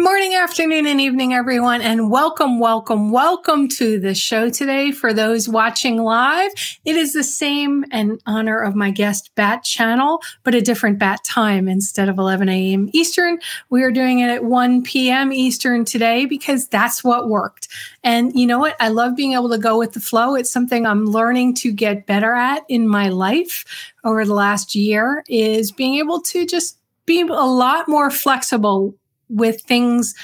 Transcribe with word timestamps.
morning, 0.00 0.34
afternoon, 0.34 0.86
and 0.86 0.98
evening, 0.98 1.34
everyone, 1.34 1.82
and 1.82 2.10
welcome, 2.10 2.58
welcome, 2.58 3.12
welcome 3.12 3.68
to 3.68 4.00
the 4.00 4.14
show 4.14 4.48
today. 4.48 4.92
For 4.92 5.12
those 5.12 5.46
watching 5.46 5.98
live, 5.98 6.52
it 6.86 6.96
is 6.96 7.12
the 7.12 7.22
same 7.22 7.84
in 7.92 8.18
honor 8.24 8.62
of 8.62 8.74
my 8.74 8.90
guest 8.92 9.30
bat 9.34 9.62
channel, 9.62 10.22
but 10.42 10.54
a 10.54 10.62
different 10.62 10.98
bat 10.98 11.22
time. 11.22 11.68
Instead 11.68 12.08
of 12.08 12.18
11 12.18 12.48
a.m. 12.48 12.88
Eastern, 12.94 13.40
we 13.68 13.82
are 13.82 13.90
doing 13.90 14.20
it 14.20 14.30
at 14.30 14.42
1 14.42 14.84
p.m. 14.84 15.34
Eastern 15.34 15.84
today 15.84 16.24
because 16.24 16.66
that's 16.66 17.04
what 17.04 17.28
worked. 17.28 17.68
And 18.02 18.34
you 18.34 18.46
know 18.46 18.58
what? 18.58 18.76
I 18.80 18.88
love 18.88 19.16
being 19.16 19.34
able 19.34 19.50
to 19.50 19.58
go 19.58 19.78
with 19.78 19.92
the 19.92 20.00
flow. 20.00 20.34
It's 20.34 20.50
something 20.50 20.86
I'm 20.86 21.04
learning 21.04 21.56
to 21.56 21.72
get 21.72 22.06
better 22.06 22.32
at 22.32 22.64
in 22.70 22.88
my 22.88 23.10
life 23.10 23.92
over 24.02 24.24
the 24.24 24.34
last 24.34 24.74
year 24.74 25.24
is 25.28 25.72
being 25.72 25.96
able 25.96 26.22
to 26.22 26.46
just 26.46 26.78
be 27.04 27.20
a 27.22 27.24
lot 27.24 27.88
more 27.88 28.10
flexible 28.10 28.94
with 29.30 29.62
things 29.62 30.14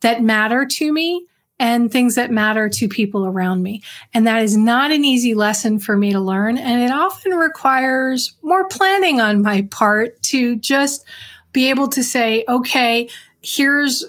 that 0.00 0.22
matter 0.22 0.64
to 0.66 0.92
me 0.92 1.26
and 1.58 1.92
things 1.92 2.14
that 2.14 2.30
matter 2.30 2.68
to 2.70 2.88
people 2.88 3.26
around 3.26 3.62
me. 3.62 3.82
And 4.14 4.26
that 4.26 4.42
is 4.42 4.56
not 4.56 4.90
an 4.90 5.04
easy 5.04 5.34
lesson 5.34 5.78
for 5.78 5.96
me 5.96 6.12
to 6.12 6.20
learn. 6.20 6.56
And 6.56 6.82
it 6.82 6.90
often 6.90 7.32
requires 7.32 8.34
more 8.42 8.66
planning 8.68 9.20
on 9.20 9.42
my 9.42 9.62
part 9.70 10.22
to 10.24 10.56
just 10.56 11.04
be 11.52 11.68
able 11.68 11.88
to 11.88 12.02
say, 12.02 12.44
okay, 12.48 13.10
here's 13.42 14.06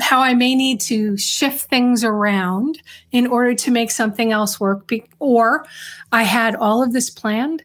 how 0.00 0.20
I 0.20 0.34
may 0.34 0.54
need 0.54 0.80
to 0.82 1.16
shift 1.16 1.68
things 1.68 2.04
around 2.04 2.80
in 3.10 3.26
order 3.26 3.54
to 3.54 3.70
make 3.70 3.90
something 3.90 4.30
else 4.30 4.60
work. 4.60 4.88
Or 5.18 5.66
I 6.12 6.22
had 6.22 6.54
all 6.54 6.82
of 6.82 6.92
this 6.92 7.10
planned 7.10 7.64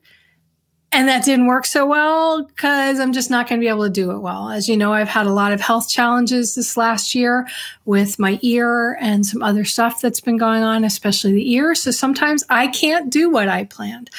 and 0.98 1.08
that 1.08 1.23
didn't 1.23 1.45
work 1.45 1.67
so 1.67 1.86
well 1.86 2.42
because 2.42 3.00
I'm 3.00 3.14
just 3.14 3.30
not 3.30 3.48
going 3.48 3.62
to 3.62 3.64
be 3.64 3.70
able 3.70 3.84
to 3.84 3.90
do 3.90 4.09
it 4.09 4.17
well. 4.17 4.50
As 4.50 4.67
you 4.67 4.76
know, 4.76 4.94
I've 4.94 5.08
had 5.08 5.28
a 5.28 5.31
lot 5.31 5.53
of 5.53 5.62
health 5.62 5.88
challenges 5.88 6.56
this 6.56 6.76
last 6.76 7.14
year 7.14 7.48
with 7.86 8.17
my 8.17 8.40
ear 8.42 8.98
and 9.00 9.23
some 9.23 9.44
other 9.44 9.64
stuff 9.64 10.02
that's 10.02 10.22
been 10.22 10.38
going 10.38 10.64
on, 10.64 10.84
especially 10.84 11.34
the 11.34 11.53
ear. 11.53 11.75
So 11.75 11.92
sometimes 11.92 12.44
I 12.50 12.66
can't 12.66 13.12
do 13.12 13.30
what 13.30 13.48
I 13.48 13.66
planned. 13.66 14.09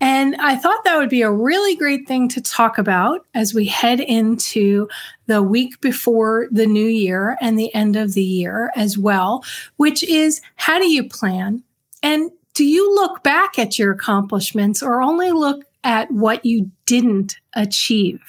And 0.00 0.34
I 0.40 0.56
thought 0.56 0.82
that 0.82 0.98
would 0.98 1.08
be 1.08 1.22
a 1.22 1.30
really 1.30 1.76
great 1.76 2.08
thing 2.08 2.28
to 2.30 2.40
talk 2.40 2.78
about 2.78 3.24
as 3.32 3.54
we 3.54 3.66
head 3.66 4.00
into 4.00 4.88
the 5.26 5.40
week 5.40 5.80
before 5.80 6.48
the 6.50 6.66
new 6.66 6.88
year 6.88 7.38
and 7.40 7.56
the 7.56 7.72
end 7.76 7.94
of 7.94 8.14
the 8.14 8.24
year 8.24 8.72
as 8.74 8.98
well, 8.98 9.44
which 9.76 10.02
is 10.02 10.40
how 10.56 10.80
do 10.80 10.90
you 10.90 11.08
plan? 11.08 11.62
And 12.02 12.32
do 12.54 12.64
you 12.64 12.92
look 12.92 13.22
back 13.22 13.56
at 13.56 13.78
your 13.78 13.92
accomplishments 13.92 14.82
or 14.82 15.00
only 15.00 15.30
look 15.30 15.64
at 15.84 16.10
what 16.10 16.44
you 16.44 16.70
didn't 16.86 17.36
achieve. 17.52 18.20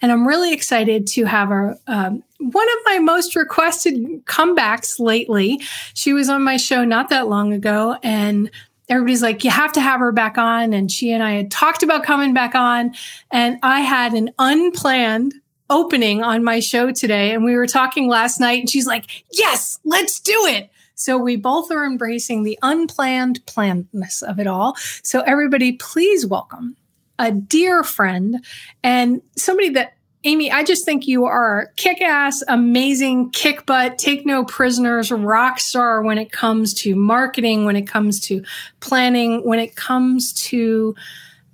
And 0.00 0.10
I'm 0.10 0.26
really 0.26 0.52
excited 0.52 1.06
to 1.08 1.26
have 1.26 1.52
a, 1.52 1.78
um, 1.86 2.24
one 2.38 2.68
of 2.68 2.78
my 2.86 2.98
most 2.98 3.36
requested 3.36 4.24
comebacks 4.24 4.98
lately. 4.98 5.60
She 5.94 6.12
was 6.12 6.28
on 6.28 6.42
my 6.42 6.56
show 6.56 6.84
not 6.84 7.10
that 7.10 7.28
long 7.28 7.52
ago 7.52 7.96
and 8.02 8.50
everybody's 8.88 9.22
like, 9.22 9.44
you 9.44 9.50
have 9.50 9.72
to 9.72 9.80
have 9.80 10.00
her 10.00 10.10
back 10.10 10.38
on. 10.38 10.72
And 10.72 10.90
she 10.90 11.12
and 11.12 11.22
I 11.22 11.32
had 11.32 11.50
talked 11.50 11.82
about 11.82 12.02
coming 12.02 12.34
back 12.34 12.54
on 12.54 12.94
and 13.30 13.58
I 13.62 13.80
had 13.80 14.14
an 14.14 14.30
unplanned 14.38 15.34
opening 15.70 16.22
on 16.22 16.42
my 16.42 16.60
show 16.60 16.90
today. 16.90 17.32
And 17.32 17.44
we 17.44 17.56
were 17.56 17.66
talking 17.66 18.08
last 18.08 18.40
night 18.40 18.60
and 18.60 18.70
she's 18.70 18.86
like, 18.86 19.24
yes, 19.30 19.78
let's 19.84 20.18
do 20.18 20.46
it. 20.46 20.70
So 20.94 21.16
we 21.16 21.36
both 21.36 21.70
are 21.70 21.84
embracing 21.84 22.42
the 22.42 22.58
unplanned 22.62 23.44
plannedness 23.46 24.22
of 24.22 24.38
it 24.38 24.46
all. 24.46 24.76
So 25.02 25.20
everybody, 25.22 25.72
please 25.72 26.26
welcome 26.26 26.76
a 27.18 27.32
dear 27.32 27.82
friend 27.82 28.44
and 28.82 29.22
somebody 29.36 29.70
that 29.70 29.94
Amy, 30.24 30.52
I 30.52 30.62
just 30.62 30.84
think 30.84 31.08
you 31.08 31.24
are 31.24 31.72
kick 31.74 32.00
ass, 32.00 32.44
amazing, 32.46 33.30
kick 33.30 33.66
butt, 33.66 33.98
take 33.98 34.24
no 34.24 34.44
prisoners, 34.44 35.10
rock 35.10 35.58
star 35.58 36.00
when 36.00 36.16
it 36.16 36.30
comes 36.30 36.72
to 36.74 36.94
marketing, 36.94 37.64
when 37.64 37.74
it 37.74 37.88
comes 37.88 38.20
to 38.20 38.44
planning, 38.78 39.44
when 39.44 39.58
it 39.58 39.74
comes 39.74 40.32
to 40.44 40.94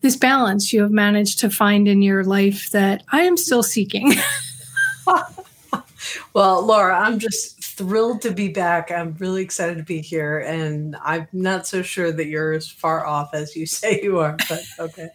this 0.00 0.16
balance 0.16 0.72
you 0.72 0.82
have 0.82 0.90
managed 0.90 1.40
to 1.40 1.50
find 1.50 1.88
in 1.88 2.02
your 2.02 2.24
life 2.24 2.70
that 2.70 3.02
I 3.10 3.22
am 3.22 3.36
still 3.36 3.62
seeking. 3.62 4.14
well, 6.34 6.64
Laura, 6.64 6.98
I'm 6.98 7.18
just 7.18 7.57
thrilled 7.78 8.20
to 8.22 8.32
be 8.32 8.48
back. 8.48 8.90
I'm 8.90 9.14
really 9.18 9.42
excited 9.42 9.78
to 9.78 9.84
be 9.84 10.00
here. 10.00 10.40
And 10.40 10.96
I'm 11.02 11.28
not 11.32 11.66
so 11.66 11.80
sure 11.80 12.12
that 12.12 12.26
you're 12.26 12.52
as 12.52 12.68
far 12.68 13.06
off 13.06 13.30
as 13.32 13.56
you 13.56 13.64
say 13.78 14.00
you 14.02 14.18
are, 14.18 14.36
but 14.48 14.62
okay 14.78 15.08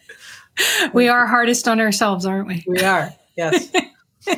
we 0.92 1.08
are 1.08 1.26
hardest 1.26 1.68
on 1.68 1.80
ourselves, 1.80 2.26
aren't 2.26 2.48
we? 2.48 2.64
We 2.66 2.80
are. 2.80 3.12
Yes. 3.36 3.70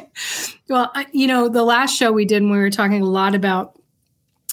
well, 0.69 0.93
you 1.13 1.27
know, 1.27 1.49
the 1.49 1.63
last 1.63 1.97
show 1.97 2.13
we 2.13 2.25
did, 2.25 2.43
we 2.43 2.51
were 2.51 2.71
talking 2.71 3.03
a 3.03 3.07
lot 3.07 3.35
about 3.35 3.79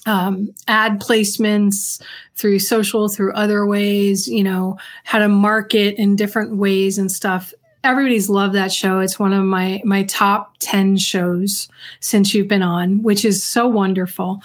um, 0.05 0.53
ad 0.67 0.99
placements 0.99 2.01
through 2.35 2.59
social, 2.59 3.07
through 3.07 3.33
other 3.33 3.65
ways, 3.65 4.27
you 4.27 4.43
know, 4.43 4.77
how 5.05 5.19
to 5.19 5.29
market 5.29 5.95
in 5.95 6.15
different 6.15 6.57
ways 6.57 6.97
and 6.97 7.11
stuff. 7.11 7.53
Everybody's 7.83 8.29
loved 8.29 8.55
that 8.55 8.71
show. 8.71 8.99
It's 8.99 9.19
one 9.19 9.33
of 9.33 9.43
my 9.43 9.81
my 9.83 10.03
top 10.03 10.55
10 10.59 10.97
shows 10.97 11.67
since 11.99 12.33
you've 12.33 12.47
been 12.47 12.63
on, 12.63 13.03
which 13.03 13.25
is 13.25 13.43
so 13.43 13.67
wonderful. 13.67 14.41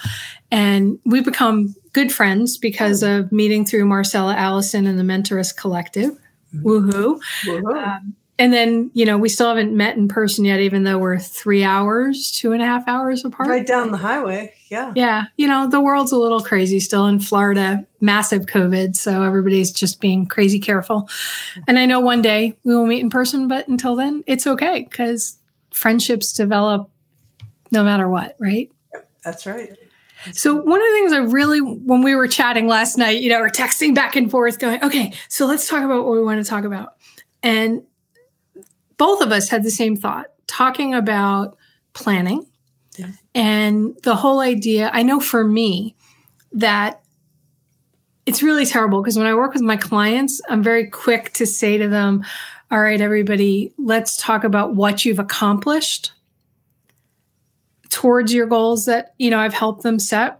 And 0.51 0.99
we've 1.05 1.25
become 1.25 1.75
good 1.93 2.11
friends 2.11 2.57
because 2.57 3.01
of 3.03 3.31
meeting 3.31 3.65
through 3.65 3.85
Marcella 3.85 4.35
Allison 4.35 4.87
and 4.87 4.99
the 4.99 5.03
Mentorist 5.03 5.55
Collective 5.55 6.17
Woohoo. 6.55 7.19
Woohoo. 7.45 7.77
Um, 7.77 8.15
and 8.39 8.53
then, 8.53 8.89
you 8.93 9.05
know, 9.05 9.17
we 9.17 9.27
still 9.27 9.49
haven't 9.49 9.75
met 9.75 9.97
in 9.97 10.07
person 10.07 10.45
yet, 10.45 10.61
even 10.61 10.83
though 10.83 10.97
we're 10.97 11.19
three 11.19 11.63
hours, 11.63 12.31
two 12.31 12.53
and 12.53 12.61
a 12.61 12.65
half 12.65 12.87
hours 12.87 13.25
apart. 13.25 13.49
Right 13.49 13.67
down 13.67 13.91
the 13.91 13.97
highway. 13.97 14.53
Yeah. 14.69 14.93
Yeah. 14.95 15.25
You 15.35 15.47
know, 15.47 15.67
the 15.67 15.81
world's 15.81 16.13
a 16.13 16.17
little 16.17 16.39
crazy 16.39 16.79
still 16.79 17.05
in 17.07 17.19
Florida, 17.19 17.85
massive 17.99 18.45
COVID. 18.45 18.95
So 18.95 19.23
everybody's 19.23 19.71
just 19.73 19.99
being 19.99 20.25
crazy 20.25 20.59
careful. 20.59 21.09
And 21.67 21.77
I 21.77 21.85
know 21.85 21.99
one 21.99 22.21
day 22.21 22.57
we 22.63 22.73
will 22.73 22.85
meet 22.85 23.01
in 23.01 23.09
person, 23.09 23.49
but 23.49 23.67
until 23.67 23.97
then, 23.97 24.23
it's 24.25 24.47
okay 24.47 24.87
because 24.89 25.37
friendships 25.71 26.31
develop 26.31 26.89
no 27.71 27.83
matter 27.83 28.07
what, 28.07 28.37
right? 28.39 28.71
That's 29.23 29.45
right. 29.45 29.77
So 30.31 30.55
one 30.55 30.79
of 30.79 30.87
the 30.87 30.93
things 30.93 31.13
I 31.13 31.17
really, 31.17 31.59
when 31.59 32.03
we 32.03 32.15
were 32.15 32.27
chatting 32.27 32.67
last 32.67 32.97
night, 32.97 33.21
you 33.21 33.29
know, 33.29 33.39
we're 33.39 33.49
texting 33.49 33.93
back 33.93 34.15
and 34.15 34.31
forth, 34.31 34.59
going, 34.59 34.83
okay, 34.83 35.13
so 35.27 35.45
let's 35.45 35.67
talk 35.67 35.83
about 35.83 36.05
what 36.05 36.13
we 36.13 36.21
want 36.21 36.43
to 36.43 36.49
talk 36.49 36.63
about. 36.63 36.95
And 37.43 37.83
both 38.99 39.21
of 39.21 39.31
us 39.31 39.49
had 39.49 39.63
the 39.63 39.71
same 39.71 39.95
thought, 39.95 40.27
talking 40.45 40.93
about 40.93 41.57
planning 41.93 42.45
yeah. 42.97 43.07
and 43.33 43.95
the 44.03 44.15
whole 44.15 44.41
idea. 44.41 44.91
I 44.93 45.01
know 45.01 45.19
for 45.19 45.43
me 45.43 45.95
that 46.51 47.01
it's 48.27 48.43
really 48.43 48.65
terrible 48.65 49.01
because 49.01 49.17
when 49.17 49.25
I 49.25 49.33
work 49.33 49.53
with 49.53 49.63
my 49.63 49.77
clients, 49.77 50.39
I'm 50.49 50.61
very 50.61 50.87
quick 50.87 51.33
to 51.33 51.47
say 51.47 51.77
to 51.77 51.87
them, 51.87 52.23
all 52.69 52.79
right, 52.79 53.01
everybody, 53.01 53.73
let's 53.79 54.17
talk 54.17 54.43
about 54.43 54.75
what 54.75 55.05
you've 55.05 55.17
accomplished 55.17 56.11
towards 57.89 58.31
your 58.31 58.45
goals 58.45 58.85
that, 58.85 59.15
you 59.17 59.31
know, 59.31 59.39
I've 59.39 59.53
helped 59.53 59.81
them 59.81 59.97
set 59.97 60.39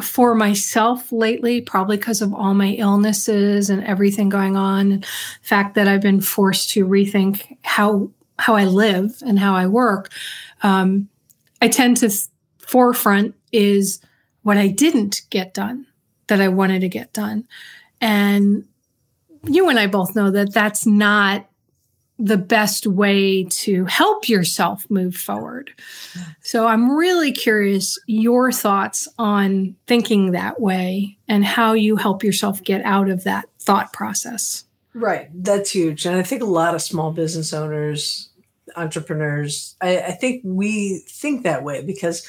for 0.00 0.34
myself 0.34 1.12
lately, 1.12 1.60
probably 1.60 1.96
because 1.96 2.20
of 2.20 2.34
all 2.34 2.54
my 2.54 2.70
illnesses 2.70 3.70
and 3.70 3.84
everything 3.84 4.28
going 4.28 4.56
on, 4.56 4.92
and 4.92 5.06
fact 5.40 5.74
that 5.74 5.88
I've 5.88 6.00
been 6.00 6.20
forced 6.20 6.70
to 6.70 6.86
rethink 6.86 7.56
how 7.62 8.10
how 8.38 8.56
I 8.56 8.64
live 8.64 9.22
and 9.24 9.38
how 9.38 9.54
I 9.54 9.66
work. 9.66 10.10
Um, 10.62 11.08
I 11.62 11.68
tend 11.68 11.98
to 11.98 12.10
forefront 12.58 13.34
is 13.52 14.00
what 14.42 14.56
I 14.56 14.68
didn't 14.68 15.22
get 15.30 15.54
done 15.54 15.86
that 16.26 16.40
I 16.40 16.48
wanted 16.48 16.80
to 16.80 16.88
get 16.88 17.12
done, 17.12 17.46
and 18.00 18.66
you 19.44 19.68
and 19.68 19.78
I 19.78 19.86
both 19.86 20.16
know 20.16 20.30
that 20.30 20.52
that's 20.52 20.86
not 20.86 21.46
the 22.18 22.36
best 22.36 22.86
way 22.86 23.44
to 23.44 23.84
help 23.86 24.28
yourself 24.28 24.88
move 24.88 25.16
forward. 25.16 25.72
So 26.42 26.66
I'm 26.66 26.92
really 26.92 27.32
curious 27.32 27.98
your 28.06 28.52
thoughts 28.52 29.08
on 29.18 29.74
thinking 29.86 30.30
that 30.32 30.60
way 30.60 31.18
and 31.26 31.44
how 31.44 31.72
you 31.72 31.96
help 31.96 32.22
yourself 32.22 32.62
get 32.62 32.82
out 32.84 33.10
of 33.10 33.24
that 33.24 33.48
thought 33.58 33.92
process. 33.92 34.64
Right. 34.94 35.28
That's 35.34 35.70
huge. 35.70 36.06
And 36.06 36.16
I 36.16 36.22
think 36.22 36.40
a 36.40 36.46
lot 36.46 36.76
of 36.76 36.82
small 36.82 37.10
business 37.10 37.52
owners, 37.52 38.28
entrepreneurs, 38.76 39.74
I, 39.80 39.98
I 39.98 40.12
think 40.12 40.42
we 40.44 41.02
think 41.08 41.42
that 41.42 41.64
way 41.64 41.82
because 41.82 42.28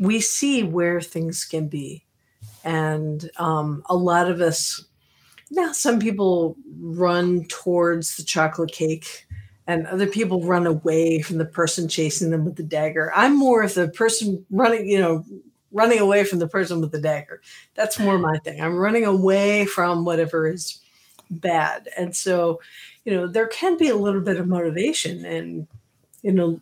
we 0.00 0.20
see 0.20 0.62
where 0.62 1.02
things 1.02 1.44
can 1.44 1.68
be. 1.68 2.04
And 2.64 3.30
um, 3.36 3.82
a 3.90 3.96
lot 3.96 4.30
of 4.30 4.40
us 4.40 4.84
now, 5.50 5.72
some 5.72 5.98
people 5.98 6.56
run 6.80 7.44
towards 7.46 8.16
the 8.16 8.22
chocolate 8.22 8.72
cake 8.72 9.26
and 9.66 9.86
other 9.86 10.06
people 10.06 10.42
run 10.42 10.66
away 10.66 11.20
from 11.20 11.38
the 11.38 11.44
person 11.44 11.88
chasing 11.88 12.30
them 12.30 12.44
with 12.44 12.56
the 12.56 12.62
dagger. 12.62 13.12
I'm 13.14 13.36
more 13.36 13.62
of 13.62 13.74
the 13.74 13.88
person 13.88 14.44
running, 14.50 14.88
you 14.88 14.98
know, 14.98 15.24
running 15.72 16.00
away 16.00 16.24
from 16.24 16.38
the 16.38 16.48
person 16.48 16.80
with 16.80 16.92
the 16.92 17.00
dagger. 17.00 17.42
That's 17.74 17.98
more 17.98 18.18
my 18.18 18.38
thing. 18.38 18.60
I'm 18.60 18.76
running 18.76 19.04
away 19.04 19.66
from 19.66 20.04
whatever 20.04 20.48
is 20.48 20.80
bad. 21.30 21.88
And 21.96 22.16
so, 22.16 22.60
you 23.04 23.12
know, 23.14 23.26
there 23.26 23.46
can 23.46 23.76
be 23.76 23.88
a 23.88 23.96
little 23.96 24.22
bit 24.22 24.38
of 24.38 24.48
motivation 24.48 25.24
and, 25.24 25.66
you 26.22 26.32
know, 26.32 26.60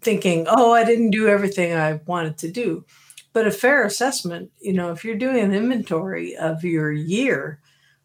thinking, 0.00 0.46
oh, 0.48 0.72
I 0.72 0.84
didn't 0.84 1.10
do 1.10 1.28
everything 1.28 1.74
I 1.74 2.00
wanted 2.06 2.38
to 2.38 2.50
do. 2.50 2.84
But 3.32 3.46
a 3.46 3.50
fair 3.50 3.84
assessment, 3.84 4.50
you 4.60 4.72
know, 4.72 4.90
if 4.90 5.04
you're 5.04 5.16
doing 5.16 5.38
an 5.38 5.52
inventory 5.52 6.36
of 6.36 6.64
your 6.64 6.92
year, 6.92 7.60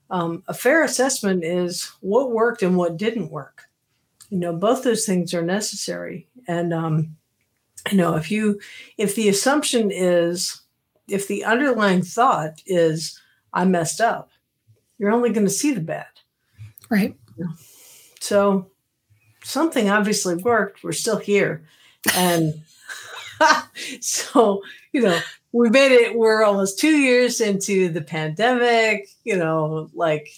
um, 0.09 0.43
a 0.47 0.53
fair 0.53 0.83
assessment 0.83 1.43
is 1.43 1.91
what 2.01 2.31
worked 2.31 2.63
and 2.63 2.75
what 2.75 2.97
didn't 2.97 3.31
work. 3.31 3.63
You 4.29 4.39
know 4.39 4.53
both 4.53 4.83
those 4.83 5.05
things 5.05 5.33
are 5.33 5.41
necessary. 5.41 6.27
And 6.47 6.73
um 6.73 7.15
you 7.89 7.97
know 7.97 8.15
if 8.15 8.29
you 8.31 8.59
if 8.97 9.15
the 9.15 9.29
assumption 9.29 9.91
is 9.91 10.61
if 11.07 11.27
the 11.27 11.45
underlying 11.45 12.03
thought 12.03 12.61
is 12.65 13.19
i 13.53 13.63
messed 13.65 14.01
up 14.01 14.29
you're 14.99 15.11
only 15.11 15.31
going 15.31 15.47
to 15.47 15.51
see 15.51 15.73
the 15.73 15.79
bad. 15.79 16.05
Right. 16.89 17.15
So 18.19 18.69
something 19.43 19.89
obviously 19.89 20.35
worked. 20.35 20.83
We're 20.83 20.91
still 20.91 21.17
here. 21.17 21.65
And 22.13 22.61
so 24.01 24.61
you 24.91 25.01
know 25.01 25.19
we 25.51 25.69
made 25.69 25.91
it 25.91 26.17
we're 26.17 26.43
almost 26.43 26.79
two 26.79 26.97
years 26.97 27.41
into 27.41 27.89
the 27.89 28.01
pandemic 28.01 29.09
you 29.23 29.35
know 29.35 29.89
like 29.93 30.29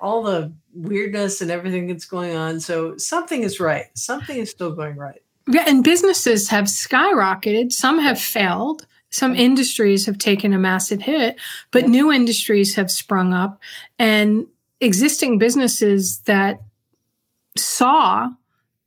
all 0.00 0.22
the 0.22 0.52
weirdness 0.74 1.40
and 1.40 1.50
everything 1.50 1.86
that's 1.86 2.04
going 2.04 2.34
on. 2.36 2.60
So 2.60 2.96
something 2.96 3.42
is 3.42 3.60
right. 3.60 3.86
Something 3.94 4.38
is 4.38 4.50
still 4.50 4.72
going 4.72 4.96
right. 4.96 5.22
Yeah, 5.48 5.64
and 5.66 5.84
businesses 5.84 6.48
have 6.48 6.66
skyrocketed. 6.66 7.72
Some 7.72 7.98
have 7.98 8.20
failed. 8.20 8.86
Some 9.10 9.34
industries 9.34 10.06
have 10.06 10.18
taken 10.18 10.52
a 10.52 10.58
massive 10.58 11.02
hit, 11.02 11.36
but 11.72 11.88
new 11.88 12.12
industries 12.12 12.76
have 12.76 12.90
sprung 12.90 13.34
up 13.34 13.60
and 13.98 14.46
existing 14.80 15.38
businesses 15.38 16.18
that 16.26 16.60
saw, 17.56 18.30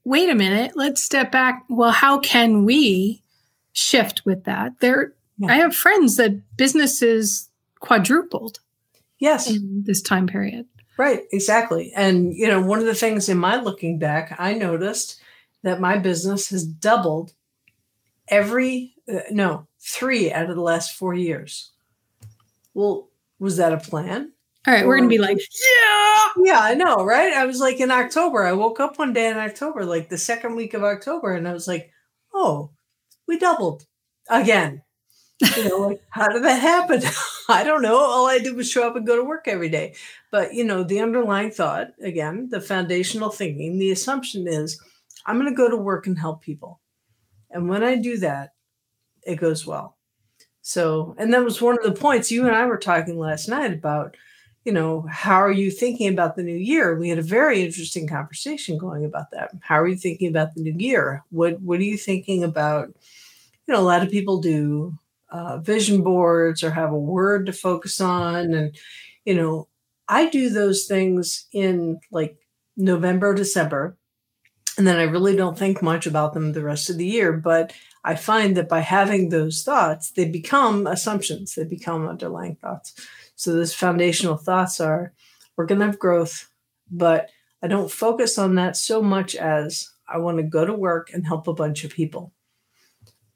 wait 0.06 0.30
a 0.30 0.36
minute, 0.36 0.74
let's 0.76 1.04
step 1.04 1.30
back. 1.30 1.66
Well, 1.68 1.92
how 1.92 2.20
can 2.20 2.64
we 2.64 3.23
shift 3.74 4.24
with 4.26 4.46
that? 4.46 4.80
There 4.80 5.14
yeah. 5.38 5.52
I 5.52 5.56
have 5.56 5.76
friends 5.76 6.16
that 6.18 6.56
businesses 6.58 7.50
quadrupled. 7.80 8.60
Yes. 9.20 9.50
In 9.50 9.84
this 9.86 10.02
time 10.02 10.28
period. 10.28 10.66
Right, 10.98 11.22
exactly. 11.32 11.92
And, 11.96 12.36
you 12.36 12.48
know, 12.48 12.62
one 12.62 12.80
of 12.80 12.86
the 12.86 12.94
things 12.94 13.30
in 13.30 13.38
my 13.38 13.56
looking 13.56 13.98
back, 13.98 14.36
I 14.38 14.54
noticed 14.54 15.20
that 15.64 15.80
my 15.80 15.98
business 15.98 16.50
has 16.50 16.66
doubled 16.66 17.34
every, 18.28 18.96
uh, 19.12 19.22
no, 19.32 19.68
three 19.80 20.32
out 20.32 20.50
of 20.50 20.56
the 20.56 20.62
last 20.62 20.98
four 20.98 21.14
years. 21.14 21.72
Well, 22.74 23.10
was 23.40 23.58
that 23.58 23.74
a 23.74 23.78
plan? 23.78 24.34
All 24.68 24.74
right, 24.74 24.84
or, 24.84 24.88
we're 24.88 25.02
to 25.02 25.08
be 25.08 25.18
like, 25.18 25.38
yeah. 25.38 26.26
Yeah, 26.38 26.60
I 26.60 26.74
know, 26.76 27.04
right? 27.04 27.34
I 27.34 27.46
was 27.46 27.60
like 27.60 27.80
in 27.80 27.92
October. 27.92 28.44
I 28.44 28.54
woke 28.54 28.80
up 28.80 29.00
one 29.00 29.14
day 29.14 29.30
in 29.30 29.38
October, 29.38 29.86
like 29.86 30.10
the 30.10 30.18
second 30.18 30.56
week 30.56 30.74
of 30.74 30.84
October, 30.84 31.34
and 31.34 31.48
I 31.48 31.54
was 31.54 31.68
like, 31.68 31.92
oh, 32.34 32.72
we 33.28 33.38
doubled 33.38 33.86
again 34.30 34.84
you 35.58 35.70
know, 35.70 35.78
like, 35.78 36.02
how 36.10 36.28
did 36.28 36.44
that 36.44 36.62
happen? 36.62 37.02
I 37.50 37.64
don't 37.64 37.82
know. 37.82 37.98
All 37.98 38.28
I 38.28 38.40
did 38.40 38.56
was 38.56 38.70
show 38.70 38.88
up 38.88 38.96
and 38.96 39.06
go 39.06 39.16
to 39.16 39.24
work 39.24 39.48
every 39.48 39.70
day. 39.70 39.96
But, 40.32 40.54
you 40.54 40.64
know, 40.64 40.84
the 40.84 41.00
underlying 41.00 41.52
thought, 41.52 41.90
again, 42.02 42.50
the 42.50 42.62
foundational 42.62 43.30
thinking, 43.30 43.78
the 43.78 43.92
assumption 43.92 44.48
is 44.48 44.82
I'm 45.26 45.40
going 45.40 45.52
to 45.52 45.56
go 45.56 45.70
to 45.70 45.78
work 45.78 46.08
and 46.08 46.18
help 46.18 46.42
people. 46.42 46.80
And 47.52 47.70
when 47.70 47.84
I 47.84 47.96
do 47.96 48.18
that, 48.18 48.54
it 49.26 49.36
goes 49.36 49.66
well. 49.66 49.98
So, 50.62 51.16
and 51.18 51.34
that 51.34 51.44
was 51.44 51.62
one 51.62 51.78
of 51.78 51.84
the 51.84 52.00
points 52.00 52.32
you 52.32 52.48
and 52.48 52.56
I 52.56 52.66
were 52.66 52.78
talking 52.78 53.20
last 53.20 53.48
night 53.48 53.74
about, 53.74 54.16
you 54.66 54.72
know, 54.72 55.06
how 55.10 55.36
are 55.36 55.52
you 55.52 55.70
thinking 55.70 56.08
about 56.08 56.36
the 56.36 56.44
new 56.44 56.56
year? 56.56 56.98
We 56.98 57.10
had 57.10 57.20
a 57.20 57.24
very 57.24 57.62
interesting 57.62 58.08
conversation 58.08 58.78
going 58.78 59.04
about 59.04 59.32
that. 59.32 59.52
How 59.62 59.80
are 59.82 59.88
you 59.88 59.98
thinking 59.98 60.30
about 60.30 60.56
the 60.56 60.62
new 60.62 60.76
year? 60.78 61.24
What 61.32 61.62
what 61.62 61.80
are 61.80 61.84
you 61.84 61.98
thinking 61.98 62.44
about? 62.44 62.88
You 63.68 63.74
know, 63.74 63.80
a 63.80 63.82
lot 63.82 64.04
of 64.04 64.12
people 64.12 64.42
do 64.42 64.98
uh, 65.34 65.58
vision 65.58 66.04
boards 66.04 66.64
or 66.64 66.72
have 66.72 66.92
a 66.92 66.98
word 66.98 67.48
to 67.48 67.54
focus 67.54 68.00
on. 68.00 68.54
And, 68.54 68.76
you 69.26 69.34
know, 69.34 69.68
I 70.08 70.30
do 70.30 70.50
those 70.50 70.86
things 70.86 71.48
in 71.52 72.00
like 72.12 72.38
November, 72.78 73.34
December. 73.34 73.98
And 74.78 74.88
then 74.88 74.98
I 74.98 75.04
really 75.04 75.36
don't 75.36 75.58
think 75.58 75.82
much 75.82 76.06
about 76.08 76.34
them 76.34 76.54
the 76.54 76.64
rest 76.64 76.90
of 76.90 76.98
the 76.98 77.06
year. 77.06 77.34
But 77.34 77.74
I 78.04 78.16
find 78.16 78.56
that 78.58 78.70
by 78.70 78.82
having 78.82 79.30
those 79.30 79.64
thoughts, 79.64 80.12
they 80.12 80.26
become 80.26 80.88
assumptions, 80.88 81.56
they 81.56 81.64
become 81.64 82.08
underlying 82.08 82.56
thoughts. 82.56 82.94
So 83.44 83.54
those 83.54 83.74
foundational 83.74 84.38
thoughts 84.38 84.80
are 84.80 85.14
we're 85.58 85.66
going 85.66 85.80
to 85.80 85.86
have 85.86 86.00
growth, 86.00 86.50
but 86.90 87.30
I 87.62 87.68
don't 87.68 87.92
focus 87.92 88.38
on 88.38 88.56
that 88.56 88.78
so 88.78 89.02
much 89.02 89.36
as 89.36 89.90
I 90.08 90.18
want 90.20 90.38
to 90.38 90.44
go 90.44 90.66
to 90.66 90.74
work 90.74 91.12
and 91.14 91.26
help 91.26 91.48
a 91.48 91.54
bunch 91.54 91.84
of 91.84 91.92
people. 91.92 92.32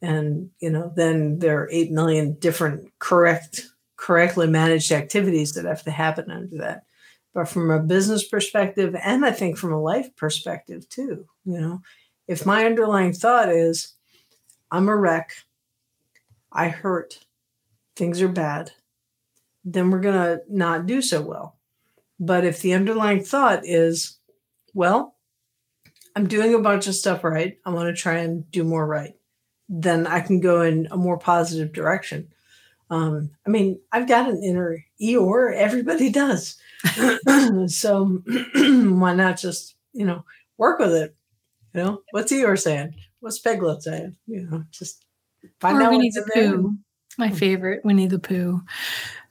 And 0.01 0.51
you 0.59 0.69
know 0.69 0.93
then 0.95 1.39
there 1.39 1.59
are 1.61 1.69
8 1.69 1.91
million 1.91 2.33
different 2.33 2.91
correct 2.99 3.67
correctly 3.97 4.47
managed 4.47 4.91
activities 4.91 5.53
that 5.53 5.65
have 5.65 5.83
to 5.83 5.91
happen 5.91 6.31
under 6.31 6.57
that. 6.59 6.83
But 7.33 7.49
from 7.49 7.69
a 7.69 7.79
business 7.79 8.27
perspective 8.27 8.95
and 9.03 9.23
i 9.23 9.31
think 9.31 9.57
from 9.57 9.71
a 9.71 9.79
life 9.79 10.15
perspective 10.15 10.89
too 10.89 11.27
you 11.45 11.61
know 11.61 11.81
if 12.27 12.47
my 12.47 12.65
underlying 12.65 13.13
thought 13.13 13.49
is 13.49 13.93
i'm 14.71 14.89
a 14.89 14.95
wreck 14.95 15.35
i 16.51 16.69
hurt 16.69 17.19
things 17.95 18.23
are 18.23 18.27
bad 18.27 18.71
then 19.69 19.91
we're 19.91 19.99
going 19.99 20.15
to 20.15 20.41
not 20.49 20.85
do 20.85 21.01
so 21.01 21.21
well 21.21 21.57
but 22.19 22.43
if 22.43 22.61
the 22.61 22.73
underlying 22.73 23.23
thought 23.23 23.61
is 23.63 24.17
well 24.73 25.15
i'm 26.15 26.27
doing 26.27 26.53
a 26.53 26.59
bunch 26.59 26.87
of 26.87 26.95
stuff 26.95 27.23
right 27.23 27.57
i 27.65 27.69
want 27.69 27.87
to 27.87 28.01
try 28.01 28.19
and 28.19 28.49
do 28.51 28.63
more 28.63 28.85
right 28.85 29.17
then 29.69 30.07
I 30.07 30.21
can 30.21 30.39
go 30.39 30.61
in 30.61 30.87
a 30.91 30.97
more 30.97 31.17
positive 31.17 31.73
direction. 31.73 32.29
Um, 32.89 33.31
I 33.45 33.49
mean, 33.49 33.79
I've 33.91 34.07
got 34.07 34.29
an 34.29 34.41
inner 34.43 34.83
Eeyore, 35.01 35.53
everybody 35.53 36.09
does. 36.11 36.57
so 37.67 38.05
why 38.55 39.13
not 39.13 39.37
just, 39.37 39.75
you 39.93 40.05
know, 40.05 40.23
work 40.57 40.79
with 40.79 40.93
it? 40.93 41.15
You 41.73 41.83
know, 41.83 42.01
what's 42.11 42.31
Eeyore 42.31 42.59
saying? 42.59 42.95
What's 43.19 43.39
Piglet 43.39 43.83
saying? 43.83 44.15
You 44.25 44.47
know, 44.49 44.63
just 44.71 45.05
find 45.59 45.77
or 45.77 45.83
out 45.83 45.91
Winnie 45.91 46.11
the 46.11 46.29
Pooh, 46.33 46.75
my 47.17 47.29
favorite, 47.29 47.83
Winnie 47.83 48.07
the 48.07 48.19
Pooh. 48.19 48.61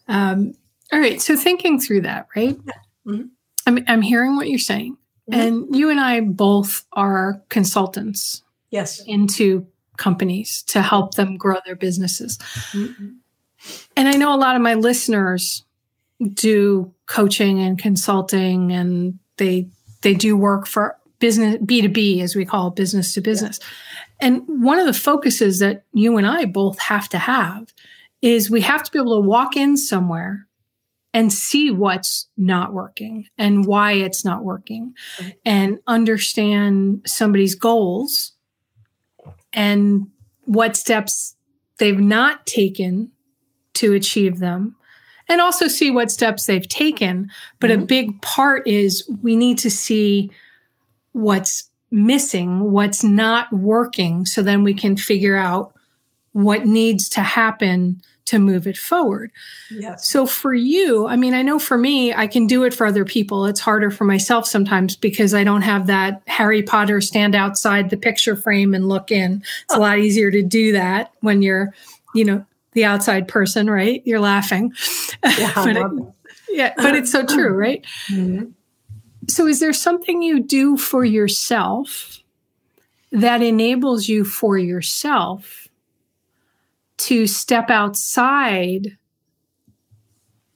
Um, 0.08 0.54
all 0.92 1.00
right, 1.00 1.20
so 1.20 1.36
thinking 1.36 1.80
through 1.80 2.02
that, 2.02 2.28
right? 2.36 2.56
Yeah. 2.64 2.72
Mm-hmm. 3.06 3.26
I'm, 3.66 3.84
I'm 3.88 4.02
hearing 4.02 4.36
what 4.36 4.48
you're 4.48 4.58
saying. 4.58 4.96
Mm-hmm. 5.30 5.40
And 5.40 5.76
you 5.76 5.90
and 5.90 6.00
I 6.00 6.20
both 6.20 6.84
are 6.92 7.42
consultants. 7.48 8.42
Yes. 8.70 9.00
Into 9.06 9.66
companies 9.96 10.62
to 10.68 10.82
help 10.82 11.14
them 11.14 11.36
grow 11.36 11.56
their 11.64 11.76
businesses. 11.76 12.38
Mm-hmm. 12.72 13.08
And 13.96 14.08
I 14.08 14.12
know 14.12 14.34
a 14.34 14.36
lot 14.36 14.56
of 14.56 14.62
my 14.62 14.74
listeners 14.74 15.64
do 16.32 16.92
coaching 17.06 17.60
and 17.60 17.78
consulting 17.78 18.72
and 18.72 19.18
they 19.36 19.68
they 20.02 20.14
do 20.14 20.36
work 20.36 20.66
for 20.66 20.96
business 21.18 21.56
B2B 21.56 22.22
as 22.22 22.36
we 22.36 22.44
call 22.44 22.68
it, 22.68 22.76
business 22.76 23.14
to 23.14 23.20
business. 23.20 23.58
And 24.20 24.42
one 24.46 24.78
of 24.78 24.86
the 24.86 24.92
focuses 24.92 25.58
that 25.58 25.84
you 25.92 26.16
and 26.16 26.26
I 26.26 26.44
both 26.44 26.78
have 26.78 27.08
to 27.10 27.18
have 27.18 27.72
is 28.22 28.50
we 28.50 28.62
have 28.62 28.82
to 28.82 28.90
be 28.90 28.98
able 28.98 29.20
to 29.22 29.28
walk 29.28 29.56
in 29.56 29.76
somewhere 29.76 30.46
and 31.16 31.32
see 31.32 31.70
what's 31.70 32.28
not 32.36 32.74
working 32.74 33.26
and 33.38 33.64
why 33.64 33.92
it's 33.92 34.24
not 34.24 34.44
working 34.44 34.92
and 35.44 35.78
understand 35.86 37.00
somebody's 37.06 37.54
goals 37.54 38.32
and 39.52 40.08
what 40.44 40.76
steps 40.76 41.34
they've 41.78 41.98
not 41.98 42.46
taken 42.46 43.10
to 43.74 43.94
achieve 43.94 44.38
them 44.38 44.76
and 45.28 45.40
also 45.40 45.68
see 45.68 45.90
what 45.90 46.10
steps 46.10 46.46
they've 46.46 46.68
taken 46.68 47.30
but 47.60 47.70
mm-hmm. 47.70 47.82
a 47.82 47.86
big 47.86 48.22
part 48.22 48.66
is 48.66 49.08
we 49.22 49.36
need 49.36 49.58
to 49.58 49.70
see 49.70 50.30
what's 51.12 51.70
missing 51.90 52.72
what's 52.72 53.02
not 53.02 53.50
working 53.52 54.26
so 54.26 54.42
then 54.42 54.62
we 54.62 54.74
can 54.74 54.96
figure 54.96 55.36
out 55.36 55.72
what 56.36 56.66
needs 56.66 57.08
to 57.08 57.22
happen 57.22 57.98
to 58.26 58.38
move 58.38 58.66
it 58.66 58.76
forward. 58.76 59.30
Yes. 59.70 60.06
So 60.06 60.26
for 60.26 60.52
you, 60.52 61.06
I 61.06 61.16
mean, 61.16 61.32
I 61.32 61.40
know 61.40 61.58
for 61.58 61.78
me, 61.78 62.12
I 62.12 62.26
can 62.26 62.46
do 62.46 62.64
it 62.64 62.74
for 62.74 62.86
other 62.86 63.06
people. 63.06 63.46
It's 63.46 63.60
harder 63.60 63.90
for 63.90 64.04
myself 64.04 64.46
sometimes 64.46 64.96
because 64.96 65.32
I 65.32 65.44
don't 65.44 65.62
have 65.62 65.86
that 65.86 66.20
Harry 66.26 66.62
Potter 66.62 67.00
stand 67.00 67.34
outside 67.34 67.88
the 67.88 67.96
picture 67.96 68.36
frame 68.36 68.74
and 68.74 68.86
look 68.86 69.10
in. 69.10 69.42
It's 69.64 69.74
oh. 69.74 69.78
a 69.78 69.80
lot 69.80 69.98
easier 69.98 70.30
to 70.30 70.42
do 70.42 70.72
that 70.72 71.10
when 71.20 71.40
you're, 71.40 71.72
you 72.14 72.26
know, 72.26 72.44
the 72.72 72.84
outside 72.84 73.28
person, 73.28 73.70
right? 73.70 74.02
You're 74.04 74.20
laughing. 74.20 74.74
Yeah, 75.24 75.52
but 75.54 75.76
it, 75.78 75.86
yeah, 76.50 76.74
but 76.76 76.94
it's 76.94 77.10
so 77.10 77.24
true, 77.24 77.54
right? 77.56 77.82
Mm-hmm. 78.10 78.50
So, 79.26 79.46
is 79.46 79.60
there 79.60 79.72
something 79.72 80.20
you 80.20 80.40
do 80.40 80.76
for 80.76 81.02
yourself 81.02 82.22
that 83.10 83.40
enables 83.40 84.08
you 84.08 84.24
for 84.24 84.58
yourself 84.58 85.65
to 86.98 87.26
step 87.26 87.70
outside 87.70 88.96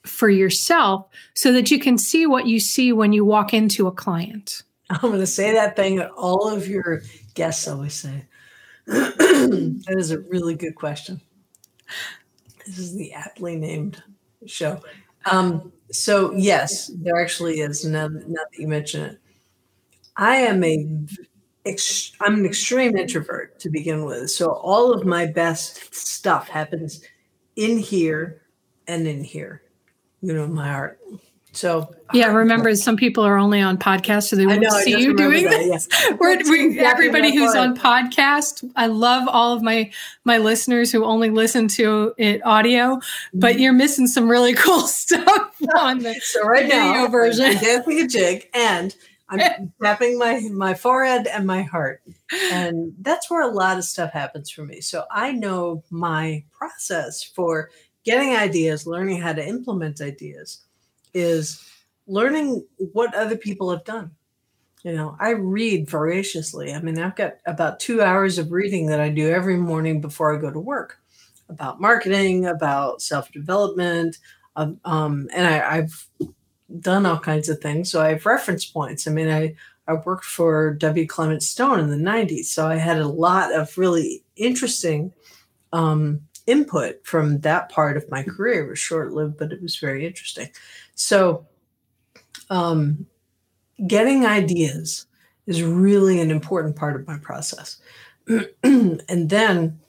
for 0.05 0.29
yourself 0.29 1.07
so 1.35 1.53
that 1.53 1.71
you 1.71 1.79
can 1.79 1.99
see 1.99 2.27
what 2.27 2.47
you 2.47 2.59
see 2.61 2.93
when 2.93 3.13
you 3.13 3.25
walk 3.25 3.55
into 3.55 3.87
a 3.87 3.93
client? 3.93 4.63
I'm 4.91 5.01
going 5.01 5.21
to 5.21 5.27
say 5.27 5.53
that 5.53 5.77
thing 5.77 5.97
that 5.97 6.11
all 6.11 6.49
of 6.49 6.67
your 6.67 7.03
guests 7.35 7.69
always 7.69 7.95
say. 7.95 8.27
that 8.87 9.95
is 9.97 10.11
a 10.11 10.19
really 10.21 10.55
good 10.55 10.75
question. 10.75 11.21
This 12.67 12.79
is 12.79 12.97
the 12.97 13.13
aptly 13.13 13.57
named 13.57 14.03
show. 14.47 14.81
Um, 15.27 15.73
so 15.93 16.33
yes, 16.33 16.91
there 16.95 17.21
actually 17.21 17.61
is. 17.61 17.85
Now, 17.85 18.09
now 18.09 18.43
that 18.51 18.59
you 18.59 18.67
mention 18.67 19.03
it, 19.03 19.21
I 20.17 20.37
am 20.37 20.65
a 20.65 20.87
I'm 21.67 22.35
an 22.35 22.47
extreme 22.47 22.97
introvert 22.97 23.59
to 23.61 23.71
begin 23.71 24.05
with. 24.05 24.31
So 24.31 24.51
all 24.51 24.93
of 24.93 25.05
my 25.05 25.27
best 25.27 25.95
stuff 25.95 26.49
happens 26.49 27.03
in 27.57 27.79
here 27.79 28.43
and 28.87 29.07
in 29.07 29.23
here, 29.23 29.63
you 30.23 30.33
know, 30.33 30.47
my 30.47 30.69
heart. 30.69 31.01
So 31.53 31.93
yeah, 32.13 32.33
remember 32.33 32.75
some 32.77 32.97
people 32.97 33.25
are 33.25 33.37
only 33.37 33.61
on 33.61 33.77
podcast, 33.77 34.29
so 34.29 34.37
they 34.37 34.47
won't 34.47 34.61
know, 34.61 34.71
see 34.71 35.01
you 35.01 35.17
doing 35.17 35.45
that, 35.45 35.51
this. 35.51 35.89
Yeah. 35.91 36.17
We're, 36.21 36.39
we, 36.39 36.79
everybody 36.79 37.35
who's 37.35 37.57
on 37.57 37.77
podcast, 37.77 38.69
I 38.77 38.87
love 38.87 39.29
all 39.29 39.53
of 39.53 39.63
my 39.63 39.91
my 40.25 40.39
listeners 40.39 40.93
who 40.93 41.05
only 41.05 41.31
listen 41.31 41.67
to 41.69 42.15
it 42.19 42.45
audio, 42.45 43.01
but 43.35 43.53
mm-hmm. 43.53 43.63
you're 43.63 43.73
missing 43.73 44.07
some 44.07 44.29
really 44.29 44.55
cool 44.55 44.87
stuff 44.87 45.57
on 45.77 45.99
the 45.99 46.15
so 46.23 46.43
right 46.47 46.63
video 46.63 46.79
now, 46.79 47.07
version. 47.09 47.53
Dancing 47.57 48.01
a 48.01 48.07
jig, 48.07 48.49
and 48.55 48.95
I'm 49.31 49.73
tapping 49.83 50.19
my 50.19 50.41
my 50.53 50.75
forehead 50.75 51.27
and 51.27 51.47
my 51.47 51.63
heart, 51.63 52.03
and 52.53 52.93
that's 53.01 53.31
where 53.31 53.43
a 53.43 53.53
lot 53.53 53.79
of 53.79 53.85
stuff 53.85 54.13
happens 54.13 54.51
for 54.51 54.65
me. 54.65 54.81
So 54.81 55.05
I 55.11 55.33
know 55.33 55.85
my 55.91 56.45
process 56.53 57.23
for 57.23 57.71
getting 58.05 58.35
ideas, 58.35 58.87
learning 58.87 59.21
how 59.21 59.33
to 59.33 59.47
implement 59.47 60.01
ideas 60.01 60.63
is 61.15 61.65
learning 62.07 62.67
what 62.93 63.15
other 63.15 63.37
people 63.37 63.71
have 63.71 63.85
done. 63.85 64.11
You 64.83 64.93
know, 64.93 65.17
I 65.21 65.31
read 65.31 65.89
voraciously. 65.89 66.73
I 66.73 66.81
mean, 66.81 66.99
I've 66.99 67.17
got 67.17 67.35
about 67.47 67.81
two 67.81 68.03
hours 68.03 68.39
of 68.39 68.51
reading 68.51 68.87
that 68.87 69.01
I 69.01 69.11
do 69.11 69.29
every 69.29 69.57
morning 69.57 70.01
before 70.01 70.35
I 70.35 70.41
go 70.41 70.51
to 70.51 70.59
work 70.59 70.99
about 71.51 71.81
marketing, 71.81 72.47
about 72.47 73.03
self 73.03 73.31
development. 73.31 74.17
Um, 74.57 74.81
um, 74.85 75.29
and 75.35 75.47
I, 75.47 75.77
I've 75.79 76.09
done 76.79 77.07
all 77.07 77.19
kinds 77.19 77.49
of 77.49 77.61
things. 77.61 77.91
So 77.91 78.01
I 78.01 78.11
have 78.11 78.27
reference 78.27 78.65
points. 78.65 79.07
I 79.07 79.11
mean, 79.11 79.29
I, 79.29 79.55
I 79.89 79.95
worked 79.95 80.25
for 80.25 80.75
W. 80.75 81.07
Clement 81.07 81.43
Stone 81.43 81.81
in 81.81 81.91
the 81.91 81.97
90s. 81.97 82.45
So 82.45 82.67
I 82.67 82.77
had 82.77 82.99
a 82.99 83.09
lot 83.09 83.53
of 83.53 83.77
really 83.77 84.23
interesting 84.37 85.13
um, 85.73 86.21
input 86.47 87.05
from 87.05 87.41
that 87.41 87.71
part 87.71 87.97
of 87.97 88.11
my 88.11 88.23
career. 88.23 88.67
It 88.67 88.71
was 88.71 88.79
short 88.79 89.13
lived, 89.13 89.39
but 89.39 89.53
it 89.53 89.63
was 89.63 89.77
very 89.77 90.07
interesting. 90.07 90.51
So, 90.95 91.47
um, 92.51 93.07
getting 93.87 94.27
ideas 94.27 95.07
is 95.47 95.63
really 95.63 96.21
an 96.21 96.31
important 96.31 96.77
part 96.77 96.97
of 96.97 97.07
my 97.07 97.19
process. 97.19 97.81
and 98.63 99.01
then 99.31 99.81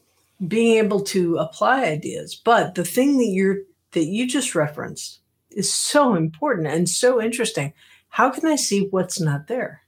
being 0.48 0.78
able 0.78 1.02
to 1.02 1.38
apply 1.38 1.86
ideas. 1.86 2.36
But 2.36 2.76
the 2.76 2.84
thing 2.84 3.18
that 3.18 3.28
you're 3.28 3.58
that 3.92 4.06
you 4.06 4.28
just 4.28 4.56
referenced 4.56 5.21
is 5.56 5.74
so 5.74 6.16
important 6.16 6.68
and 6.68 6.88
so 6.88 7.22
interesting. 7.22 7.74
How 8.10 8.30
can 8.30 8.46
I 8.46 8.56
see 8.56 8.88
what's 8.88 9.20
not 9.20 9.48
there? 9.48 9.84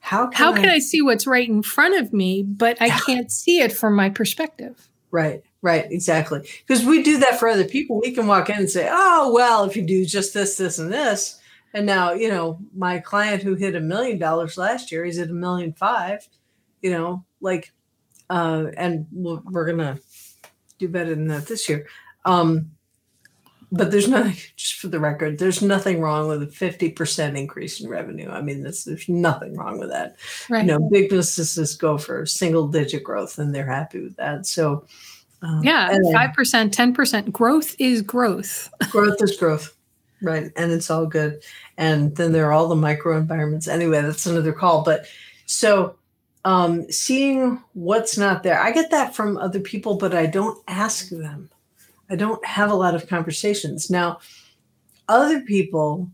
How 0.00 0.26
can, 0.26 0.36
How 0.36 0.52
can 0.52 0.68
I, 0.68 0.74
I 0.74 0.78
see 0.80 1.00
what's 1.00 1.26
right 1.26 1.48
in 1.48 1.62
front 1.62 2.00
of 2.00 2.12
me, 2.12 2.42
but 2.42 2.80
I 2.80 2.88
can't 3.06 3.30
see 3.30 3.60
it 3.60 3.72
from 3.72 3.94
my 3.94 4.10
perspective? 4.10 4.88
Right. 5.10 5.42
Right, 5.62 5.86
exactly. 5.92 6.48
Because 6.66 6.84
we 6.84 7.04
do 7.04 7.18
that 7.18 7.38
for 7.38 7.48
other 7.48 7.64
people. 7.64 8.00
We 8.00 8.10
can 8.10 8.26
walk 8.26 8.50
in 8.50 8.56
and 8.56 8.68
say, 8.68 8.88
oh, 8.90 9.32
well, 9.32 9.64
if 9.64 9.76
you 9.76 9.82
do 9.82 10.04
just 10.04 10.34
this, 10.34 10.56
this, 10.56 10.80
and 10.80 10.92
this. 10.92 11.38
And 11.72 11.86
now, 11.86 12.12
you 12.12 12.28
know, 12.28 12.58
my 12.74 12.98
client 12.98 13.44
who 13.44 13.54
hit 13.54 13.76
a 13.76 13.80
million 13.80 14.18
dollars 14.18 14.58
last 14.58 14.90
year, 14.90 15.04
he's 15.04 15.20
at 15.20 15.30
a 15.30 15.32
million 15.32 15.72
five, 15.72 16.28
you 16.82 16.90
know, 16.90 17.24
like, 17.40 17.72
uh, 18.28 18.66
and 18.76 19.06
we're 19.12 19.66
going 19.66 19.78
to 19.78 20.00
do 20.78 20.88
better 20.88 21.10
than 21.10 21.28
that 21.28 21.46
this 21.46 21.68
year. 21.68 21.86
Um, 22.24 22.72
but 23.72 23.90
there's 23.90 24.06
nothing, 24.06 24.36
just 24.56 24.74
for 24.74 24.88
the 24.88 25.00
record, 25.00 25.38
there's 25.38 25.62
nothing 25.62 26.00
wrong 26.00 26.28
with 26.28 26.42
a 26.42 26.46
50% 26.46 27.38
increase 27.38 27.80
in 27.80 27.88
revenue. 27.88 28.28
I 28.28 28.42
mean, 28.42 28.62
there's 28.62 29.08
nothing 29.08 29.56
wrong 29.56 29.80
with 29.80 29.88
that. 29.90 30.16
Right. 30.48 30.60
You 30.60 30.72
know, 30.72 30.90
big 30.90 31.08
businesses 31.08 31.74
go 31.74 31.96
for 31.98 32.26
single 32.26 32.68
digit 32.68 33.02
growth 33.02 33.38
and 33.38 33.54
they're 33.54 33.66
happy 33.66 34.02
with 34.02 34.16
that. 34.16 34.46
So, 34.46 34.86
um, 35.40 35.62
yeah, 35.64 35.98
five 36.12 36.34
percent, 36.34 36.72
ten 36.72 36.94
percent 36.94 37.32
growth 37.32 37.74
is 37.80 38.00
growth. 38.02 38.70
growth 38.90 39.16
is 39.20 39.36
growth, 39.36 39.76
right? 40.20 40.52
And 40.54 40.70
it's 40.70 40.88
all 40.88 41.06
good. 41.06 41.42
And 41.76 42.14
then 42.14 42.30
there 42.30 42.46
are 42.46 42.52
all 42.52 42.68
the 42.68 42.76
micro 42.76 43.16
environments. 43.16 43.66
Anyway, 43.66 44.02
that's 44.02 44.26
another 44.26 44.52
call. 44.52 44.84
But 44.84 45.06
so 45.46 45.96
um, 46.44 46.90
seeing 46.92 47.60
what's 47.72 48.16
not 48.16 48.44
there, 48.44 48.60
I 48.60 48.70
get 48.70 48.90
that 48.92 49.16
from 49.16 49.36
other 49.36 49.60
people, 49.60 49.96
but 49.96 50.14
I 50.14 50.26
don't 50.26 50.62
ask 50.68 51.08
them. 51.08 51.50
I 52.12 52.16
don't 52.16 52.44
have 52.44 52.70
a 52.70 52.74
lot 52.74 52.94
of 52.94 53.08
conversations 53.08 53.90
now. 53.90 54.20
Other 55.08 55.40
people 55.40 56.10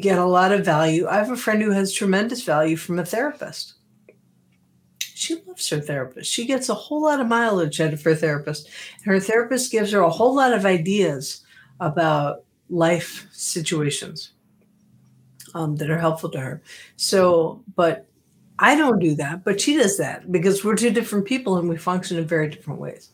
get 0.00 0.18
a 0.18 0.24
lot 0.24 0.50
of 0.50 0.64
value. 0.64 1.06
I 1.06 1.16
have 1.18 1.30
a 1.30 1.36
friend 1.36 1.62
who 1.62 1.70
has 1.70 1.92
tremendous 1.92 2.42
value 2.42 2.76
from 2.76 2.98
a 2.98 3.04
therapist 3.04 3.74
she 5.24 5.36
loves 5.46 5.68
her 5.70 5.80
therapist. 5.80 6.30
She 6.30 6.44
gets 6.44 6.68
a 6.68 6.74
whole 6.74 7.02
lot 7.02 7.20
of 7.20 7.26
mileage 7.26 7.80
out 7.80 7.92
of 7.92 8.02
her 8.02 8.14
therapist. 8.14 8.68
And 8.98 9.06
her 9.06 9.20
therapist 9.20 9.72
gives 9.72 9.90
her 9.92 10.00
a 10.00 10.10
whole 10.10 10.34
lot 10.34 10.52
of 10.52 10.66
ideas 10.66 11.42
about 11.80 12.44
life 12.68 13.26
situations 13.32 14.32
um, 15.54 15.76
that 15.76 15.90
are 15.90 15.98
helpful 15.98 16.30
to 16.30 16.40
her. 16.40 16.62
So, 16.96 17.62
but 17.74 18.06
I 18.58 18.74
don't 18.76 18.98
do 18.98 19.14
that, 19.16 19.44
but 19.44 19.60
she 19.60 19.76
does 19.76 19.96
that 19.98 20.30
because 20.30 20.64
we're 20.64 20.76
two 20.76 20.90
different 20.90 21.24
people 21.24 21.56
and 21.58 21.68
we 21.68 21.76
function 21.76 22.18
in 22.18 22.26
very 22.26 22.48
different 22.48 22.80
ways. 22.80 23.10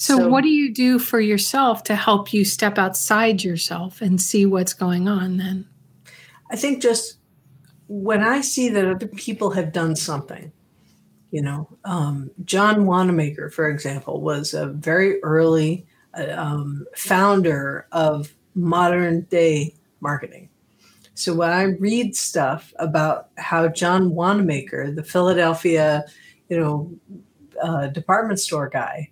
So, 0.00 0.16
so, 0.16 0.28
what 0.28 0.44
do 0.44 0.48
you 0.48 0.72
do 0.72 0.98
for 0.98 1.20
yourself 1.20 1.84
to 1.84 1.94
help 1.94 2.32
you 2.32 2.42
step 2.42 2.78
outside 2.78 3.44
yourself 3.44 4.00
and 4.00 4.18
see 4.18 4.46
what's 4.46 4.72
going 4.72 5.08
on 5.08 5.36
then? 5.36 5.68
I 6.50 6.56
think 6.56 6.80
just 6.80 7.18
when 7.86 8.22
I 8.22 8.40
see 8.40 8.70
that 8.70 8.86
other 8.86 9.06
people 9.08 9.50
have 9.50 9.74
done 9.74 9.94
something, 9.94 10.52
you 11.32 11.42
know, 11.42 11.68
um, 11.84 12.30
John 12.46 12.86
Wanamaker, 12.86 13.50
for 13.50 13.68
example, 13.68 14.22
was 14.22 14.54
a 14.54 14.68
very 14.68 15.22
early 15.22 15.86
uh, 16.14 16.32
um, 16.34 16.86
founder 16.96 17.86
of 17.92 18.32
modern 18.54 19.24
day 19.24 19.74
marketing. 20.00 20.48
So 21.12 21.34
when 21.34 21.50
I 21.50 21.64
read 21.64 22.16
stuff 22.16 22.72
about 22.78 23.28
how 23.36 23.68
John 23.68 24.14
Wanamaker, 24.14 24.92
the 24.92 25.04
Philadelphia, 25.04 26.06
you 26.48 26.58
know, 26.58 26.90
uh, 27.62 27.88
department 27.88 28.40
store 28.40 28.70
guy, 28.70 29.10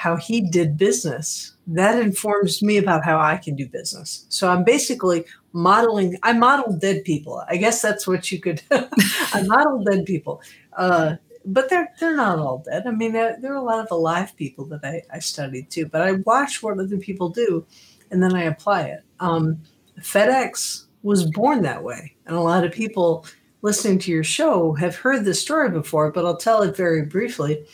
how 0.00 0.16
he 0.16 0.40
did 0.40 0.78
business, 0.78 1.52
that 1.66 2.00
informs 2.00 2.62
me 2.62 2.78
about 2.78 3.04
how 3.04 3.20
I 3.20 3.36
can 3.36 3.54
do 3.54 3.68
business. 3.68 4.24
So 4.30 4.48
I'm 4.48 4.64
basically 4.64 5.26
modeling. 5.52 6.16
I 6.22 6.32
model 6.32 6.72
dead 6.72 7.04
people. 7.04 7.44
I 7.50 7.58
guess 7.58 7.82
that's 7.82 8.06
what 8.06 8.32
you 8.32 8.40
could. 8.40 8.62
I 8.70 9.42
model 9.42 9.84
dead 9.84 10.06
people. 10.06 10.40
Uh, 10.74 11.16
but 11.44 11.68
they're 11.68 11.92
they're 12.00 12.16
not 12.16 12.38
all 12.38 12.64
dead. 12.64 12.86
I 12.86 12.92
mean, 12.92 13.12
there, 13.12 13.36
there, 13.42 13.52
are 13.52 13.56
a 13.56 13.62
lot 13.62 13.84
of 13.84 13.90
alive 13.90 14.34
people 14.36 14.64
that 14.66 14.80
I, 14.82 15.02
I 15.12 15.18
studied 15.18 15.68
too. 15.68 15.84
But 15.84 16.00
I 16.00 16.12
watch 16.12 16.62
what 16.62 16.78
other 16.78 16.96
people 16.96 17.28
do, 17.28 17.66
and 18.10 18.22
then 18.22 18.34
I 18.34 18.44
apply 18.44 18.84
it. 18.84 19.02
Um, 19.20 19.60
FedEx 20.00 20.86
was 21.02 21.30
born 21.30 21.60
that 21.62 21.84
way, 21.84 22.16
and 22.24 22.34
a 22.34 22.40
lot 22.40 22.64
of 22.64 22.72
people 22.72 23.26
listening 23.60 23.98
to 23.98 24.10
your 24.10 24.24
show 24.24 24.72
have 24.72 24.96
heard 24.96 25.26
this 25.26 25.42
story 25.42 25.68
before. 25.68 26.10
But 26.10 26.24
I'll 26.24 26.38
tell 26.38 26.62
it 26.62 26.74
very 26.74 27.04
briefly. 27.04 27.66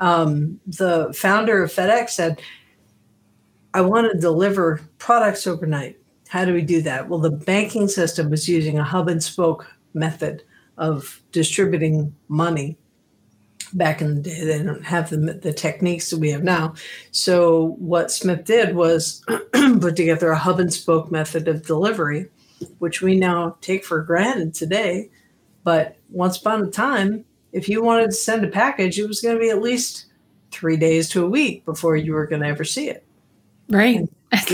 Um, 0.00 0.60
the 0.66 1.12
founder 1.14 1.62
of 1.62 1.72
FedEx 1.72 2.10
said, 2.10 2.40
"I 3.74 3.82
want 3.82 4.10
to 4.10 4.18
deliver 4.18 4.80
products 4.98 5.46
overnight. 5.46 5.98
How 6.28 6.44
do 6.44 6.52
we 6.54 6.62
do 6.62 6.82
that?" 6.82 7.08
Well, 7.08 7.20
the 7.20 7.30
banking 7.30 7.88
system 7.88 8.30
was 8.30 8.48
using 8.48 8.78
a 8.78 8.84
hub 8.84 9.08
and 9.08 9.22
spoke 9.22 9.66
method 9.94 10.42
of 10.78 11.20
distributing 11.32 12.14
money 12.28 12.78
back 13.72 14.00
in 14.00 14.16
the 14.16 14.22
day 14.22 14.44
they 14.44 14.62
don't 14.62 14.84
have 14.84 15.10
the, 15.10 15.16
the 15.16 15.52
techniques 15.52 16.10
that 16.10 16.18
we 16.18 16.30
have 16.30 16.42
now 16.42 16.74
so 17.12 17.76
what 17.78 18.10
smith 18.10 18.44
did 18.44 18.74
was 18.74 19.24
put 19.52 19.96
together 19.96 20.30
a 20.30 20.38
hub 20.38 20.58
and 20.58 20.72
spoke 20.72 21.10
method 21.10 21.46
of 21.46 21.66
delivery 21.66 22.26
which 22.78 23.00
we 23.00 23.16
now 23.16 23.56
take 23.60 23.84
for 23.84 24.02
granted 24.02 24.52
today 24.54 25.08
but 25.62 25.96
once 26.10 26.36
upon 26.38 26.64
a 26.64 26.70
time 26.70 27.24
if 27.52 27.68
you 27.68 27.82
wanted 27.82 28.06
to 28.06 28.12
send 28.12 28.44
a 28.44 28.48
package 28.48 28.98
it 28.98 29.06
was 29.06 29.20
going 29.20 29.34
to 29.36 29.40
be 29.40 29.50
at 29.50 29.60
least 29.60 30.06
three 30.50 30.76
days 30.76 31.08
to 31.08 31.24
a 31.24 31.28
week 31.28 31.64
before 31.64 31.96
you 31.96 32.12
were 32.12 32.26
going 32.26 32.42
to 32.42 32.48
ever 32.48 32.64
see 32.64 32.88
it 32.88 33.04
right 33.68 34.08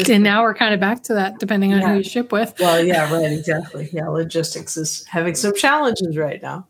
and 0.08 0.22
now 0.22 0.42
we're 0.42 0.54
kind 0.54 0.72
of 0.72 0.80
back 0.80 1.02
to 1.02 1.12
that, 1.14 1.38
depending 1.38 1.74
on 1.74 1.80
Yeah. 1.82 1.88
who 1.92 1.98
you 1.98 2.02
ship 2.02 2.32
with. 2.32 2.54
Well, 2.58 2.82
yeah, 2.82 3.12
right, 3.14 3.30
exactly. 3.30 3.90
Yeah, 3.92 4.08
logistics 4.08 4.78
is 4.78 5.04
having 5.04 5.34
some 5.34 5.54
challenges 5.54 6.16
right 6.16 6.40
now. 6.42 6.66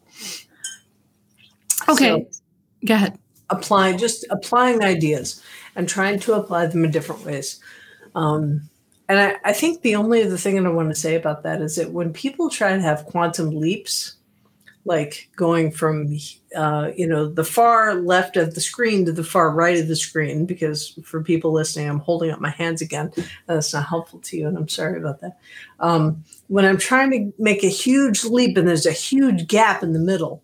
Okay, 1.88 2.26
So, 2.30 2.40
go 2.84 2.94
ahead. 2.94 3.18
applying 3.50 3.98
just 3.98 4.26
applying 4.30 4.82
ideas 4.82 5.40
and 5.76 5.88
trying 5.88 6.18
to 6.20 6.32
apply 6.34 6.66
them 6.66 6.84
in 6.84 6.90
different 6.90 7.24
ways. 7.24 7.60
Um, 8.16 8.68
and 9.08 9.20
I, 9.20 9.36
I 9.44 9.52
think 9.52 9.82
the 9.82 9.94
only 9.94 10.24
other 10.24 10.36
thing 10.36 10.56
that 10.56 10.66
I 10.68 10.72
want 10.72 10.88
to 10.88 10.94
say 11.00 11.14
about 11.14 11.44
that 11.44 11.60
is 11.62 11.76
that 11.76 11.92
when 11.92 12.12
people 12.12 12.50
try 12.50 12.74
to 12.74 12.80
have 12.82 13.06
quantum 13.06 13.50
leaps, 13.50 14.16
like 14.86 15.28
going 15.34 15.72
from 15.72 16.16
uh, 16.54 16.92
you 16.96 17.08
know 17.08 17.28
the 17.28 17.44
far 17.44 17.96
left 17.96 18.36
of 18.36 18.54
the 18.54 18.60
screen 18.60 19.04
to 19.04 19.12
the 19.12 19.24
far 19.24 19.50
right 19.50 19.78
of 19.78 19.88
the 19.88 19.96
screen, 19.96 20.46
because 20.46 20.98
for 21.02 21.22
people 21.22 21.52
listening, 21.52 21.90
I'm 21.90 21.98
holding 21.98 22.30
up 22.30 22.40
my 22.40 22.50
hands 22.50 22.80
again. 22.80 23.12
That's 23.46 23.74
not 23.74 23.86
helpful 23.86 24.20
to 24.20 24.36
you, 24.36 24.46
and 24.46 24.56
I'm 24.56 24.68
sorry 24.68 24.98
about 24.98 25.20
that. 25.20 25.38
Um, 25.80 26.24
when 26.46 26.64
I'm 26.64 26.78
trying 26.78 27.10
to 27.10 27.42
make 27.42 27.64
a 27.64 27.68
huge 27.68 28.24
leap 28.24 28.56
and 28.56 28.66
there's 28.66 28.86
a 28.86 28.92
huge 28.92 29.48
gap 29.48 29.82
in 29.82 29.92
the 29.92 29.98
middle, 29.98 30.40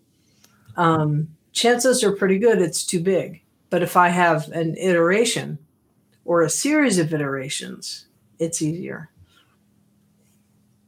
um, 0.76 1.28
chances 1.52 2.02
are 2.02 2.12
pretty 2.12 2.38
good 2.38 2.60
it's 2.60 2.84
too 2.84 3.00
big. 3.00 3.42
But 3.70 3.84
if 3.84 3.96
I 3.96 4.08
have 4.08 4.50
an 4.50 4.76
iteration 4.76 5.58
or 6.24 6.42
a 6.42 6.50
series 6.50 6.98
of 6.98 7.14
iterations, 7.14 8.06
it's 8.40 8.60
easier. 8.60 9.11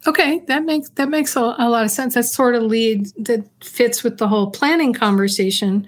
Okay, 0.06 0.40
that 0.46 0.64
makes 0.64 0.90
that 0.90 1.08
makes 1.08 1.34
a, 1.36 1.40
a 1.40 1.68
lot 1.68 1.84
of 1.84 1.90
sense. 1.90 2.14
That 2.14 2.24
sort 2.24 2.54
of 2.54 2.62
leads 2.62 3.12
that 3.12 3.44
fits 3.62 4.02
with 4.02 4.18
the 4.18 4.28
whole 4.28 4.50
planning 4.50 4.92
conversation. 4.92 5.86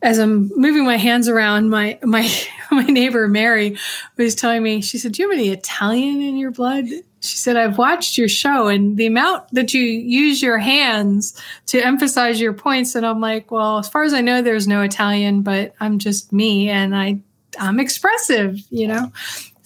As 0.00 0.18
I'm 0.18 0.50
moving 0.56 0.84
my 0.84 0.96
hands 0.96 1.28
around, 1.28 1.68
my 1.68 1.98
my 2.02 2.30
my 2.70 2.84
neighbor 2.84 3.28
Mary 3.28 3.76
was 4.16 4.34
telling 4.34 4.62
me. 4.62 4.80
She 4.80 4.96
said, 4.96 5.12
"Do 5.12 5.22
you 5.22 5.30
have 5.30 5.38
any 5.38 5.50
Italian 5.50 6.22
in 6.22 6.36
your 6.36 6.50
blood?" 6.50 6.86
She 7.20 7.36
said, 7.36 7.56
"I've 7.56 7.76
watched 7.76 8.16
your 8.16 8.28
show, 8.28 8.68
and 8.68 8.96
the 8.96 9.06
amount 9.06 9.44
that 9.52 9.74
you 9.74 9.82
use 9.82 10.40
your 10.40 10.58
hands 10.58 11.38
to 11.66 11.84
emphasize 11.84 12.40
your 12.40 12.54
points." 12.54 12.94
And 12.94 13.04
I'm 13.04 13.20
like, 13.20 13.50
"Well, 13.50 13.78
as 13.78 13.88
far 13.90 14.04
as 14.04 14.14
I 14.14 14.22
know, 14.22 14.40
there's 14.40 14.68
no 14.68 14.80
Italian, 14.80 15.42
but 15.42 15.74
I'm 15.80 15.98
just 15.98 16.32
me, 16.32 16.70
and 16.70 16.96
I 16.96 17.18
I'm 17.58 17.78
expressive, 17.78 18.58
you 18.70 18.86
know." 18.86 19.12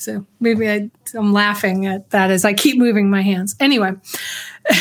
So 0.03 0.27
maybe 0.41 0.71
I, 0.71 0.91
I'm 1.15 1.33
laughing 1.33 1.87
at 1.87 2.11
that 2.11 2.31
as 2.31 2.45
I 2.45 2.53
keep 2.53 2.79
moving 2.79 3.09
my 3.09 3.23
hands. 3.23 3.55
Anyway, 3.61 3.93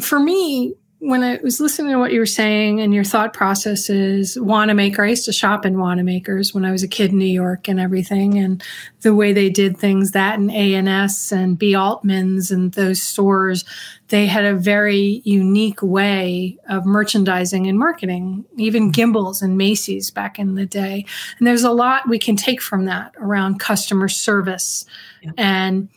for 0.00 0.20
me, 0.20 0.74
when 1.00 1.22
I 1.22 1.38
was 1.44 1.60
listening 1.60 1.92
to 1.92 1.98
what 1.98 2.12
you 2.12 2.18
were 2.18 2.26
saying 2.26 2.80
and 2.80 2.92
your 2.92 3.04
thought 3.04 3.32
processes, 3.32 4.36
Wanamaker, 4.40 5.04
I 5.04 5.10
used 5.10 5.26
to 5.26 5.32
shop 5.32 5.64
in 5.64 5.78
Wanamaker's 5.78 6.52
when 6.52 6.64
I 6.64 6.72
was 6.72 6.82
a 6.82 6.88
kid 6.88 7.12
in 7.12 7.18
New 7.18 7.24
York 7.26 7.68
and 7.68 7.78
everything, 7.78 8.36
and 8.36 8.62
the 9.02 9.14
way 9.14 9.32
they 9.32 9.48
did 9.48 9.76
things, 9.76 10.10
that 10.10 10.38
and 10.40 10.50
A&S 10.50 11.30
and 11.30 11.56
B. 11.56 11.74
Altman's 11.76 12.50
and 12.50 12.72
those 12.72 13.00
stores, 13.00 13.64
they 14.08 14.26
had 14.26 14.44
a 14.44 14.56
very 14.56 15.22
unique 15.24 15.82
way 15.82 16.58
of 16.68 16.84
merchandising 16.84 17.68
and 17.68 17.78
marketing, 17.78 18.44
even 18.56 18.90
Gimbels 18.90 19.40
and 19.40 19.56
Macy's 19.56 20.10
back 20.10 20.38
in 20.38 20.56
the 20.56 20.66
day. 20.66 21.04
And 21.38 21.46
there's 21.46 21.62
a 21.62 21.70
lot 21.70 22.08
we 22.08 22.18
can 22.18 22.34
take 22.34 22.60
from 22.60 22.86
that 22.86 23.14
around 23.18 23.60
customer 23.60 24.08
service 24.08 24.84
Yeah. 25.22 25.30
and 25.36 25.88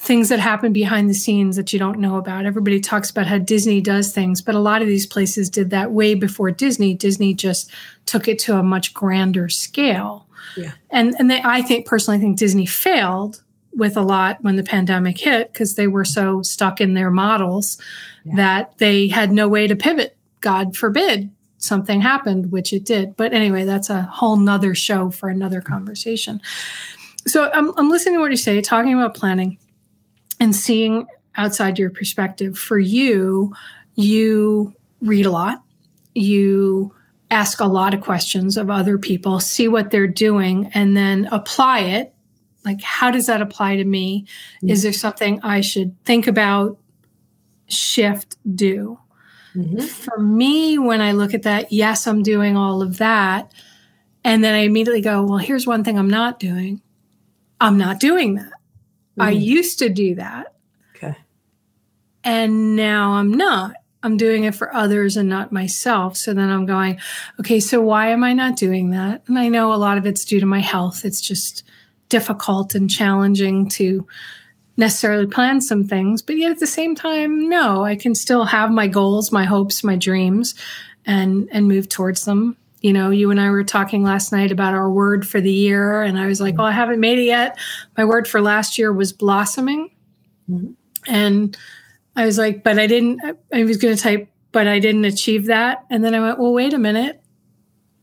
things 0.00 0.30
that 0.30 0.40
happen 0.40 0.72
behind 0.72 1.10
the 1.10 1.14
scenes 1.14 1.56
that 1.56 1.74
you 1.74 1.78
don't 1.78 1.98
know 1.98 2.16
about. 2.16 2.46
Everybody 2.46 2.80
talks 2.80 3.10
about 3.10 3.26
how 3.26 3.36
Disney 3.36 3.82
does 3.82 4.14
things, 4.14 4.40
but 4.40 4.54
a 4.54 4.58
lot 4.58 4.80
of 4.80 4.88
these 4.88 5.06
places 5.06 5.50
did 5.50 5.68
that 5.70 5.92
way 5.92 6.14
before 6.14 6.50
Disney. 6.50 6.94
Disney 6.94 7.34
just 7.34 7.70
took 8.06 8.26
it 8.26 8.38
to 8.40 8.56
a 8.56 8.62
much 8.62 8.94
grander 8.94 9.50
scale. 9.50 10.26
Yeah. 10.56 10.72
And 10.88 11.14
and 11.18 11.30
they, 11.30 11.42
I 11.44 11.60
think 11.60 11.86
personally 11.86 12.16
I 12.16 12.20
think 12.20 12.38
Disney 12.38 12.64
failed 12.64 13.42
with 13.74 13.94
a 13.94 14.00
lot 14.00 14.38
when 14.42 14.56
the 14.56 14.62
pandemic 14.62 15.18
hit 15.18 15.52
because 15.52 15.74
they 15.74 15.86
were 15.86 16.06
so 16.06 16.40
stuck 16.40 16.80
in 16.80 16.94
their 16.94 17.10
models 17.10 17.78
Yeah. 18.24 18.36
that 18.36 18.78
they 18.78 19.08
had 19.08 19.30
no 19.30 19.48
way 19.48 19.66
to 19.66 19.76
pivot. 19.76 20.16
God 20.40 20.78
forbid 20.78 21.30
something 21.58 22.00
happened, 22.00 22.50
which 22.50 22.72
it 22.72 22.86
did. 22.86 23.16
But 23.18 23.34
anyway, 23.34 23.64
that's 23.64 23.90
a 23.90 24.00
whole 24.02 24.38
nother 24.38 24.74
show 24.74 25.10
for 25.10 25.28
another 25.28 25.60
conversation. 25.60 26.40
So 27.26 27.50
I'm, 27.52 27.76
I'm 27.76 27.90
listening 27.90 28.14
to 28.14 28.20
what 28.22 28.30
you 28.30 28.38
say, 28.38 28.62
talking 28.62 28.94
about 28.94 29.14
planning 29.14 29.58
and 30.40 30.56
seeing 30.56 31.06
outside 31.36 31.78
your 31.78 31.90
perspective. 31.90 32.58
For 32.58 32.78
you, 32.78 33.54
you 33.94 34.74
read 35.00 35.26
a 35.26 35.30
lot, 35.30 35.62
you 36.14 36.94
ask 37.30 37.60
a 37.60 37.66
lot 37.66 37.94
of 37.94 38.00
questions 38.00 38.56
of 38.56 38.70
other 38.70 38.98
people, 38.98 39.38
see 39.38 39.68
what 39.68 39.90
they're 39.90 40.08
doing, 40.08 40.70
and 40.74 40.96
then 40.96 41.28
apply 41.30 41.80
it. 41.80 42.12
Like, 42.64 42.82
how 42.82 43.10
does 43.10 43.26
that 43.26 43.40
apply 43.40 43.76
to 43.76 43.84
me? 43.84 44.26
Is 44.62 44.82
there 44.82 44.92
something 44.92 45.40
I 45.42 45.60
should 45.60 45.94
think 46.04 46.26
about, 46.26 46.78
shift, 47.68 48.36
do? 48.54 48.98
Mhm. 49.54 49.82
For 49.82 50.18
me, 50.18 50.76
when 50.78 51.00
I 51.00 51.12
look 51.12 51.34
at 51.34 51.42
that, 51.42 51.72
yes, 51.72 52.06
I'm 52.06 52.22
doing 52.22 52.56
all 52.56 52.82
of 52.82 52.98
that. 52.98 53.52
And 54.22 54.44
then 54.44 54.54
I 54.54 54.58
immediately 54.58 55.00
go, 55.00 55.24
well, 55.24 55.38
here's 55.38 55.66
one 55.66 55.82
thing 55.84 55.98
I'm 55.98 56.10
not 56.10 56.38
doing. 56.38 56.82
I'm 57.60 57.78
not 57.78 57.98
doing 58.00 58.34
that. 58.34 58.52
I 59.20 59.34
Mhm. 59.34 59.42
used 59.42 59.78
to 59.80 59.88
do 59.88 60.14
that 60.16 60.54
Okay. 60.96 61.14
and 62.24 62.76
now 62.76 63.12
I'm 63.14 63.32
not. 63.32 63.74
I'm 64.02 64.16
doing 64.16 64.44
it 64.44 64.54
for 64.54 64.74
others 64.74 65.16
and 65.18 65.28
not 65.28 65.52
myself. 65.52 66.16
So 66.16 66.32
then 66.32 66.48
I'm 66.48 66.64
going, 66.64 66.98
okay, 67.38 67.60
so 67.60 67.82
why 67.82 68.08
am 68.08 68.24
I 68.24 68.32
not 68.32 68.56
doing 68.56 68.90
that? 68.90 69.22
And 69.26 69.38
I 69.38 69.48
know 69.48 69.72
a 69.72 69.76
lot 69.76 69.98
of 69.98 70.06
it's 70.06 70.24
due 70.24 70.40
to 70.40 70.46
my 70.46 70.60
health. 70.60 71.04
It's 71.04 71.20
just 71.20 71.64
difficult 72.08 72.74
and 72.74 72.88
challenging 72.88 73.68
to 73.70 74.06
necessarily 74.78 75.26
plan 75.26 75.60
some 75.60 75.84
things, 75.86 76.22
but 76.22 76.38
yet 76.38 76.50
at 76.50 76.58
the 76.60 76.66
same 76.66 76.94
time, 76.94 77.48
no, 77.50 77.84
I 77.84 77.94
can 77.94 78.14
still 78.14 78.44
have 78.46 78.70
my 78.70 78.86
goals, 78.86 79.30
my 79.30 79.44
hopes, 79.44 79.84
my 79.84 79.96
dreams 79.96 80.54
and 81.04 81.48
and 81.52 81.68
move 81.68 81.88
towards 81.88 82.24
them. 82.24 82.56
You 82.80 82.92
know, 82.92 83.10
you 83.10 83.30
and 83.30 83.40
I 83.40 83.50
were 83.50 83.64
talking 83.64 84.02
last 84.02 84.32
night 84.32 84.50
about 84.50 84.74
our 84.74 84.90
word 84.90 85.26
for 85.26 85.40
the 85.40 85.52
year 85.52 86.02
and 86.02 86.18
I 86.18 86.26
was 86.26 86.40
like, 86.40 86.56
"Well, 86.56 86.66
I 86.66 86.72
haven't 86.72 87.00
made 87.00 87.18
it 87.18 87.24
yet." 87.24 87.58
My 87.96 88.04
word 88.04 88.26
for 88.26 88.40
last 88.40 88.78
year 88.78 88.92
was 88.92 89.12
blossoming. 89.12 89.90
Mhm. 90.50 90.74
And 91.06 91.56
I 92.16 92.26
was 92.26 92.38
like, 92.38 92.64
but 92.64 92.78
I 92.78 92.86
didn't, 92.86 93.20
I 93.52 93.64
was 93.64 93.76
going 93.76 93.96
to 93.96 94.02
type, 94.02 94.28
but 94.52 94.66
I 94.66 94.78
didn't 94.78 95.04
achieve 95.04 95.46
that. 95.46 95.84
And 95.90 96.04
then 96.04 96.14
I 96.14 96.20
went, 96.20 96.38
well, 96.38 96.52
wait 96.52 96.74
a 96.74 96.78
minute. 96.78 97.22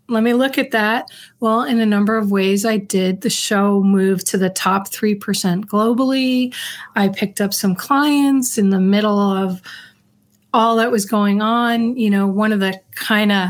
Let 0.10 0.24
me 0.24 0.34
look 0.34 0.58
at 0.58 0.72
that. 0.72 1.10
Well, 1.42 1.64
in 1.64 1.80
a 1.80 1.86
number 1.86 2.18
of 2.18 2.32
ways, 2.32 2.66
I 2.66 2.78
did. 2.78 3.22
The 3.22 3.30
show 3.30 3.84
moved 3.84 4.26
to 4.28 4.38
the 4.38 4.50
top 4.50 4.88
3% 4.88 5.66
globally. 5.66 6.56
I 6.96 7.10
picked 7.10 7.42
up 7.42 7.54
some 7.54 7.76
clients 7.76 8.58
in 8.58 8.70
the 8.70 8.80
middle 8.80 9.20
of 9.20 9.62
all 10.54 10.78
that 10.78 10.92
was 10.92 11.06
going 11.06 11.42
on. 11.42 11.98
You 11.98 12.10
know, 12.10 12.26
one 12.26 12.54
of 12.54 12.62
the 12.62 12.80
kind 12.96 13.34
of 13.34 13.50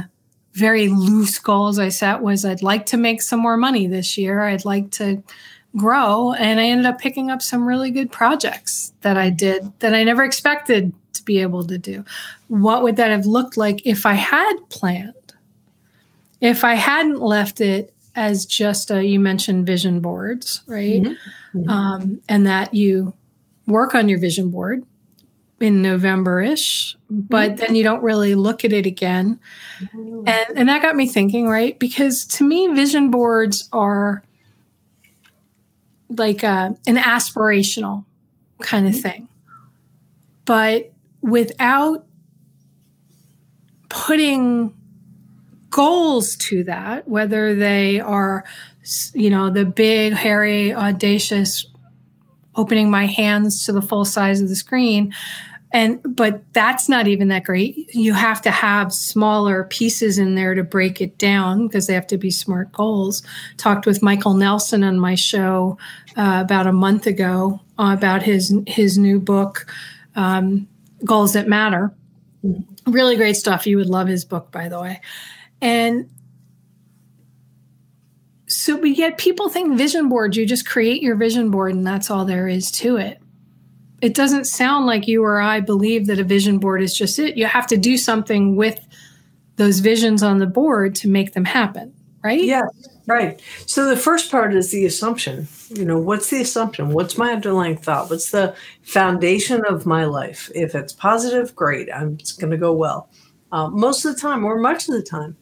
very 0.57 0.87
loose 0.87 1.37
goals 1.37 1.77
I 1.77 1.89
set 1.89 2.21
was 2.23 2.43
I'd 2.43 2.63
like 2.63 2.87
to 2.87 2.97
make 2.97 3.21
some 3.21 3.39
more 3.39 3.57
money 3.57 3.85
this 3.85 4.17
year. 4.17 4.41
I'd 4.41 4.65
like 4.65 4.89
to 4.91 5.21
grow. 5.75 6.33
And 6.33 6.59
I 6.59 6.65
ended 6.65 6.87
up 6.87 6.97
picking 6.99 7.29
up 7.29 7.43
some 7.43 7.67
really 7.67 7.91
good 7.91 8.11
projects 8.11 8.91
that 9.01 9.17
I 9.17 9.29
did 9.29 9.71
that 9.79 9.93
I 9.93 10.03
never 10.03 10.23
expected 10.23 10.93
to 11.13 11.23
be 11.23 11.39
able 11.43 11.63
to 11.67 11.77
do. 11.77 12.03
What 12.47 12.81
would 12.81 12.95
that 12.95 13.11
have 13.11 13.27
looked 13.27 13.55
like 13.55 13.85
if 13.85 14.07
I 14.07 14.13
had 14.15 14.55
planned? 14.69 15.13
If 16.41 16.63
I 16.63 16.73
hadn't 16.73 17.21
left 17.21 17.61
it 17.61 17.93
as 18.15 18.47
just 18.47 18.89
a, 18.89 19.05
you 19.05 19.19
mentioned 19.19 19.67
vision 19.67 19.99
boards, 19.99 20.61
right? 20.65 21.03
Mhm. 21.03 21.17
Mhm. 21.53 21.69
Um, 21.69 22.21
and 22.27 22.47
that 22.47 22.73
you 22.73 23.13
work 23.67 23.93
on 23.93 24.09
your 24.09 24.17
vision 24.17 24.49
board 24.49 24.83
in 25.59 25.81
November 25.81 26.41
ish, 26.41 26.95
but 27.09 27.57
then 27.57 27.73
you 27.73 27.83
don't 27.83 28.03
really 28.03 28.35
look 28.35 28.63
at 28.63 28.71
it 28.71 28.85
again. 28.85 29.39
Mm-hmm. 29.79 30.27
And, 30.27 30.57
and 30.57 30.69
that 30.69 30.81
got 30.81 30.95
me 30.95 31.07
thinking, 31.07 31.47
right? 31.47 31.77
Because 31.79 32.25
to 32.25 32.43
me, 32.43 32.67
vision 32.67 33.09
boards 33.09 33.67
are 33.73 34.23
like 36.09 36.43
a, 36.43 36.75
an 36.85 36.97
aspirational 36.97 38.05
kind 38.61 38.87
of 38.87 38.93
mm-hmm. 38.93 39.01
thing. 39.01 39.27
But 40.45 40.91
without 41.21 42.05
putting 43.89 44.73
goals 45.69 46.35
to 46.35 46.63
that, 46.65 47.07
whether 47.07 47.55
they 47.55 47.99
are, 47.99 48.45
you 49.13 49.29
know, 49.29 49.49
the 49.49 49.65
big, 49.65 50.13
hairy, 50.13 50.73
audacious, 50.73 51.65
opening 52.57 52.91
my 52.91 53.05
hands 53.05 53.65
to 53.65 53.71
the 53.71 53.81
full 53.81 54.03
size 54.03 54.41
of 54.41 54.49
the 54.49 54.55
screen, 54.55 55.13
and 55.71 55.99
but 56.15 56.41
that's 56.53 56.89
not 56.89 57.07
even 57.07 57.27
that 57.27 57.43
great. 57.43 57.93
You 57.93 58.13
have 58.13 58.41
to 58.43 58.51
have 58.51 58.93
smaller 58.93 59.65
pieces 59.65 60.17
in 60.17 60.35
there 60.35 60.55
to 60.55 60.63
break 60.63 61.01
it 61.01 61.17
down 61.17 61.67
because 61.67 61.87
they 61.87 61.93
have 61.93 62.07
to 62.07 62.17
be 62.17 62.31
smart 62.31 62.71
goals. 62.71 63.21
Talked 63.57 63.85
with 63.85 64.01
michael 64.01 64.33
nelson 64.33 64.83
on 64.83 64.99
my 64.99 65.15
show 65.15 65.77
uh, 66.15 66.41
about 66.43 66.67
a 66.67 66.73
month 66.73 67.05
ago 67.05 67.59
uh, 67.77 67.93
about 67.97 68.23
his 68.23 68.53
his 68.65 68.97
new 68.97 69.19
book 69.19 69.65
um, 70.15 70.67
goals 71.05 71.33
that 71.33 71.47
matter. 71.47 71.93
Really 72.85 73.17
great 73.17 73.35
stuff. 73.35 73.67
You 73.67 73.77
would 73.77 73.89
love 73.89 74.07
his 74.07 74.25
book 74.25 74.51
by 74.51 74.69
the 74.69 74.79
way. 74.81 75.01
And 75.61 76.09
So, 78.67 78.77
but 78.77 78.97
yet 78.97 79.17
people 79.17 79.47
think 79.47 79.77
vision 79.77 80.09
board, 80.09 80.35
you 80.35 80.45
just 80.45 80.67
create 80.67 81.01
your 81.01 81.15
vision 81.15 81.51
board 81.51 81.73
and 81.73 81.87
that's 81.87 82.11
all 82.11 82.25
there 82.25 82.49
is 82.49 82.69
to 82.71 82.97
it. 82.97 83.17
It 84.01 84.13
doesn't 84.13 84.43
sound 84.43 84.85
like 84.85 85.07
you 85.07 85.23
or 85.23 85.39
I 85.39 85.61
believe 85.61 86.07
that 86.07 86.19
a 86.19 86.25
vision 86.25 86.59
board 86.59 86.81
is 86.81 86.93
just 86.93 87.17
it. 87.17 87.37
You 87.37 87.45
have 87.45 87.67
to 87.67 87.77
do 87.77 87.95
something 87.95 88.57
with 88.57 88.85
those 89.55 89.79
visions 89.79 90.21
on 90.21 90.39
the 90.39 90.47
board 90.47 90.95
to 90.95 91.07
make 91.07 91.31
them 91.31 91.45
happen, 91.45 91.93
right? 92.21 92.43
Yeah, 92.43 92.63
right. 93.05 93.41
So 93.67 93.87
the 93.87 93.95
first 93.95 94.29
part 94.29 94.53
is 94.53 94.69
the 94.69 94.85
assumption. 94.85 95.47
You 95.69 95.85
know, 95.85 95.97
what's 95.97 96.29
the 96.29 96.41
assumption? 96.41 96.89
What's 96.89 97.17
my 97.17 97.31
underlying 97.31 97.77
thought? 97.77 98.09
What's 98.09 98.31
the 98.31 98.53
foundation 98.81 99.63
of 99.63 99.85
my 99.85 100.03
life? 100.03 100.51
If 100.53 100.75
it's 100.75 100.91
positive, 100.91 101.55
great. 101.55 101.87
I'm 101.89 102.17
it's 102.19 102.33
going 102.33 102.51
to 102.51 102.57
go 102.57 102.73
well. 102.73 103.09
Uh, 103.49 103.69
most 103.69 104.03
of 104.03 104.13
the 104.13 104.19
time, 104.19 104.43
or 104.43 104.59
much 104.59 104.89
of 104.89 104.95
the 104.95 105.03
time, 105.03 105.37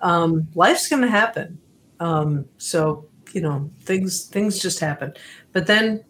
um, 0.00 0.46
life's 0.54 0.86
going 0.86 1.02
to 1.02 1.10
happen. 1.10 1.58
Um, 2.00 2.46
so 2.58 3.06
you 3.32 3.40
know, 3.40 3.70
things 3.80 4.26
things 4.26 4.58
just 4.58 4.80
happen. 4.80 5.12
But 5.52 5.66
then, 5.66 6.04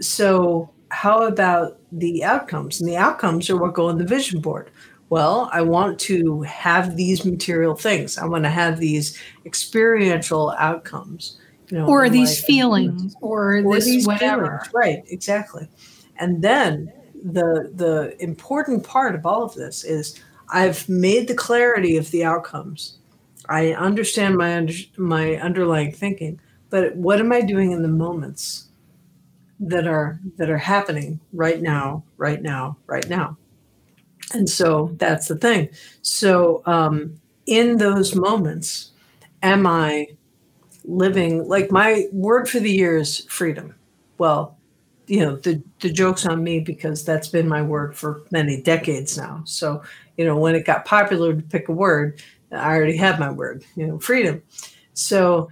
so 0.00 0.70
how 0.90 1.22
about 1.22 1.78
the 1.92 2.24
outcomes? 2.24 2.80
And 2.80 2.88
the 2.88 2.96
outcomes 2.96 3.50
are 3.50 3.56
what 3.56 3.74
go 3.74 3.88
on 3.88 3.98
the 3.98 4.04
vision 4.04 4.40
board. 4.40 4.70
Well, 5.10 5.50
I 5.52 5.60
want 5.62 5.98
to 6.00 6.42
have 6.42 6.96
these 6.96 7.24
material 7.24 7.74
things. 7.74 8.18
I 8.18 8.26
want 8.26 8.44
to 8.44 8.50
have 8.50 8.78
these 8.78 9.18
experiential 9.44 10.54
outcomes. 10.58 11.38
You 11.70 11.78
know, 11.78 11.86
or 11.86 12.10
these 12.10 12.44
feelings, 12.44 13.14
or, 13.20 13.56
or 13.58 13.74
this 13.74 14.06
whatever. 14.06 14.44
Feelings. 14.44 14.70
Right, 14.74 15.02
exactly. 15.08 15.68
And 16.18 16.42
then 16.42 16.92
the 17.24 17.72
the 17.74 18.22
important 18.22 18.84
part 18.84 19.14
of 19.14 19.24
all 19.24 19.42
of 19.42 19.54
this 19.54 19.82
is 19.84 20.20
I've 20.50 20.88
made 20.88 21.26
the 21.26 21.34
clarity 21.34 21.96
of 21.96 22.10
the 22.10 22.24
outcomes. 22.24 22.98
I 23.48 23.72
understand 23.72 24.36
my 24.36 24.56
under, 24.56 24.72
my 24.96 25.36
underlying 25.36 25.92
thinking, 25.92 26.40
but 26.70 26.96
what 26.96 27.20
am 27.20 27.32
I 27.32 27.40
doing 27.40 27.72
in 27.72 27.82
the 27.82 27.88
moments 27.88 28.68
that 29.60 29.86
are 29.86 30.18
that 30.36 30.50
are 30.50 30.58
happening 30.58 31.20
right 31.32 31.60
now, 31.60 32.04
right 32.16 32.42
now, 32.42 32.76
right 32.86 33.08
now? 33.08 33.36
And 34.32 34.48
so 34.48 34.90
that's 34.96 35.28
the 35.28 35.36
thing. 35.36 35.68
So 36.02 36.62
um, 36.66 37.20
in 37.46 37.76
those 37.78 38.14
moments, 38.14 38.92
am 39.42 39.66
I 39.66 40.08
living 40.84 41.48
like 41.48 41.70
my 41.70 42.06
word 42.12 42.48
for 42.48 42.60
the 42.60 42.70
year 42.70 42.96
is 42.96 43.24
freedom? 43.26 43.74
Well, 44.18 44.56
you 45.06 45.20
know 45.20 45.36
the 45.36 45.62
the 45.80 45.90
joke's 45.92 46.24
on 46.26 46.42
me 46.42 46.60
because 46.60 47.04
that's 47.04 47.28
been 47.28 47.48
my 47.48 47.62
word 47.62 47.96
for 47.96 48.22
many 48.30 48.60
decades 48.60 49.16
now. 49.18 49.42
So 49.44 49.82
you 50.16 50.24
know 50.24 50.36
when 50.36 50.54
it 50.54 50.64
got 50.64 50.84
popular 50.84 51.34
to 51.34 51.42
pick 51.42 51.68
a 51.68 51.72
word, 51.72 52.22
I 52.52 52.74
already 52.74 52.96
have 52.96 53.18
my 53.18 53.30
word. 53.30 53.64
You 53.76 53.86
know, 53.86 53.98
freedom. 53.98 54.42
So 54.94 55.50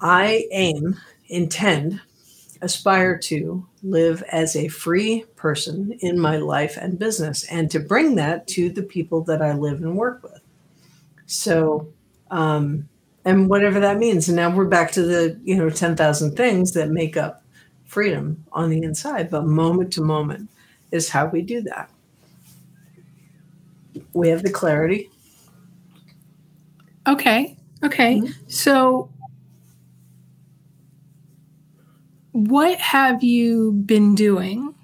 I 0.00 0.46
aim, 0.52 0.98
intend, 1.28 2.00
aspire 2.62 3.18
to 3.18 3.66
live 3.82 4.22
as 4.30 4.56
a 4.56 4.68
free 4.68 5.24
person 5.36 5.96
in 6.00 6.18
my 6.18 6.36
life 6.38 6.76
and 6.76 6.98
business, 6.98 7.44
and 7.50 7.70
to 7.70 7.80
bring 7.80 8.16
that 8.16 8.46
to 8.48 8.70
the 8.70 8.82
people 8.82 9.22
that 9.24 9.42
I 9.42 9.52
live 9.54 9.82
and 9.82 9.96
work 9.96 10.22
with. 10.22 10.40
So. 11.26 11.88
Um, 12.30 12.88
and 13.26 13.48
whatever 13.50 13.80
that 13.80 13.98
means. 13.98 14.28
And 14.28 14.36
now 14.36 14.54
we're 14.54 14.64
back 14.66 14.92
to 14.92 15.02
the 15.02 15.38
you 15.44 15.56
know 15.56 15.68
ten 15.68 15.96
thousand 15.96 16.36
things 16.36 16.72
that 16.72 16.90
make 16.90 17.16
up 17.16 17.42
freedom 17.84 18.44
on 18.52 18.70
the 18.70 18.82
inside, 18.82 19.30
but 19.30 19.44
moment 19.44 19.92
to 19.94 20.00
moment 20.00 20.48
is 20.92 21.10
how 21.10 21.26
we 21.26 21.42
do 21.42 21.60
that. 21.62 21.90
We 24.12 24.28
have 24.28 24.42
the 24.42 24.50
clarity. 24.50 25.10
Okay. 27.06 27.56
Okay. 27.84 28.16
Mm-hmm. 28.16 28.32
So, 28.48 29.10
what 32.32 32.78
have 32.78 33.22
you 33.22 33.72
been 33.72 34.14
doing 34.14 34.74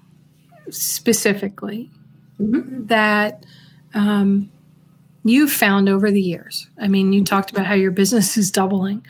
specifically 0.69 1.91
mm-hmm. 2.39 2.85
that 2.87 3.45
um, 3.93 4.51
you 5.23 5.47
found 5.47 5.89
over 5.89 6.11
the 6.11 6.21
years? 6.21 6.67
I 6.79 6.87
mean, 6.87 7.13
you 7.13 7.23
talked 7.23 7.51
about 7.51 7.65
how 7.65 7.75
your 7.75 7.91
business 7.91 8.37
is 8.37 8.51
doubling 8.51 9.05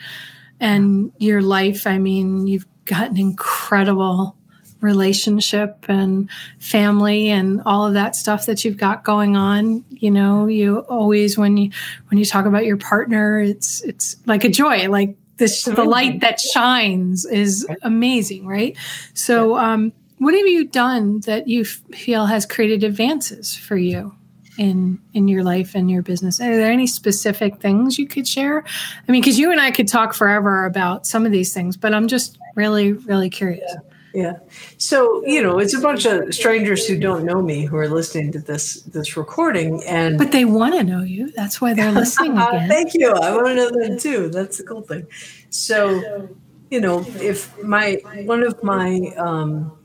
and 0.60 1.12
your 1.18 1.40
life. 1.40 1.86
I 1.86 1.98
mean, 1.98 2.46
you've 2.46 2.66
got 2.84 3.10
an 3.10 3.18
incredible 3.18 4.36
relationship 4.84 5.86
and 5.88 6.30
family 6.58 7.30
and 7.30 7.62
all 7.64 7.86
of 7.86 7.94
that 7.94 8.14
stuff 8.14 8.46
that 8.46 8.64
you've 8.64 8.76
got 8.76 9.02
going 9.02 9.36
on 9.36 9.84
you 9.88 10.10
know 10.10 10.46
you 10.46 10.78
always 10.80 11.38
when 11.38 11.56
you 11.56 11.70
when 12.08 12.18
you 12.18 12.24
talk 12.24 12.44
about 12.44 12.64
your 12.64 12.76
partner 12.76 13.40
it's 13.40 13.80
it's 13.82 14.16
like 14.26 14.44
a 14.44 14.48
joy 14.48 14.88
like 14.88 15.16
this 15.36 15.64
the 15.64 15.84
light 15.84 16.20
that 16.20 16.38
shines 16.38 17.24
is 17.24 17.66
amazing 17.82 18.46
right? 18.46 18.76
So 19.14 19.56
um 19.56 19.92
what 20.18 20.34
have 20.34 20.46
you 20.46 20.66
done 20.66 21.20
that 21.20 21.48
you 21.48 21.64
feel 21.64 22.26
has 22.26 22.46
created 22.46 22.84
advances 22.84 23.56
for 23.56 23.76
you 23.76 24.14
in 24.58 25.00
in 25.12 25.26
your 25.26 25.42
life 25.42 25.74
and 25.74 25.90
your 25.90 26.02
business? 26.02 26.40
Are 26.40 26.56
there 26.56 26.70
any 26.70 26.86
specific 26.86 27.60
things 27.60 27.98
you 27.98 28.06
could 28.06 28.28
share? 28.28 28.62
I 29.08 29.12
mean 29.12 29.22
because 29.22 29.38
you 29.38 29.50
and 29.50 29.60
i 29.60 29.70
could 29.70 29.88
talk 29.88 30.14
forever 30.14 30.66
about 30.66 31.06
some 31.06 31.26
of 31.26 31.32
these 31.32 31.52
things 31.52 31.76
but 31.76 31.92
i'm 31.94 32.06
just 32.06 32.38
really, 32.54 32.92
really 32.92 33.30
curious. 33.30 33.64
Yeah. 33.66 33.93
Yeah. 34.14 34.34
So, 34.78 35.26
you 35.26 35.42
know, 35.42 35.58
it's 35.58 35.74
a 35.74 35.80
bunch 35.80 36.06
of 36.06 36.32
strangers 36.32 36.86
who 36.86 36.96
don't 36.96 37.24
know 37.24 37.42
me 37.42 37.64
who 37.64 37.76
are 37.76 37.88
listening 37.88 38.30
to 38.32 38.38
this 38.38 38.82
this 38.82 39.16
recording 39.16 39.82
and 39.84 40.16
But 40.16 40.30
they 40.30 40.44
want 40.44 40.74
to 40.74 40.84
know 40.84 41.02
you. 41.02 41.32
That's 41.32 41.60
why 41.60 41.74
they're 41.74 41.90
listening 41.90 42.32
again. 42.38 42.68
Thank 42.68 42.94
you. 42.94 43.10
I 43.10 43.34
want 43.34 43.48
to 43.48 43.54
know 43.56 43.70
them 43.70 43.98
too. 43.98 44.28
That's 44.30 44.58
the 44.58 44.64
cool 44.64 44.82
thing. 44.82 45.08
So, 45.50 46.28
you 46.70 46.80
know, 46.80 47.04
if 47.20 47.60
my 47.64 47.98
one 48.24 48.44
of 48.44 48.62
my 48.62 49.00
um 49.18 49.76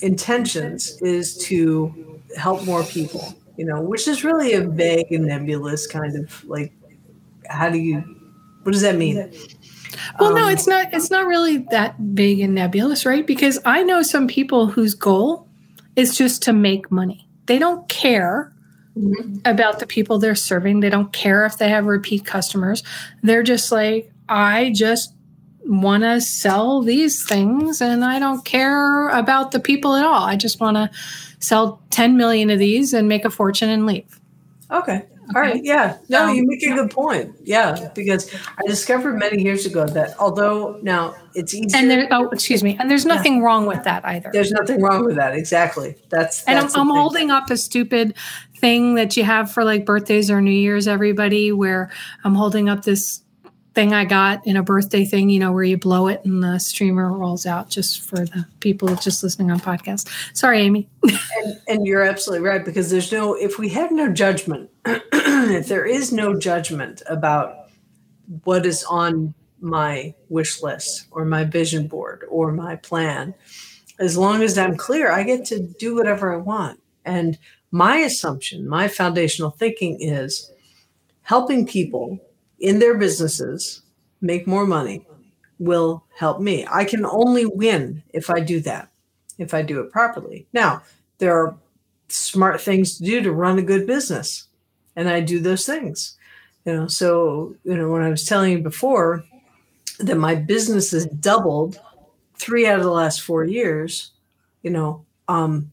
intentions 0.00 0.96
is 1.02 1.36
to 1.48 2.22
help 2.38 2.64
more 2.64 2.84
people, 2.84 3.34
you 3.58 3.66
know, 3.66 3.82
which 3.82 4.08
is 4.08 4.24
really 4.24 4.54
a 4.54 4.62
vague 4.62 5.12
and 5.12 5.26
nebulous 5.26 5.86
kind 5.86 6.16
of 6.16 6.42
like 6.46 6.72
how 7.50 7.68
do 7.68 7.78
you 7.78 8.02
what 8.62 8.72
does 8.72 8.80
that 8.80 8.96
mean? 8.96 9.30
Well, 10.18 10.30
um, 10.30 10.34
no, 10.34 10.48
it's 10.48 10.66
not. 10.66 10.92
It's 10.92 11.10
not 11.10 11.26
really 11.26 11.58
that 11.70 12.14
big 12.14 12.40
and 12.40 12.54
nebulous, 12.54 13.06
right? 13.06 13.26
Because 13.26 13.58
I 13.64 13.82
know 13.82 14.02
some 14.02 14.26
people 14.26 14.66
whose 14.66 14.94
goal 14.94 15.48
is 15.96 16.16
just 16.16 16.42
to 16.42 16.52
make 16.52 16.90
money. 16.90 17.28
They 17.46 17.58
don't 17.58 17.88
care 17.88 18.52
mm-hmm. 18.96 19.38
about 19.44 19.78
the 19.78 19.86
people 19.86 20.18
they're 20.18 20.34
serving. 20.34 20.80
They 20.80 20.90
don't 20.90 21.12
care 21.12 21.44
if 21.46 21.58
they 21.58 21.68
have 21.68 21.86
repeat 21.86 22.24
customers. 22.24 22.82
They're 23.22 23.42
just 23.42 23.70
like, 23.70 24.10
I 24.28 24.72
just 24.74 25.14
want 25.66 26.02
to 26.02 26.20
sell 26.20 26.82
these 26.82 27.26
things, 27.26 27.80
and 27.80 28.04
I 28.04 28.18
don't 28.18 28.44
care 28.44 29.08
about 29.08 29.52
the 29.52 29.60
people 29.60 29.94
at 29.94 30.04
all. 30.04 30.24
I 30.24 30.36
just 30.36 30.60
want 30.60 30.76
to 30.76 30.90
sell 31.38 31.82
10 31.90 32.16
million 32.16 32.50
of 32.50 32.58
these 32.58 32.92
and 32.94 33.08
make 33.08 33.24
a 33.24 33.30
fortune 33.30 33.68
and 33.68 33.86
leave. 33.86 34.20
Okay. 34.70 35.06
All 35.34 35.40
right. 35.40 35.62
Yeah. 35.64 35.98
No, 36.08 36.26
um, 36.26 36.34
you 36.34 36.44
make 36.46 36.62
a 36.62 36.74
good 36.74 36.90
point. 36.90 37.34
Yeah, 37.42 37.90
because 37.94 38.32
I 38.34 38.66
discovered 38.66 39.14
many 39.14 39.42
years 39.42 39.66
ago 39.66 39.86
that 39.86 40.18
although 40.18 40.78
now 40.82 41.14
it's 41.34 41.54
easy. 41.54 41.76
And 41.76 41.90
there, 41.90 42.06
oh, 42.10 42.28
excuse 42.28 42.62
me. 42.62 42.76
And 42.78 42.90
there's 42.90 43.06
nothing 43.06 43.38
yeah. 43.38 43.44
wrong 43.44 43.66
with 43.66 43.84
that 43.84 44.04
either. 44.04 44.30
There's 44.32 44.52
nothing 44.52 44.80
wrong 44.80 45.04
with 45.04 45.16
that. 45.16 45.34
Exactly. 45.34 45.96
That's. 46.10 46.44
and 46.44 46.58
I'm, 46.58 46.68
I'm 46.74 46.88
holding 46.88 47.30
up 47.30 47.50
a 47.50 47.56
stupid 47.56 48.14
thing 48.58 48.94
that 48.94 49.16
you 49.16 49.24
have 49.24 49.50
for 49.50 49.64
like 49.64 49.84
birthdays 49.84 50.30
or 50.30 50.40
New 50.40 50.50
Year's, 50.50 50.86
everybody, 50.86 51.52
where 51.52 51.90
I'm 52.22 52.34
holding 52.34 52.68
up 52.68 52.84
this 52.84 53.23
thing 53.74 53.92
I 53.92 54.04
got 54.04 54.46
in 54.46 54.56
a 54.56 54.62
birthday 54.62 55.04
thing, 55.04 55.30
you 55.30 55.40
know, 55.40 55.52
where 55.52 55.64
you 55.64 55.76
blow 55.76 56.06
it 56.06 56.24
and 56.24 56.42
the 56.42 56.58
streamer 56.58 57.12
rolls 57.12 57.44
out 57.44 57.68
just 57.68 58.02
for 58.02 58.16
the 58.16 58.46
people 58.60 58.94
just 58.96 59.22
listening 59.22 59.50
on 59.50 59.60
podcast. 59.60 60.08
Sorry, 60.36 60.60
Amy. 60.60 60.88
and, 61.02 61.60
and, 61.68 61.86
you're 61.86 62.02
absolutely 62.02 62.46
right 62.46 62.64
because 62.64 62.90
there's 62.90 63.10
no, 63.10 63.34
if 63.34 63.58
we 63.58 63.68
have 63.70 63.90
no 63.90 64.12
judgment, 64.12 64.70
if 64.86 65.66
there 65.68 65.84
is 65.84 66.12
no 66.12 66.38
judgment 66.38 67.02
about 67.08 67.68
what 68.44 68.64
is 68.64 68.84
on 68.84 69.34
my 69.60 70.14
wish 70.28 70.62
list 70.62 71.06
or 71.10 71.24
my 71.24 71.44
vision 71.44 71.88
board 71.88 72.24
or 72.28 72.52
my 72.52 72.76
plan, 72.76 73.34
as 73.98 74.16
long 74.16 74.42
as 74.42 74.56
I'm 74.56 74.76
clear, 74.76 75.10
I 75.10 75.24
get 75.24 75.44
to 75.46 75.60
do 75.60 75.94
whatever 75.94 76.32
I 76.32 76.36
want. 76.36 76.80
And 77.04 77.38
my 77.70 77.96
assumption, 77.96 78.68
my 78.68 78.86
foundational 78.88 79.50
thinking 79.50 80.00
is 80.00 80.50
helping 81.22 81.66
people 81.66 82.20
in 82.58 82.78
their 82.78 82.96
businesses 82.96 83.82
make 84.20 84.46
more 84.46 84.66
money 84.66 85.06
will 85.58 86.04
help 86.16 86.40
me. 86.40 86.66
I 86.70 86.84
can 86.84 87.04
only 87.04 87.46
win 87.46 88.02
if 88.12 88.30
I 88.30 88.40
do 88.40 88.60
that, 88.60 88.88
if 89.38 89.54
I 89.54 89.62
do 89.62 89.80
it 89.80 89.92
properly. 89.92 90.46
Now, 90.52 90.82
there 91.18 91.36
are 91.36 91.56
smart 92.08 92.60
things 92.60 92.98
to 92.98 93.04
do 93.04 93.22
to 93.22 93.32
run 93.32 93.58
a 93.58 93.62
good 93.62 93.86
business, 93.86 94.48
and 94.96 95.08
I 95.08 95.20
do 95.20 95.40
those 95.40 95.66
things. 95.66 96.16
You 96.64 96.74
know, 96.74 96.86
so 96.86 97.56
you 97.64 97.76
know 97.76 97.90
when 97.90 98.02
I 98.02 98.08
was 98.08 98.24
telling 98.24 98.52
you 98.52 98.58
before 98.58 99.24
that 99.98 100.16
my 100.16 100.34
business 100.34 100.90
has 100.90 101.06
doubled 101.06 101.78
three 102.36 102.66
out 102.66 102.78
of 102.78 102.84
the 102.84 102.90
last 102.90 103.20
four 103.20 103.44
years, 103.44 104.10
you 104.62 104.70
know, 104.70 105.04
um, 105.28 105.72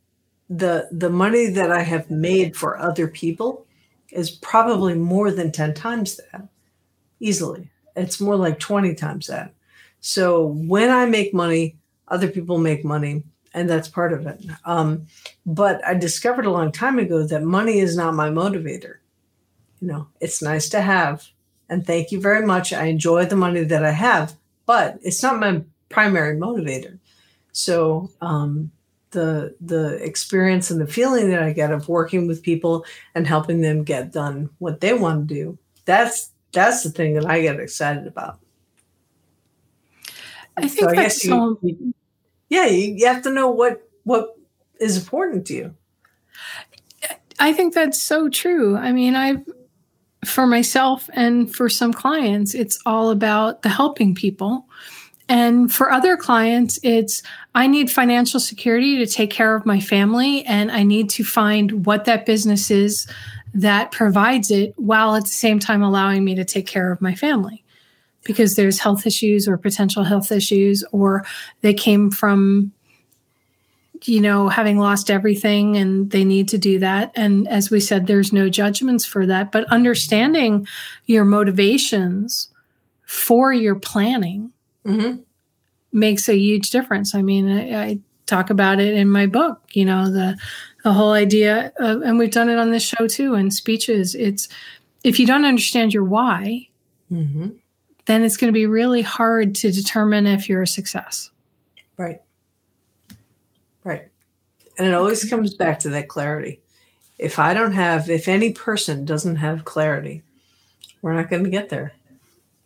the 0.50 0.90
the 0.92 1.10
money 1.10 1.48
that 1.48 1.72
I 1.72 1.82
have 1.84 2.12
made 2.12 2.56
for 2.56 2.78
other 2.78 3.08
people 3.08 3.66
is 4.12 4.30
probably 4.30 4.94
more 4.94 5.32
than 5.32 5.52
ten 5.52 5.74
times 5.74 6.18
that 6.18 6.48
easily. 7.22 7.70
It's 7.96 8.20
more 8.20 8.36
like 8.36 8.60
20 8.60 8.96
times 8.96 9.28
that. 9.28 9.54
So 10.02 10.46
when 10.46 10.90
I 10.90 11.06
make 11.06 11.34
money, 11.34 11.78
other 12.08 12.28
people 12.28 12.58
make 12.58 12.84
money, 12.84 13.24
and 13.54 13.70
that's 13.70 13.88
part 13.88 14.14
of 14.14 14.26
it. 14.26 14.44
Um, 14.66 15.08
but 15.46 15.86
I 15.86 15.94
discovered 15.94 16.46
a 16.46 16.52
long 16.52 16.72
time 16.72 17.00
ago 17.00 17.26
that 17.28 17.44
money 17.44 17.80
is 17.80 17.96
not 17.96 18.16
my 18.16 18.30
motivator. 18.30 18.96
You 19.80 19.88
know, 19.88 20.08
it's 20.20 20.42
nice 20.42 20.70
to 20.70 20.82
have, 20.82 21.28
and 21.70 21.86
thank 21.86 22.12
you 22.12 22.20
very 22.20 22.46
much. 22.46 22.74
I 22.74 22.86
enjoy 22.86 23.26
the 23.26 23.36
money 23.36 23.64
that 23.64 23.86
I 23.86 23.92
have, 23.92 24.36
but 24.66 25.00
it's 25.02 25.24
not 25.24 25.40
my 25.40 25.62
primary 25.90 26.38
motivator. 26.38 27.00
So 27.52 28.10
um, 28.22 28.72
the 29.12 29.56
the 29.60 29.96
experience 30.04 30.72
and 30.72 30.80
the 30.80 30.88
feeling 30.88 31.30
that 31.30 31.44
I 31.44 31.54
get 31.54 31.72
of 31.72 31.90
working 31.90 32.28
with 32.28 32.44
people 32.44 32.86
and 33.14 33.28
helping 33.28 33.62
them 33.62 33.84
get 33.84 34.12
done 34.12 34.50
what 34.60 34.82
they 34.82 34.94
want 34.94 35.28
to 35.28 35.34
do, 35.34 35.58
that's 35.86 36.32
that's 36.52 36.84
the 36.84 36.90
thing 36.90 37.14
that 37.16 37.26
I 37.26 37.42
get 37.42 37.60
excited 37.60 38.08
about. 38.08 38.40
I 40.58 40.68
think 40.68 40.90
so 40.90 40.96
that's 40.96 41.26
I 41.26 41.30
so. 41.30 41.60
You, 41.62 41.94
yeah, 42.50 42.66
you, 42.66 42.96
you 42.96 43.08
have 43.08 43.24
to 43.24 43.32
know 43.32 43.50
what 43.50 43.88
what 44.04 44.36
is 44.80 44.98
important 44.98 45.48
to 45.48 45.54
you. 45.54 45.76
I 47.40 47.54
think 47.54 47.74
that's 47.74 48.02
so 48.02 48.30
true. 48.30 48.76
I 48.76 48.92
mean, 48.92 49.16
I've 49.16 49.44
for 50.26 50.46
myself 50.46 51.10
and 51.14 51.54
for 51.54 51.70
some 51.70 51.94
clients, 51.94 52.54
it's 52.54 52.80
all 52.86 53.10
about 53.10 53.64
the 53.64 53.70
helping 53.70 54.14
people. 54.14 54.68
And 55.28 55.74
for 55.74 55.92
other 55.92 56.18
clients, 56.18 56.78
it's 56.84 57.24
I 57.56 57.68
need 57.68 57.90
financial 57.90 58.40
security 58.40 58.98
to 58.98 59.08
take 59.08 59.32
care 59.32 59.56
of 59.56 59.66
my 59.66 59.80
family, 59.80 60.44
and 60.46 60.72
I 60.72 60.84
need 60.84 61.10
to 61.12 61.24
find 61.24 61.86
what 61.86 62.06
that 62.06 62.26
business 62.26 62.70
is 62.70 63.08
that 63.54 63.92
provides 63.92 64.52
it 64.52 64.74
while 64.78 65.16
at 65.16 65.24
the 65.24 65.30
same 65.30 65.60
time 65.60 65.82
allowing 65.82 66.24
me 66.24 66.36
to 66.36 66.46
take 66.46 66.68
care 66.68 66.92
of 66.92 67.02
my 67.02 67.16
family 67.16 67.64
because 68.24 68.56
there's 68.56 68.80
health 68.80 69.06
issues 69.06 69.48
or 69.48 69.58
potential 69.58 70.04
health 70.04 70.32
issues, 70.32 70.84
or 70.92 71.26
they 71.62 71.74
came 71.74 72.12
from 72.12 72.72
you 74.06 74.20
know, 74.20 74.50
having 74.50 74.80
lost 74.80 75.12
everything 75.12 75.78
and 75.78 76.10
they 76.12 76.26
need 76.26 76.48
to 76.50 76.58
do 76.58 76.80
that. 76.80 77.12
And 77.16 77.48
as 77.48 77.70
we 77.70 77.80
said, 77.80 78.08
there's 78.08 78.34
no 78.34 78.50
judgments 78.50 79.06
for 79.06 79.26
that, 79.28 79.52
but 79.52 79.66
understanding 79.66 80.68
your 81.06 81.24
motivations 81.24 82.50
for 83.06 83.54
your 83.54 83.76
planning 83.76 84.52
mm-hmm. 84.86 85.22
makes 85.92 86.28
a 86.28 86.38
huge 86.38 86.72
difference. 86.72 87.14
I 87.14 87.22
mean, 87.22 87.50
I, 87.50 87.84
I, 87.84 88.00
talk 88.28 88.50
about 88.50 88.80
it 88.80 88.94
in 88.94 89.10
my 89.10 89.26
book, 89.26 89.60
you 89.74 89.84
know, 89.84 90.10
the, 90.10 90.38
the 90.84 90.94
whole 90.94 91.12
idea, 91.12 91.72
of, 91.80 92.02
and 92.02 92.18
we've 92.18 92.32
done 92.32 92.50
it 92.50 92.58
on 92.58 92.72
this 92.72 92.84
show 92.84 93.08
too 93.08 93.36
in 93.36 93.52
speeches. 93.52 94.16
It's 94.16 94.48
if 95.04 95.20
you 95.20 95.26
don't 95.26 95.46
understand 95.46 95.94
your 95.94 96.04
why, 96.04 96.68
mm-hmm. 97.12 97.50
then 98.06 98.24
it's 98.24 98.38
going 98.38 98.52
to 98.52 98.58
be 98.58 98.66
really 98.66 99.02
hard 99.02 99.56
to 99.56 99.72
determine 99.72 100.28
if 100.28 100.50
you're 100.50 100.62
a 100.62 100.68
success. 100.68 101.32
Right. 101.98 102.22
Right. 103.84 104.08
And 104.78 104.88
it 104.88 104.94
always 104.94 105.30
comes 105.30 105.54
back 105.54 105.80
to 105.80 105.90
that 105.90 106.08
clarity. 106.08 106.60
If 107.18 107.38
I 107.38 107.54
don't 107.54 107.74
have, 107.74 108.10
if 108.10 108.28
any 108.28 108.54
person 108.54 109.06
doesn't 109.06 109.36
have 109.38 109.66
clarity, 109.66 110.24
we're 111.02 111.14
not 111.14 111.30
going 111.30 111.44
to 111.44 111.50
get 111.50 111.70
there. 111.70 111.94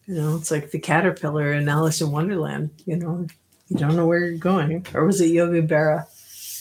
You 0.08 0.16
know, 0.16 0.36
it's 0.36 0.52
like 0.52 0.72
the 0.72 0.80
caterpillar 0.80 1.52
in 1.52 1.68
Alice 1.68 2.00
in 2.00 2.12
Wonderland. 2.12 2.70
You 2.86 2.98
know, 2.98 3.28
you 3.68 3.78
don't 3.78 3.96
know 3.96 4.06
where 4.06 4.20
you're 4.20 4.38
going. 4.38 4.86
Or 4.94 5.06
was 5.06 5.20
it 5.20 5.28
Yogi 5.28 5.62
Berra? 5.62 6.06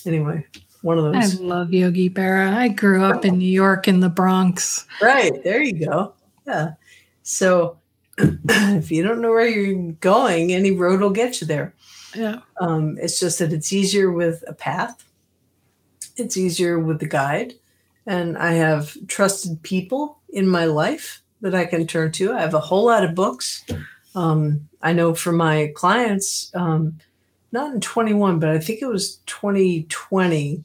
Anyway, 0.07 0.47
one 0.85 0.99
of 0.99 1.05
those. 1.05 1.41
I 1.41 1.43
love 1.43 1.73
Yogi 1.73 2.11
Berra. 2.11 2.53
I 2.53 2.69
grew 2.69 3.03
up 3.03 3.25
in 3.25 3.39
New 3.39 3.51
York 3.51 3.89
in 3.89 4.01
the 4.01 4.11
Bronx. 4.11 4.87
Right. 5.01 5.43
There 5.43 5.63
you 5.63 5.87
go. 5.87 6.13
Yeah. 6.47 6.75
So 7.23 7.79
if 8.19 8.91
you 8.91 9.03
don't 9.03 9.23
know 9.23 9.31
where 9.31 9.49
you're 9.49 9.93
going, 9.93 10.53
any 10.53 10.73
road 10.73 11.01
will 11.01 11.11
get 11.11 11.41
you 11.41 11.47
there. 11.47 11.75
Yeah. 12.15 12.41
Um, 12.61 12.99
it's 13.01 13.19
just 13.19 13.39
that 13.39 13.53
it's 13.53 13.73
easier 13.73 14.13
with 14.13 14.45
a 14.47 14.53
path. 14.53 15.03
It's 16.17 16.37
easier 16.37 16.79
with 16.79 17.01
the 17.01 17.09
guide. 17.09 17.55
And 18.07 18.37
I 18.37 18.53
have 18.53 18.95
trusted 19.09 19.63
people 19.63 20.19
in 20.29 20.47
my 20.47 20.67
life 20.67 21.23
that 21.41 21.55
I 21.55 21.65
can 21.65 21.87
turn 21.87 22.13
to. 22.13 22.35
I 22.35 22.43
have 22.43 22.53
a 22.53 22.61
whole 22.61 22.85
lot 22.85 23.05
of 23.05 23.15
books. 23.15 23.65
Um, 24.15 24.69
I 24.83 24.93
know 24.93 25.15
for 25.15 25.33
my 25.33 25.73
clients, 25.75 26.51
um, 26.55 26.99
not 27.55 27.73
in 27.73 27.81
21, 27.81 28.41
but 28.41 28.51
I 28.51 28.59
think 28.59 28.83
it 28.83 28.89
was 28.89 29.17
2020. 29.27 30.65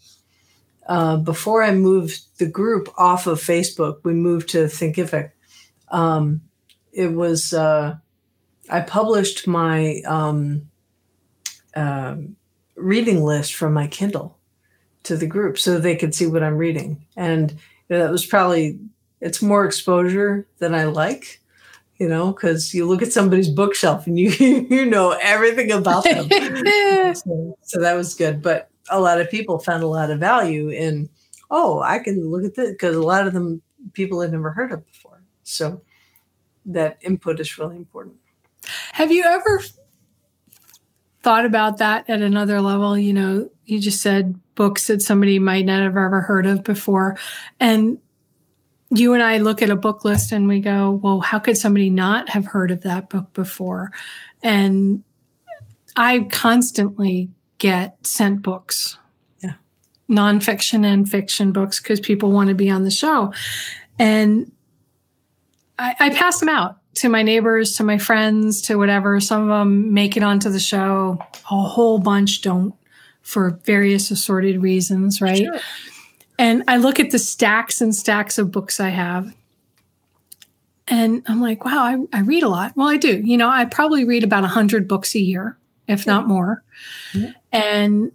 Uh, 0.87 1.17
before 1.17 1.63
I 1.63 1.71
moved 1.71 2.19
the 2.39 2.47
group 2.47 2.89
off 2.97 3.27
of 3.27 3.39
Facebook, 3.39 3.99
we 4.03 4.13
moved 4.13 4.49
to 4.49 4.65
Thinkific. 4.65 5.31
Um, 5.89 6.41
it 6.91 7.13
was, 7.13 7.53
uh, 7.53 7.97
I 8.71 8.81
published 8.81 9.47
my 9.47 10.01
um, 10.07 10.67
um, 11.75 12.35
reading 12.75 13.23
list 13.23 13.53
from 13.53 13.73
my 13.73 13.85
Kindle 13.85 14.39
to 15.03 15.15
the 15.15 15.27
group 15.27 15.59
so 15.59 15.77
they 15.77 15.95
could 15.95 16.15
see 16.15 16.25
what 16.25 16.43
I'm 16.43 16.57
reading. 16.57 17.05
And 17.15 17.55
that 17.87 18.09
was 18.09 18.25
probably 18.25 18.79
it's 19.21 19.43
more 19.43 19.65
exposure 19.65 20.47
than 20.57 20.73
I 20.73 20.85
like, 20.85 21.39
you 21.99 22.07
know, 22.07 22.31
because 22.31 22.73
you 22.73 22.87
look 22.87 23.01
at 23.01 23.11
somebody's 23.11 23.49
bookshelf 23.49 24.07
and 24.07 24.17
you 24.17 24.29
you 24.69 24.85
know 24.85 25.17
everything 25.21 25.71
about 25.71 26.03
them. 26.03 26.29
so, 27.15 27.57
so 27.61 27.79
that 27.79 27.95
was 27.95 28.15
good. 28.15 28.41
But 28.41 28.69
a 28.89 28.99
lot 28.99 29.21
of 29.21 29.29
people 29.29 29.59
found 29.59 29.83
a 29.83 29.87
lot 29.87 30.09
of 30.09 30.19
value 30.19 30.69
in, 30.69 31.09
oh, 31.51 31.81
I 31.81 31.99
can 31.99 32.29
look 32.29 32.43
at 32.43 32.55
this 32.55 32.71
because 32.71 32.95
a 32.95 33.01
lot 33.01 33.27
of 33.27 33.33
them 33.33 33.61
people 33.93 34.21
had 34.21 34.31
never 34.31 34.51
heard 34.51 34.71
of 34.71 34.85
before. 34.85 35.21
So 35.43 35.81
that 36.65 36.97
input 37.01 37.39
is 37.39 37.57
really 37.57 37.77
important. 37.77 38.15
Have 38.93 39.11
you 39.11 39.23
ever 39.23 39.61
thought 41.21 41.45
about 41.45 41.77
that 41.77 42.09
at 42.09 42.21
another 42.21 42.61
level. 42.61 42.97
You 42.97 43.13
know, 43.13 43.49
you 43.65 43.79
just 43.79 44.01
said 44.01 44.39
books 44.55 44.87
that 44.87 45.01
somebody 45.01 45.39
might 45.39 45.65
not 45.65 45.81
have 45.81 45.97
ever 45.97 46.21
heard 46.21 46.45
of 46.45 46.63
before. 46.63 47.17
And 47.59 47.99
you 48.91 49.13
and 49.13 49.21
I 49.21 49.37
look 49.37 49.61
at 49.61 49.69
a 49.69 49.75
book 49.75 50.03
list 50.03 50.31
and 50.31 50.47
we 50.47 50.59
go, 50.59 50.91
well, 50.91 51.19
how 51.19 51.39
could 51.39 51.57
somebody 51.57 51.89
not 51.89 52.29
have 52.29 52.45
heard 52.45 52.71
of 52.71 52.81
that 52.81 53.09
book 53.09 53.33
before? 53.33 53.91
And 54.41 55.03
I 55.95 56.21
constantly 56.31 57.29
get 57.57 58.05
sent 58.05 58.41
books, 58.41 58.97
yeah. 59.43 59.53
nonfiction 60.09 60.85
and 60.85 61.09
fiction 61.09 61.51
books, 61.51 61.79
because 61.79 61.99
people 61.99 62.31
want 62.31 62.49
to 62.49 62.55
be 62.55 62.69
on 62.69 62.83
the 62.83 62.91
show. 62.91 63.33
And 63.99 64.51
I, 65.77 65.95
I 65.99 66.09
pass 66.09 66.39
them 66.39 66.49
out 66.49 66.77
to 66.95 67.09
my 67.09 67.21
neighbors, 67.21 67.73
to 67.77 67.83
my 67.83 67.97
friends, 67.97 68.61
to 68.63 68.75
whatever. 68.77 69.19
Some 69.19 69.43
of 69.43 69.49
them 69.49 69.93
make 69.93 70.17
it 70.17 70.23
onto 70.23 70.49
the 70.49 70.59
show. 70.59 71.19
A 71.51 71.61
whole 71.61 71.99
bunch 71.99 72.41
don't 72.41 72.73
for 73.21 73.59
various 73.65 74.09
assorted 74.09 74.61
reasons, 74.61 75.21
right? 75.21 75.45
Sure. 75.45 75.59
And 76.39 76.63
I 76.69 76.77
look 76.77 77.01
at 77.01 77.11
the 77.11 77.19
stacks 77.19 77.81
and 77.81 77.93
stacks 77.93 78.37
of 78.37 78.49
books 78.49 78.79
I 78.79 78.89
have. 78.89 79.35
And 80.87 81.21
I'm 81.27 81.41
like, 81.41 81.65
wow, 81.65 81.83
I, 81.83 82.17
I 82.17 82.21
read 82.21 82.43
a 82.43 82.49
lot. 82.49 82.71
Well, 82.77 82.87
I 82.87 82.95
do. 82.95 83.19
You 83.19 83.35
know, 83.35 83.49
I 83.49 83.65
probably 83.65 84.05
read 84.05 84.23
about 84.23 84.43
100 84.43 84.87
books 84.87 85.13
a 85.15 85.19
year, 85.19 85.57
if 85.87 86.05
yeah. 86.05 86.13
not 86.13 86.27
more. 86.29 86.63
Yeah. 87.13 87.33
And 87.51 88.13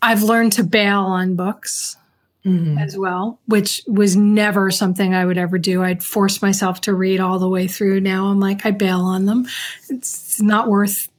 I've 0.00 0.22
learned 0.22 0.52
to 0.54 0.64
bail 0.64 1.00
on 1.00 1.36
books 1.36 1.98
mm-hmm. 2.46 2.78
as 2.78 2.96
well, 2.96 3.38
which 3.44 3.82
was 3.86 4.16
never 4.16 4.70
something 4.70 5.14
I 5.14 5.26
would 5.26 5.38
ever 5.38 5.58
do. 5.58 5.82
I'd 5.82 6.02
force 6.02 6.40
myself 6.40 6.80
to 6.82 6.94
read 6.94 7.20
all 7.20 7.38
the 7.38 7.48
way 7.48 7.68
through. 7.68 8.00
Now 8.00 8.28
I'm 8.28 8.40
like, 8.40 8.64
I 8.64 8.70
bail 8.70 9.00
on 9.00 9.26
them. 9.26 9.46
It's 9.90 10.40
not 10.40 10.68
worth 10.68 11.10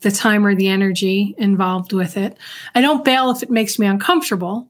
the 0.00 0.10
time 0.10 0.44
or 0.44 0.56
the 0.56 0.68
energy 0.68 1.36
involved 1.38 1.92
with 1.92 2.16
it. 2.16 2.36
I 2.74 2.80
don't 2.80 3.04
bail 3.04 3.30
if 3.30 3.44
it 3.44 3.50
makes 3.50 3.78
me 3.78 3.86
uncomfortable. 3.86 4.68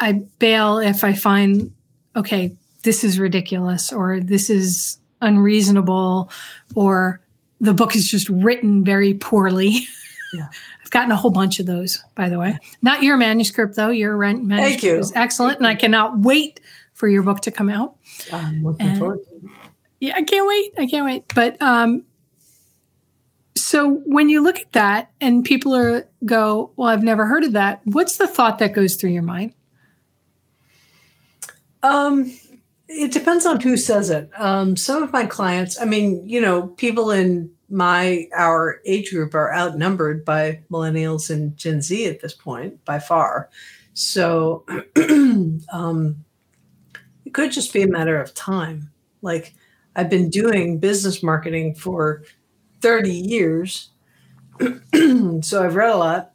I 0.00 0.12
bail 0.38 0.78
if 0.78 1.04
I 1.04 1.12
find, 1.12 1.72
okay, 2.14 2.56
this 2.82 3.04
is 3.04 3.18
ridiculous 3.18 3.92
or 3.92 4.20
this 4.20 4.50
is 4.50 4.98
unreasonable 5.20 6.30
or 6.74 7.20
the 7.60 7.74
book 7.74 7.96
is 7.96 8.08
just 8.08 8.28
written 8.28 8.84
very 8.84 9.14
poorly. 9.14 9.86
Yeah. 10.34 10.48
I've 10.84 10.90
gotten 10.90 11.10
a 11.10 11.16
whole 11.16 11.30
bunch 11.30 11.58
of 11.58 11.64
those, 11.64 12.04
by 12.14 12.28
the 12.28 12.38
way. 12.38 12.58
Not 12.82 13.02
your 13.02 13.16
manuscript, 13.16 13.76
though. 13.76 13.88
Your 13.88 14.16
manuscript 14.16 14.60
Thank 14.60 14.82
you. 14.82 14.98
is 14.98 15.12
excellent, 15.14 15.56
and 15.56 15.66
I 15.66 15.74
cannot 15.74 16.18
wait 16.18 16.60
for 16.92 17.08
your 17.08 17.22
book 17.22 17.40
to 17.40 17.50
come 17.50 17.70
out. 17.70 17.96
I'm 18.32 18.62
looking 18.62 18.88
and, 18.88 18.98
forward 18.98 19.20
Yeah, 20.00 20.14
I 20.16 20.22
can't 20.22 20.46
wait. 20.46 20.72
I 20.76 20.86
can't 20.86 21.06
wait. 21.06 21.32
But 21.34 21.60
um, 21.62 22.04
so 23.54 23.96
when 24.06 24.28
you 24.28 24.42
look 24.42 24.58
at 24.58 24.72
that 24.72 25.10
and 25.20 25.44
people 25.44 25.74
are 25.74 26.08
go, 26.24 26.72
well, 26.76 26.88
I've 26.88 27.02
never 27.02 27.26
heard 27.26 27.44
of 27.44 27.52
that. 27.52 27.80
What's 27.84 28.16
the 28.16 28.26
thought 28.26 28.58
that 28.58 28.72
goes 28.72 28.96
through 28.96 29.10
your 29.10 29.22
mind? 29.22 29.52
Um, 31.82 32.32
it 32.88 33.12
depends 33.12 33.46
on 33.46 33.60
who 33.60 33.76
says 33.76 34.10
it. 34.10 34.30
Um, 34.36 34.76
some 34.76 35.02
of 35.02 35.12
my 35.12 35.26
clients, 35.26 35.80
I 35.80 35.84
mean, 35.84 36.26
you 36.26 36.40
know, 36.40 36.68
people 36.68 37.10
in 37.10 37.50
my 37.70 38.26
our 38.34 38.80
age 38.86 39.10
group 39.10 39.34
are 39.34 39.54
outnumbered 39.54 40.24
by 40.24 40.62
millennials 40.70 41.28
and 41.28 41.54
Gen 41.56 41.82
Z 41.82 42.06
at 42.06 42.20
this 42.20 42.34
point 42.34 42.82
by 42.84 42.98
far. 42.98 43.50
So 43.92 44.64
um, 45.72 46.24
it 47.26 47.34
could 47.34 47.52
just 47.52 47.72
be 47.72 47.82
a 47.82 47.88
matter 47.88 48.20
of 48.20 48.34
time. 48.34 48.90
Like 49.20 49.54
I've 49.94 50.08
been 50.08 50.30
doing 50.30 50.78
business 50.78 51.22
marketing 51.22 51.74
for 51.74 52.22
30 52.80 53.12
years. 53.12 53.90
so 54.60 55.64
I've 55.64 55.74
read 55.74 55.90
a 55.90 55.96
lot. 55.96 56.32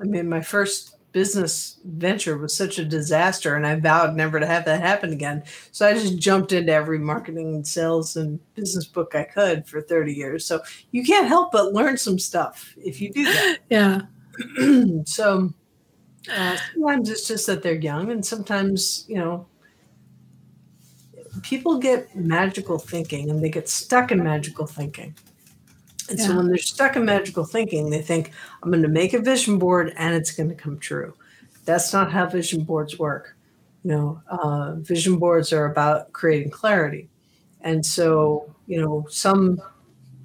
I 0.00 0.04
mean, 0.04 0.28
my 0.28 0.40
first 0.40 0.93
business 1.14 1.78
venture 1.84 2.36
was 2.36 2.54
such 2.54 2.76
a 2.76 2.84
disaster 2.84 3.54
and 3.54 3.64
I 3.64 3.76
vowed 3.76 4.16
never 4.16 4.40
to 4.40 4.46
have 4.46 4.64
that 4.64 4.80
happen 4.80 5.12
again. 5.12 5.44
So 5.70 5.86
I 5.86 5.94
just 5.94 6.18
jumped 6.18 6.52
into 6.52 6.72
every 6.72 6.98
marketing 6.98 7.54
and 7.54 7.66
sales 7.66 8.16
and 8.16 8.40
business 8.54 8.84
book 8.84 9.14
I 9.14 9.22
could 9.22 9.66
for 9.66 9.80
30 9.80 10.12
years. 10.12 10.44
So 10.44 10.60
you 10.90 11.04
can't 11.04 11.28
help 11.28 11.52
but 11.52 11.72
learn 11.72 11.96
some 11.98 12.18
stuff 12.18 12.74
if 12.76 13.00
you 13.00 13.12
do 13.12 13.24
that. 13.24 13.58
Yeah. 13.70 14.02
so 15.06 15.54
uh, 16.30 16.56
sometimes 16.72 17.08
it's 17.08 17.28
just 17.28 17.46
that 17.46 17.62
they're 17.62 17.74
young 17.74 18.10
and 18.10 18.26
sometimes, 18.26 19.04
you 19.06 19.16
know, 19.16 19.46
people 21.42 21.78
get 21.78 22.14
magical 22.16 22.78
thinking 22.78 23.30
and 23.30 23.42
they 23.42 23.50
get 23.50 23.68
stuck 23.68 24.10
in 24.10 24.22
magical 24.22 24.66
thinking. 24.66 25.14
And 26.08 26.18
yeah. 26.18 26.26
so 26.26 26.36
when 26.36 26.48
they're 26.48 26.58
stuck 26.58 26.96
in 26.96 27.04
magical 27.04 27.44
thinking, 27.44 27.90
they 27.90 28.02
think, 28.02 28.32
I'm 28.62 28.70
going 28.70 28.82
to 28.82 28.88
make 28.88 29.14
a 29.14 29.20
vision 29.20 29.58
board 29.58 29.92
and 29.96 30.14
it's 30.14 30.32
going 30.32 30.48
to 30.48 30.54
come 30.54 30.78
true. 30.78 31.14
That's 31.64 31.92
not 31.92 32.12
how 32.12 32.26
vision 32.26 32.64
boards 32.64 32.98
work. 32.98 33.36
You 33.84 33.90
know, 33.90 34.22
uh, 34.28 34.74
vision 34.76 35.18
boards 35.18 35.52
are 35.52 35.66
about 35.66 36.12
creating 36.12 36.50
clarity. 36.50 37.08
And 37.60 37.84
so, 37.84 38.54
you 38.66 38.80
know, 38.80 39.06
some 39.08 39.60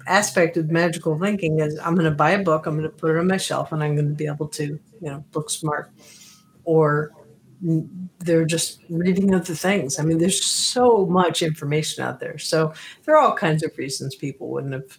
aspect 0.06 0.56
of 0.56 0.70
magical 0.70 1.18
thinking 1.18 1.60
is 1.60 1.78
I'm 1.78 1.94
going 1.94 2.04
to 2.04 2.10
buy 2.10 2.30
a 2.32 2.42
book, 2.42 2.66
I'm 2.66 2.76
going 2.76 2.90
to 2.90 2.94
put 2.94 3.10
it 3.14 3.18
on 3.18 3.26
my 3.26 3.36
shelf, 3.36 3.72
and 3.72 3.82
I'm 3.82 3.94
going 3.94 4.08
to 4.08 4.14
be 4.14 4.26
able 4.26 4.48
to, 4.48 4.64
you 4.64 4.80
know, 5.00 5.24
book 5.32 5.50
smart. 5.50 5.90
Or 6.64 7.12
they're 8.18 8.44
just 8.44 8.80
reading 8.88 9.34
other 9.34 9.54
things. 9.54 9.98
I 9.98 10.02
mean, 10.02 10.18
there's 10.18 10.44
so 10.44 11.06
much 11.06 11.42
information 11.42 12.04
out 12.04 12.20
there. 12.20 12.38
So 12.38 12.72
there 13.04 13.16
are 13.16 13.22
all 13.22 13.36
kinds 13.36 13.62
of 13.62 13.76
reasons 13.76 14.14
people 14.14 14.48
wouldn't 14.48 14.72
have 14.72 14.98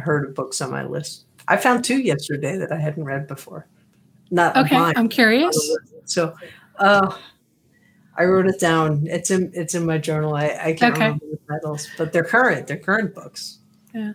heard 0.00 0.28
of 0.28 0.34
books 0.34 0.60
on 0.60 0.70
my 0.70 0.84
list. 0.84 1.24
I 1.48 1.56
found 1.56 1.84
two 1.84 1.98
yesterday 1.98 2.56
that 2.58 2.72
I 2.72 2.78
hadn't 2.78 3.04
read 3.04 3.26
before. 3.26 3.66
Not 4.30 4.56
okay. 4.56 4.76
Mine, 4.76 4.94
I'm 4.96 5.08
curious. 5.08 5.56
So, 6.04 6.34
uh, 6.78 7.16
I 8.18 8.24
wrote 8.24 8.46
it 8.46 8.58
down. 8.58 9.06
It's 9.06 9.30
in 9.30 9.50
it's 9.54 9.74
in 9.74 9.86
my 9.86 9.98
journal. 9.98 10.34
I, 10.34 10.46
I 10.46 10.72
can't 10.72 10.94
okay. 10.94 11.04
remember 11.04 11.26
the 11.30 11.38
titles, 11.48 11.88
but 11.96 12.12
they're 12.12 12.24
current. 12.24 12.66
They're 12.66 12.78
current 12.78 13.14
books. 13.14 13.58
Yeah. 13.96 14.10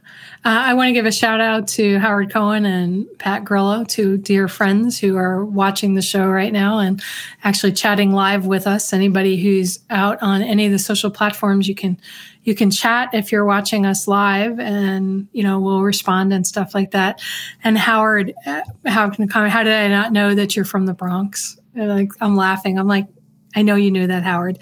Uh, 0.46 0.62
I 0.62 0.76
want 0.76 0.90
to 0.90 0.94
give 0.94 1.08
a 1.08 1.12
shout 1.12 1.42
out 1.42 1.68
to 1.70 1.98
Howard 1.98 2.32
Cohen 2.32 2.68
and 2.68 3.08
Pat 3.18 3.44
Grillo, 3.44 3.84
two 3.84 4.16
dear 4.16 4.48
friends 4.48 5.00
who 5.00 5.18
are 5.18 5.44
watching 5.44 5.96
the 5.96 6.04
show 6.04 6.28
right 6.28 6.54
now 6.54 6.78
and 6.78 7.02
actually 7.44 7.72
chatting 7.72 8.12
live 8.12 8.46
with 8.46 8.68
us. 8.68 8.94
Anybody 8.94 9.42
who's 9.42 9.80
out 9.90 10.22
on 10.22 10.44
any 10.44 10.68
of 10.68 10.72
the 10.72 10.78
social 10.78 11.10
platforms, 11.10 11.68
you 11.68 11.74
can 11.74 12.00
you 12.44 12.54
can 12.54 12.70
chat 12.70 13.10
if 13.14 13.32
you're 13.32 13.44
watching 13.44 13.88
us 13.88 14.08
live 14.08 14.60
and 14.60 15.28
you 15.32 15.42
know 15.42 15.60
we'll 15.60 15.82
respond 15.82 16.32
and 16.32 16.46
stuff 16.46 16.76
like 16.76 16.92
that. 16.92 17.20
And 17.64 17.76
howard 17.76 18.36
uh, 18.46 18.62
how 18.86 19.10
can 19.10 19.28
comment 19.28 19.52
how 19.52 19.64
did 19.64 19.74
i 19.74 19.88
not 19.88 20.14
know 20.14 20.36
that 20.36 20.56
you're 20.56 20.64
from 20.64 20.86
the 20.86 20.94
bronx? 20.94 21.58
Like 21.76 22.12
i'm 22.22 22.36
laughing. 22.36 22.78
I'm 22.78 22.88
like 22.88 23.08
i 23.56 23.64
know 23.64 23.74
you 23.74 23.90
knew 23.90 24.06
that 24.06 24.22
howard. 24.22 24.60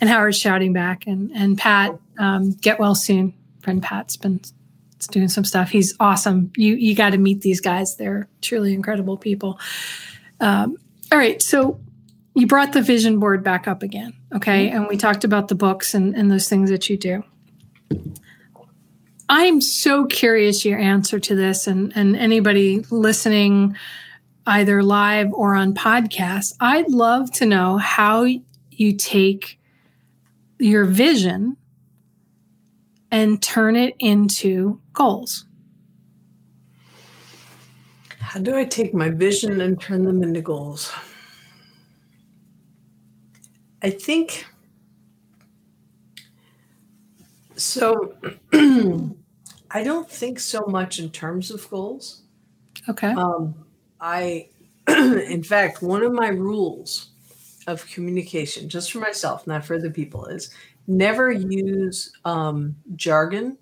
And 0.00 0.08
howard's 0.08 0.38
shouting 0.38 0.72
back. 0.72 1.08
And 1.08 1.32
and 1.32 1.58
pat 1.58 1.98
um, 2.20 2.52
get 2.52 2.78
well 2.78 2.94
soon. 2.94 3.34
Friend 3.58 3.82
pat's 3.82 4.16
been 4.16 4.40
doing 5.06 5.28
some 5.28 5.44
stuff 5.44 5.70
he's 5.70 5.94
awesome 6.00 6.50
you 6.56 6.74
you 6.74 6.94
got 6.94 7.10
to 7.10 7.18
meet 7.18 7.40
these 7.40 7.60
guys 7.60 7.96
they're 7.96 8.28
truly 8.40 8.74
incredible 8.74 9.16
people 9.16 9.58
um, 10.40 10.76
all 11.12 11.18
right 11.18 11.42
so 11.42 11.80
you 12.34 12.46
brought 12.46 12.72
the 12.72 12.82
vision 12.82 13.18
board 13.18 13.42
back 13.42 13.66
up 13.66 13.82
again. 13.82 14.14
Okay. 14.34 14.68
Mm-hmm. 14.68 14.76
And 14.76 14.88
we 14.88 14.96
talked 14.96 15.24
about 15.24 15.48
the 15.48 15.54
books 15.54 15.94
and, 15.94 16.14
and 16.14 16.30
those 16.30 16.48
things 16.48 16.70
that 16.70 16.88
you 16.88 16.96
do. 16.96 17.24
I'm 19.28 19.60
so 19.60 20.06
curious 20.06 20.64
your 20.64 20.78
answer 20.78 21.20
to 21.20 21.34
this 21.34 21.66
and, 21.66 21.92
and 21.94 22.16
anybody 22.16 22.80
listening 22.90 23.76
either 24.46 24.82
live 24.82 25.32
or 25.32 25.54
on 25.54 25.74
podcast. 25.74 26.54
I'd 26.60 26.90
love 26.90 27.30
to 27.34 27.46
know 27.46 27.78
how 27.78 28.26
you 28.70 28.96
take 28.96 29.60
your 30.58 30.84
vision 30.84 31.56
and 33.12 33.42
turn 33.42 33.76
it 33.76 33.94
into 33.98 34.80
goals. 35.00 35.46
How 38.18 38.38
do 38.38 38.54
I 38.54 38.64
take 38.64 38.92
my 38.92 39.08
vision 39.08 39.62
and 39.62 39.80
turn 39.80 40.04
them 40.04 40.22
into 40.22 40.42
goals? 40.42 40.92
I 43.82 43.90
think 43.90 44.44
so. 47.56 48.14
I 49.72 49.82
don't 49.82 50.10
think 50.10 50.38
so 50.38 50.66
much 50.66 50.98
in 50.98 51.10
terms 51.10 51.50
of 51.50 51.68
goals. 51.70 52.22
Okay. 52.88 53.12
Um, 53.12 53.54
I, 54.00 54.48
in 54.88 55.42
fact, 55.42 55.80
one 55.80 56.02
of 56.02 56.12
my 56.12 56.28
rules 56.28 57.10
of 57.66 57.86
communication, 57.86 58.68
just 58.68 58.92
for 58.92 58.98
myself, 58.98 59.46
not 59.46 59.64
for 59.64 59.76
other 59.76 59.90
people, 59.90 60.26
is 60.26 60.50
never 60.86 61.30
use 61.32 62.12
um, 62.26 62.76
jargon. 62.96 63.56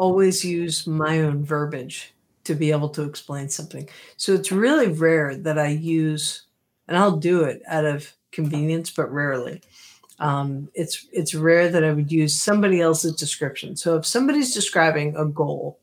Always 0.00 0.44
use 0.44 0.86
my 0.86 1.20
own 1.20 1.44
verbiage 1.44 2.14
to 2.44 2.54
be 2.54 2.70
able 2.70 2.88
to 2.90 3.02
explain 3.02 3.48
something. 3.50 3.86
So 4.16 4.32
it's 4.32 4.50
really 4.50 4.88
rare 4.88 5.36
that 5.36 5.58
I 5.58 5.68
use, 5.68 6.44
and 6.88 6.96
I'll 6.96 7.18
do 7.18 7.44
it 7.44 7.60
out 7.66 7.84
of 7.84 8.10
convenience, 8.32 8.90
but 8.90 9.12
rarely. 9.12 9.60
Um, 10.18 10.68
it's 10.74 11.06
it's 11.12 11.34
rare 11.34 11.68
that 11.68 11.84
I 11.84 11.92
would 11.92 12.10
use 12.10 12.34
somebody 12.34 12.80
else's 12.80 13.16
description. 13.16 13.76
So 13.76 13.96
if 13.96 14.06
somebody's 14.06 14.54
describing 14.54 15.16
a 15.16 15.26
goal, 15.26 15.78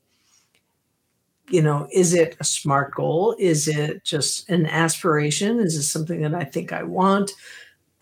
you 1.50 1.62
know, 1.62 1.88
is 1.92 2.14
it 2.14 2.38
a 2.40 2.44
smart 2.44 2.94
goal? 2.96 3.36
Is 3.40 3.68
it 3.68 4.04
just 4.04 4.50
an 4.50 4.66
aspiration? 4.66 5.60
Is 5.60 5.76
it 5.76 5.84
something 5.84 6.22
that 6.22 6.36
I 6.36 6.44
think 6.44 6.72
I 6.74 6.84
want? 6.84 7.32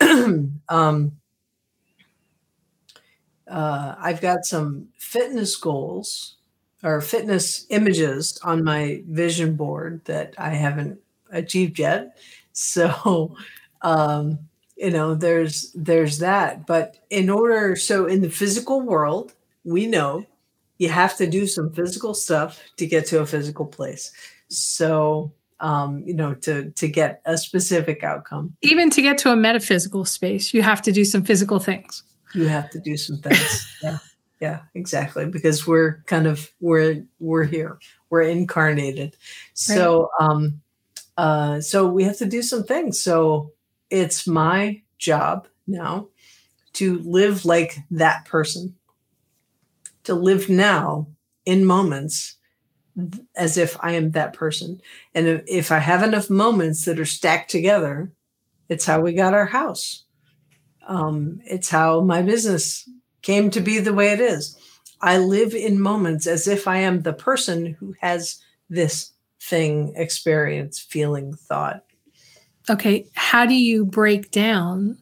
um, 0.68 1.12
uh, 3.48 3.94
I've 3.98 4.20
got 4.20 4.44
some 4.44 4.88
fitness 4.98 5.56
goals 5.56 6.36
or 6.82 7.00
fitness 7.00 7.66
images 7.70 8.38
on 8.42 8.64
my 8.64 9.02
vision 9.08 9.56
board 9.56 10.04
that 10.04 10.34
I 10.38 10.50
haven't 10.50 11.00
achieved 11.30 11.78
yet. 11.78 12.18
So 12.58 13.36
um, 13.82 14.38
you 14.78 14.90
know 14.90 15.14
there's 15.14 15.72
there's 15.74 16.20
that. 16.20 16.66
But 16.66 17.04
in 17.10 17.28
order 17.28 17.76
so 17.76 18.06
in 18.06 18.22
the 18.22 18.30
physical 18.30 18.80
world 18.80 19.34
we 19.62 19.86
know 19.86 20.24
you 20.78 20.88
have 20.88 21.18
to 21.18 21.26
do 21.26 21.46
some 21.46 21.70
physical 21.74 22.14
stuff 22.14 22.58
to 22.78 22.86
get 22.86 23.04
to 23.08 23.20
a 23.20 23.26
physical 23.26 23.66
place. 23.66 24.10
So 24.48 25.32
um, 25.60 26.02
you 26.06 26.14
know 26.14 26.32
to 26.32 26.70
to 26.70 26.88
get 26.88 27.20
a 27.26 27.36
specific 27.36 28.02
outcome. 28.02 28.56
Even 28.62 28.88
to 28.88 29.02
get 29.02 29.18
to 29.18 29.32
a 29.32 29.36
metaphysical 29.36 30.06
space 30.06 30.54
you 30.54 30.62
have 30.62 30.80
to 30.80 30.92
do 30.92 31.04
some 31.04 31.24
physical 31.24 31.58
things 31.58 32.04
you 32.36 32.48
have 32.48 32.70
to 32.70 32.80
do 32.80 32.96
some 32.96 33.18
things 33.18 33.66
yeah 33.82 33.98
yeah 34.40 34.60
exactly 34.74 35.26
because 35.26 35.66
we're 35.66 36.02
kind 36.06 36.26
of 36.26 36.50
we're 36.60 37.02
we're 37.18 37.44
here 37.44 37.78
we're 38.10 38.22
incarnated 38.22 39.16
so 39.54 40.10
right. 40.20 40.28
um 40.28 40.60
uh 41.16 41.60
so 41.60 41.86
we 41.86 42.04
have 42.04 42.18
to 42.18 42.26
do 42.26 42.42
some 42.42 42.62
things 42.62 43.02
so 43.02 43.50
it's 43.90 44.26
my 44.26 44.80
job 44.98 45.48
now 45.66 46.08
to 46.76 46.98
live 46.98 47.46
like 47.46 47.78
that 47.90 48.26
person, 48.26 48.76
to 50.04 50.14
live 50.14 50.50
now 50.50 51.08
in 51.46 51.64
moments 51.64 52.36
as 53.34 53.56
if 53.56 53.76
I 53.80 53.92
am 53.92 54.10
that 54.10 54.34
person. 54.34 54.80
And 55.14 55.42
if 55.46 55.72
I 55.72 55.78
have 55.78 56.02
enough 56.02 56.28
moments 56.28 56.84
that 56.84 57.00
are 57.00 57.06
stacked 57.06 57.50
together, 57.50 58.12
it's 58.68 58.84
how 58.84 59.00
we 59.00 59.14
got 59.14 59.32
our 59.34 59.46
house. 59.46 60.04
Um, 60.86 61.40
it's 61.44 61.68
how 61.68 62.00
my 62.00 62.22
business 62.22 62.88
came 63.22 63.50
to 63.50 63.60
be 63.60 63.78
the 63.78 63.94
way 63.94 64.12
it 64.12 64.20
is. 64.20 64.58
I 65.00 65.18
live 65.18 65.54
in 65.54 65.80
moments 65.80 66.26
as 66.26 66.48
if 66.48 66.66
I 66.66 66.78
am 66.78 67.02
the 67.02 67.12
person 67.12 67.76
who 67.78 67.94
has 68.00 68.40
this 68.70 69.12
thing, 69.40 69.92
experience, 69.96 70.78
feeling, 70.78 71.34
thought 71.34 71.82
okay, 72.68 73.06
how 73.14 73.46
do 73.46 73.54
you 73.54 73.84
break 73.84 74.30
down 74.30 74.98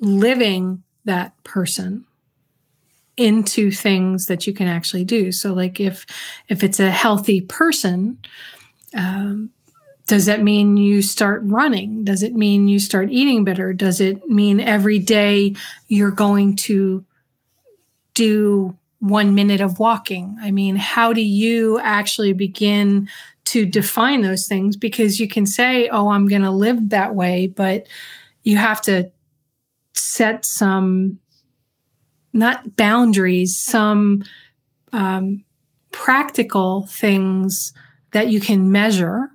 living 0.00 0.82
that 1.04 1.42
person 1.44 2.04
into 3.16 3.70
things 3.70 4.26
that 4.26 4.46
you 4.46 4.52
can 4.52 4.68
actually 4.68 5.04
do? 5.04 5.32
So, 5.32 5.52
like 5.52 5.80
if 5.80 6.06
if 6.48 6.62
it's 6.62 6.80
a 6.80 6.90
healthy 6.90 7.40
person, 7.40 8.18
um, 8.94 9.50
does 10.06 10.26
that 10.26 10.42
mean 10.42 10.76
you 10.76 11.00
start 11.02 11.42
running? 11.44 12.04
Does 12.04 12.22
it 12.22 12.34
mean 12.34 12.68
you 12.68 12.78
start 12.78 13.10
eating 13.10 13.44
better? 13.44 13.72
Does 13.72 14.00
it 14.00 14.28
mean 14.28 14.60
every 14.60 14.98
day 14.98 15.54
you're 15.88 16.10
going 16.10 16.56
to 16.56 17.04
do 18.14 18.76
one 18.98 19.34
minute 19.34 19.60
of 19.60 19.78
walking? 19.78 20.36
I 20.40 20.50
mean, 20.50 20.76
how 20.76 21.12
do 21.12 21.22
you 21.22 21.78
actually 21.80 22.32
begin 22.32 23.08
to 23.46 23.66
define 23.66 24.22
those 24.22 24.46
things 24.46 24.76
because 24.76 25.20
you 25.20 25.28
can 25.28 25.46
say, 25.46 25.88
oh, 25.88 26.08
I'm 26.08 26.28
going 26.28 26.42
to 26.42 26.50
live 26.50 26.90
that 26.90 27.14
way, 27.14 27.46
but 27.46 27.86
you 28.42 28.56
have 28.56 28.80
to 28.82 29.10
set 29.94 30.44
some 30.44 31.18
not 32.32 32.76
boundaries, 32.76 33.58
some 33.58 34.24
um, 34.92 35.44
practical 35.90 36.86
things 36.86 37.72
that 38.12 38.28
you 38.28 38.40
can 38.40 38.72
measure 38.72 39.31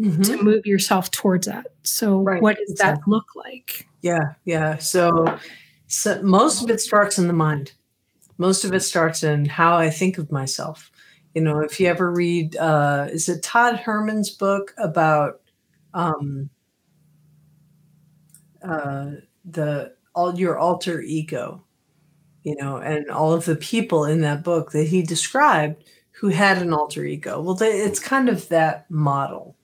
mm-hmm. 0.00 0.22
to 0.22 0.42
move 0.42 0.66
yourself 0.66 1.10
towards 1.10 1.46
that. 1.46 1.66
So, 1.82 2.20
right. 2.20 2.42
what 2.42 2.56
does 2.56 2.76
that 2.78 3.00
look 3.06 3.36
like? 3.36 3.86
Yeah, 4.02 4.34
yeah. 4.44 4.78
So, 4.78 5.38
so, 5.86 6.22
most 6.22 6.62
of 6.62 6.70
it 6.70 6.80
starts 6.80 7.18
in 7.18 7.26
the 7.26 7.32
mind. 7.32 7.72
Most 8.38 8.64
of 8.64 8.72
it 8.72 8.80
starts 8.80 9.22
in 9.22 9.44
how 9.44 9.76
I 9.76 9.90
think 9.90 10.18
of 10.18 10.32
myself. 10.32 10.90
You 11.34 11.42
know, 11.42 11.60
if 11.60 11.78
you 11.78 11.86
ever 11.86 12.10
read, 12.10 12.56
uh, 12.56 13.08
is 13.10 13.28
it 13.28 13.42
Todd 13.42 13.76
Herman's 13.76 14.30
book 14.30 14.74
about 14.78 15.42
um, 15.94 16.50
uh, 18.66 19.10
the 19.44 19.94
all 20.14 20.38
your 20.38 20.58
alter 20.58 21.00
ego? 21.00 21.64
You 22.42 22.56
know, 22.56 22.78
and 22.78 23.10
all 23.10 23.34
of 23.34 23.44
the 23.44 23.56
people 23.56 24.06
in 24.06 24.22
that 24.22 24.42
book 24.42 24.72
that 24.72 24.88
he 24.88 25.02
described 25.02 25.84
who 26.12 26.28
had 26.28 26.58
an 26.58 26.72
alter 26.72 27.04
ego. 27.04 27.40
Well, 27.40 27.54
they, 27.54 27.80
it's 27.80 28.00
kind 28.00 28.30
of 28.30 28.48
that 28.48 28.90
model 28.90 29.56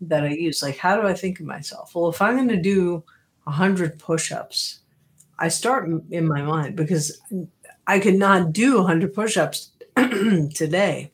that 0.00 0.24
I 0.24 0.30
use. 0.30 0.62
Like, 0.62 0.78
how 0.78 1.00
do 1.00 1.06
I 1.06 1.14
think 1.14 1.40
of 1.40 1.46
myself? 1.46 1.94
Well, 1.94 2.08
if 2.08 2.22
I'm 2.22 2.36
going 2.36 2.48
to 2.48 2.60
do 2.60 3.04
100 3.44 3.98
push 3.98 4.32
ups, 4.32 4.80
I 5.38 5.48
start 5.48 5.88
in 6.10 6.26
my 6.26 6.42
mind 6.42 6.76
because 6.76 7.20
I 7.86 7.98
could 8.00 8.16
not 8.16 8.52
do 8.52 8.78
100 8.78 9.14
push 9.14 9.36
ups 9.36 9.70
today, 9.96 11.12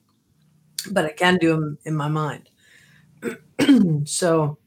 but 0.91 1.05
I 1.05 1.13
can 1.13 1.37
do 1.37 1.51
them 1.51 1.79
in 1.85 1.95
my 1.95 2.09
mind. 2.09 2.51
so, 4.05 4.59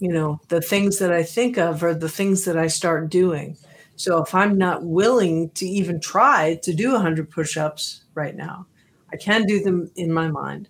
you 0.00 0.12
know, 0.12 0.40
the 0.48 0.60
things 0.60 0.98
that 0.98 1.12
I 1.12 1.22
think 1.22 1.58
of 1.58 1.82
are 1.82 1.94
the 1.94 2.08
things 2.08 2.44
that 2.44 2.58
I 2.58 2.66
start 2.66 3.10
doing. 3.10 3.56
So 3.96 4.22
if 4.22 4.34
I'm 4.34 4.58
not 4.58 4.84
willing 4.84 5.50
to 5.50 5.66
even 5.66 6.00
try 6.00 6.58
to 6.62 6.74
do 6.74 6.92
100 6.92 7.30
push 7.30 7.56
ups 7.56 8.04
right 8.14 8.34
now, 8.34 8.66
I 9.12 9.16
can 9.16 9.46
do 9.46 9.62
them 9.62 9.90
in 9.96 10.12
my 10.12 10.28
mind. 10.28 10.68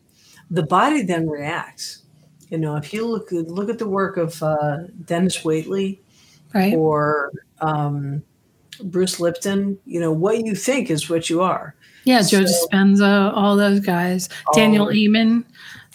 The 0.51 0.65
body 0.65 1.03
then 1.03 1.29
reacts. 1.29 2.04
You 2.51 2.59
know, 2.59 2.77
if 2.77 2.93
you 2.93 3.07
look 3.07 3.29
look 3.33 3.69
at 3.69 3.79
the 3.79 3.89
work 3.89 4.17
of 4.17 4.43
uh, 4.43 4.79
Dennis 5.05 5.39
Waitley, 5.43 5.99
right. 6.53 6.75
or 6.75 7.33
um, 7.61 8.23
Bruce 8.85 9.19
Lipton, 9.19 9.79
you 9.87 10.01
know, 10.01 10.13
what 10.13 10.45
you 10.45 10.55
think 10.55 10.91
is 10.91 11.09
what 11.09 11.31
you 11.31 11.43
are. 11.43 11.75
Yeah, 12.05 12.21
Joe 12.21 12.45
so, 12.45 12.69
Dispenza, 12.69 13.33
all 13.35 13.57
those 13.57 13.81
guys, 13.81 14.29
Daniel 14.53 14.91
Amen. 14.93 15.45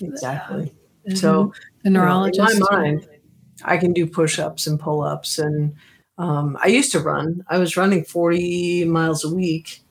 Exactly. 0.02 0.74
Uh, 1.10 1.16
so 1.16 1.54
the 1.84 1.92
neurologist. 1.92 2.54
You 2.54 2.60
know, 2.60 2.68
in 2.68 2.72
my 2.72 2.82
mind, 2.82 3.08
I 3.64 3.78
can 3.78 3.94
do 3.94 4.08
push-ups 4.08 4.68
and 4.68 4.80
pull-ups, 4.80 5.40
and 5.40 5.76
um, 6.18 6.58
I 6.62 6.68
used 6.68 6.92
to 6.94 7.00
run. 7.00 7.44
I 7.48 7.58
was 7.60 7.78
running 7.78 8.04
forty 8.04 8.86
miles 8.86 9.24
a 9.24 9.34
week, 9.34 9.84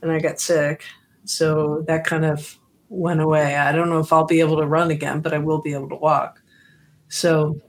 and 0.00 0.12
I 0.12 0.20
got 0.20 0.40
sick, 0.40 0.84
so 1.24 1.84
that 1.88 2.04
kind 2.04 2.24
of 2.24 2.56
went 2.88 3.20
away. 3.20 3.56
I 3.56 3.72
don't 3.72 3.90
know 3.90 3.98
if 3.98 4.12
I'll 4.12 4.24
be 4.24 4.40
able 4.40 4.56
to 4.58 4.66
run 4.66 4.90
again, 4.90 5.20
but 5.20 5.34
I 5.34 5.38
will 5.38 5.60
be 5.60 5.74
able 5.74 5.88
to 5.90 5.96
walk. 5.96 6.40
So, 7.08 7.60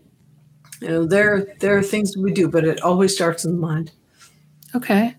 you 0.82 0.88
know, 0.88 1.06
there 1.06 1.56
there 1.60 1.78
are 1.78 1.84
things 1.84 2.16
we 2.18 2.32
do, 2.32 2.48
but 2.48 2.66
it 2.66 2.82
always 2.82 3.14
starts 3.14 3.46
in 3.46 3.52
the 3.52 3.58
mind. 3.58 3.92
Okay. 4.76 5.16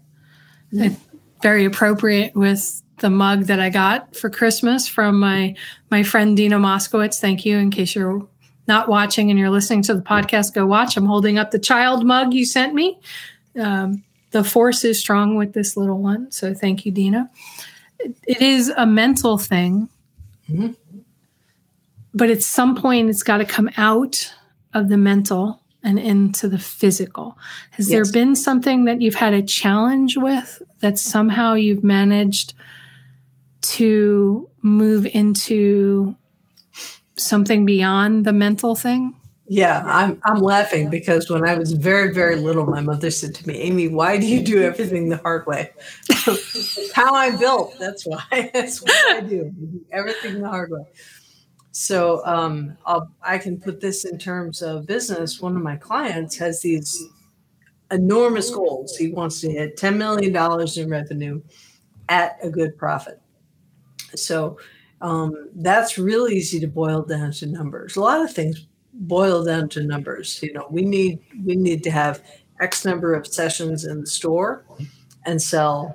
Very 1.42 1.64
appropriate 1.64 2.34
with 2.34 2.82
the 2.98 3.10
mug 3.10 3.44
that 3.44 3.60
I 3.60 3.70
got 3.70 4.14
for 4.14 4.30
Christmas 4.30 4.86
from 4.86 5.18
my 5.18 5.54
my 5.90 6.02
friend 6.02 6.36
Dina 6.36 6.58
Moskowitz. 6.58 7.18
Thank 7.18 7.44
you. 7.44 7.58
In 7.58 7.70
case 7.70 7.94
you're 7.94 8.26
not 8.68 8.88
watching 8.88 9.30
and 9.30 9.38
you're 9.38 9.50
listening 9.50 9.82
to 9.82 9.94
the 9.94 10.02
podcast, 10.02 10.54
go 10.54 10.66
watch. 10.66 10.96
I'm 10.96 11.06
holding 11.06 11.38
up 11.38 11.50
the 11.50 11.58
child 11.58 12.04
mug 12.06 12.32
you 12.32 12.44
sent 12.44 12.74
me. 12.74 13.00
Um, 13.58 14.04
the 14.30 14.44
force 14.44 14.84
is 14.84 14.98
strong 14.98 15.34
with 15.36 15.54
this 15.54 15.76
little 15.76 15.98
one. 15.98 16.30
So 16.30 16.54
thank 16.54 16.86
you, 16.86 16.92
Dina. 16.92 17.28
It 18.26 18.40
is 18.40 18.68
a 18.76 18.86
mental 18.86 19.38
thing, 19.38 19.88
mm-hmm. 20.48 20.72
but 22.14 22.30
at 22.30 22.42
some 22.42 22.76
point 22.76 23.10
it's 23.10 23.22
got 23.22 23.38
to 23.38 23.44
come 23.44 23.70
out 23.76 24.32
of 24.72 24.88
the 24.88 24.96
mental 24.96 25.60
and 25.82 25.98
into 25.98 26.48
the 26.48 26.58
physical. 26.58 27.38
Has 27.72 27.90
yes. 27.90 27.94
there 27.94 28.12
been 28.12 28.36
something 28.36 28.84
that 28.84 29.00
you've 29.00 29.14
had 29.14 29.34
a 29.34 29.42
challenge 29.42 30.16
with 30.16 30.62
that 30.80 30.98
somehow 30.98 31.54
you've 31.54 31.84
managed 31.84 32.54
to 33.62 34.48
move 34.62 35.06
into 35.06 36.16
something 37.16 37.64
beyond 37.64 38.24
the 38.24 38.32
mental 38.32 38.74
thing? 38.74 39.14
Yeah, 39.52 39.82
I'm 39.84 40.20
I'm 40.24 40.38
laughing 40.38 40.90
because 40.90 41.28
when 41.28 41.44
I 41.44 41.54
was 41.56 41.72
very 41.72 42.14
very 42.14 42.36
little, 42.36 42.66
my 42.66 42.80
mother 42.80 43.10
said 43.10 43.34
to 43.34 43.48
me, 43.48 43.56
"Amy, 43.58 43.88
why 43.88 44.16
do 44.16 44.24
you 44.24 44.44
do 44.44 44.62
everything 44.62 45.08
the 45.08 45.16
hard 45.16 45.44
way?" 45.48 45.72
How 46.94 47.16
I'm 47.16 47.36
built. 47.36 47.74
That's 47.80 48.06
why. 48.06 48.22
That's 48.54 48.80
what 48.80 49.16
I 49.16 49.20
do. 49.22 49.52
Everything 49.90 50.40
the 50.40 50.48
hard 50.48 50.70
way. 50.70 50.84
So 51.72 52.24
um, 52.24 52.76
i 53.22 53.38
can 53.38 53.58
put 53.58 53.80
this 53.80 54.04
in 54.04 54.18
terms 54.18 54.62
of 54.62 54.86
business. 54.86 55.40
One 55.40 55.56
of 55.56 55.62
my 55.62 55.74
clients 55.74 56.38
has 56.38 56.60
these 56.60 57.04
enormous 57.90 58.50
goals. 58.50 58.96
He 58.96 59.08
wants 59.10 59.40
to 59.40 59.50
hit 59.50 59.76
$10 59.76 59.96
million 59.96 60.36
in 60.76 60.90
revenue 60.90 61.42
at 62.08 62.38
a 62.42 62.50
good 62.50 62.76
profit. 62.78 63.20
So 64.14 64.58
um, 65.00 65.50
that's 65.54 65.98
really 65.98 66.36
easy 66.36 66.60
to 66.60 66.68
boil 66.68 67.02
down 67.02 67.32
to 67.32 67.46
numbers. 67.46 67.96
A 67.96 68.00
lot 68.00 68.22
of 68.22 68.32
things 68.32 68.66
boil 69.00 69.44
down 69.44 69.68
to 69.70 69.82
numbers. 69.82 70.40
You 70.42 70.52
know, 70.52 70.66
we 70.70 70.82
need 70.82 71.18
we 71.44 71.56
need 71.56 71.82
to 71.84 71.90
have 71.90 72.22
X 72.60 72.84
number 72.84 73.14
of 73.14 73.26
sessions 73.26 73.84
in 73.84 74.00
the 74.00 74.06
store 74.06 74.64
and 75.26 75.40
sell 75.40 75.94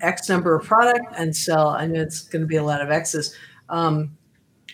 X 0.00 0.28
number 0.28 0.54
of 0.54 0.64
product 0.64 1.06
and 1.16 1.34
sell. 1.34 1.68
I 1.68 1.86
know 1.86 2.00
it's 2.00 2.22
going 2.22 2.42
to 2.42 2.48
be 2.48 2.56
a 2.56 2.64
lot 2.64 2.80
of 2.80 2.90
X's. 2.90 3.34
Um, 3.68 4.16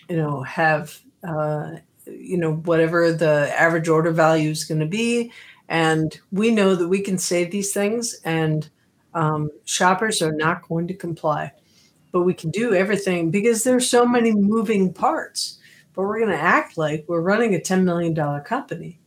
you 0.09 0.17
know, 0.17 0.43
have, 0.43 0.99
uh, 1.27 1.77
you 2.05 2.37
know, 2.37 2.55
whatever 2.55 3.11
the 3.11 3.53
average 3.57 3.87
order 3.87 4.11
value 4.11 4.49
is 4.49 4.63
going 4.65 4.81
to 4.81 4.85
be. 4.85 5.31
And 5.69 6.19
we 6.31 6.51
know 6.51 6.75
that 6.75 6.87
we 6.87 6.99
can 7.01 7.17
say 7.17 7.45
these 7.45 7.73
things, 7.73 8.19
and 8.25 8.69
um, 9.13 9.49
shoppers 9.63 10.21
are 10.21 10.33
not 10.33 10.67
going 10.67 10.87
to 10.87 10.93
comply. 10.93 11.51
But 12.11 12.23
we 12.23 12.33
can 12.33 12.51
do 12.51 12.73
everything 12.73 13.31
because 13.31 13.63
there's 13.63 13.89
so 13.89 14.05
many 14.05 14.33
moving 14.33 14.93
parts. 14.93 15.57
But 15.93 16.03
we're 16.03 16.19
going 16.19 16.31
to 16.31 16.41
act 16.41 16.77
like 16.77 17.05
we're 17.07 17.21
running 17.21 17.55
a 17.55 17.59
$10 17.59 17.83
million 17.83 18.15
company. 18.43 18.99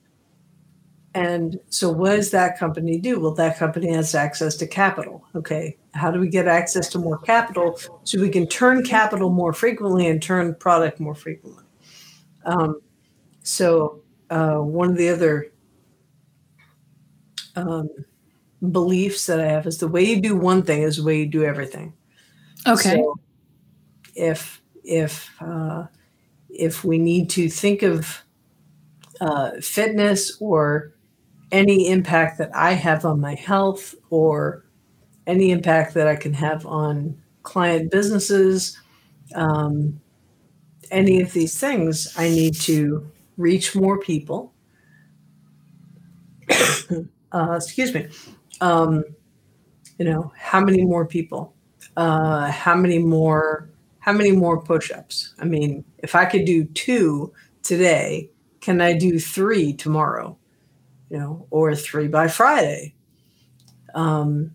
And 1.15 1.59
so, 1.71 1.91
what 1.91 2.11
does 2.17 2.31
that 2.33 2.59
company 2.59 2.99
do? 2.99 3.19
Well, 3.19 3.33
that 3.37 3.57
company 3.57 3.91
has 3.93 4.15
access 4.15 4.55
to 4.57 4.67
capital. 4.67 5.25
Okay. 5.35 5.79
How 5.95 6.11
do 6.11 6.21
we 6.21 6.29
get 6.29 6.47
access 6.47 6.91
to 6.91 6.99
more 6.99 7.17
capital 7.17 7.81
so 8.05 8.21
we 8.21 8.29
can 8.29 8.47
turn 8.47 8.85
capital 8.85 9.31
more 9.31 9.55
frequently 9.55 10.09
and 10.09 10.23
turn 10.23 10.55
product 10.57 11.01
more 11.01 11.15
frequently? 11.15 11.65
Um, 12.45 12.83
so, 13.43 14.03
uh, 14.29 14.57
one 14.57 14.91
of 14.91 14.99
the 14.99 15.09
other 15.09 15.53
um, 17.55 17.89
beliefs 18.71 19.25
that 19.25 19.41
I 19.41 19.47
have 19.47 19.67
is 19.67 19.79
the 19.79 19.89
way 19.89 20.05
you 20.05 20.21
do 20.21 20.37
one 20.37 20.63
thing 20.63 20.83
is 20.83 20.97
the 20.97 21.05
way 21.05 21.19
you 21.21 21.27
do 21.27 21.45
everything. 21.45 21.95
Okay. 22.67 22.97
So 22.97 23.17
if 24.15 24.63
if 24.85 25.31
uh, 25.41 25.87
if 26.59 26.85
we 26.85 26.99
need 26.99 27.31
to 27.31 27.49
think 27.49 27.83
of 27.83 28.23
uh, 29.21 29.53
fitness 29.61 30.37
or 30.41 30.93
any 31.53 31.89
impact 31.89 32.39
that 32.39 32.51
I 32.55 32.73
have 32.73 33.05
on 33.05 33.21
my 33.21 33.35
health 33.35 33.95
or 34.11 34.65
any 35.27 35.51
impact 35.51 35.95
that 35.95 36.07
I 36.07 36.17
can 36.17 36.35
have 36.35 36.67
on 36.67 37.21
client 37.43 37.91
businesses, 37.91 38.79
um, 39.35 40.01
any 40.91 41.21
of 41.21 41.33
these 41.33 41.59
things, 41.59 42.13
I 42.17 42.29
need 42.29 42.55
to 42.63 43.11
reach 43.37 43.75
more 43.75 43.99
people. 43.99 44.53
uh, 47.33 47.53
excuse 47.57 47.93
me. 47.95 48.09
Um, 48.61 49.05
you 49.99 50.05
know, 50.05 50.33
how 50.37 50.61
many 50.61 50.85
more 50.85 51.07
people? 51.07 51.55
Uh, 51.97 52.51
how 52.51 52.75
many 52.75 52.99
more? 52.99 53.71
How 54.01 54.13
many 54.13 54.31
more 54.31 54.61
push-ups? 54.61 55.35
I 55.41 55.45
mean, 55.47 55.85
if 56.07 56.15
I 56.15 56.25
could 56.25 56.45
do 56.45 56.65
two 56.65 57.33
today, 57.63 58.31
can 58.61 58.81
I 58.81 58.97
do 58.97 59.19
three 59.19 59.73
tomorrow? 59.73 60.39
you 61.11 61.19
know, 61.19 61.47
or 61.51 61.75
three 61.75 62.09
by 62.09 62.29
Friday. 62.29 62.95
Um, 63.95 64.53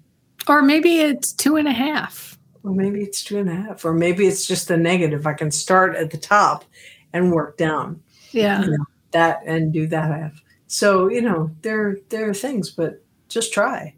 or 0.48 0.62
maybe 0.62 1.00
it's 1.00 1.32
two 1.32 1.56
and 1.56 1.68
a 1.68 1.74
half. 1.74 2.38
Or 2.64 2.74
maybe 2.74 3.02
it's 3.02 3.24
two 3.24 3.40
and 3.40 3.50
a 3.50 3.56
half. 3.56 3.86
Or 3.86 3.94
maybe 3.94 4.28
it's 4.28 4.46
just 4.46 4.68
the 4.68 4.78
negative. 4.78 5.26
I 5.26 5.34
can 5.34 5.52
start 5.52 5.96
at 5.96 6.12
the 6.12 6.18
top 6.18 6.66
and 7.14 7.32
work 7.32 7.58
down. 7.58 8.02
Yeah. 8.32 8.62
You 8.64 8.72
know, 8.72 8.86
that 9.12 9.42
and 9.46 9.74
do 9.74 9.88
that 9.88 10.12
half. 10.12 10.42
So, 10.68 11.10
you 11.10 11.22
know, 11.22 11.52
there 11.62 11.98
there 12.10 12.30
are 12.30 12.34
things, 12.34 12.70
but 12.70 13.04
just 13.30 13.54
try. 13.54 13.96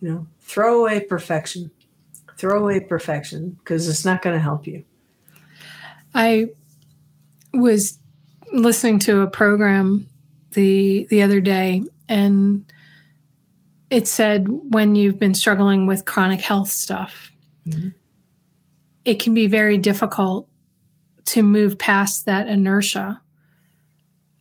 You 0.00 0.10
know, 0.10 0.26
throw 0.40 0.80
away 0.80 1.00
perfection. 1.00 1.70
Throw 2.36 2.60
away 2.60 2.80
perfection 2.80 3.50
because 3.50 3.88
it's 3.88 4.04
not 4.04 4.22
going 4.22 4.34
to 4.34 4.42
help 4.42 4.66
you. 4.66 4.84
I 6.14 6.50
was 7.56 7.98
listening 8.52 8.98
to 9.00 9.20
a 9.20 9.26
program 9.26 10.08
the 10.52 11.06
the 11.10 11.22
other 11.22 11.40
day 11.40 11.82
and 12.08 12.64
it 13.90 14.08
said 14.08 14.46
when 14.48 14.94
you've 14.94 15.18
been 15.18 15.34
struggling 15.34 15.86
with 15.86 16.04
chronic 16.04 16.40
health 16.40 16.70
stuff, 16.70 17.32
mm-hmm. 17.66 17.90
it 19.04 19.20
can 19.20 19.34
be 19.34 19.46
very 19.46 19.78
difficult 19.78 20.48
to 21.26 21.42
move 21.42 21.78
past 21.78 22.26
that 22.26 22.48
inertia 22.48 23.20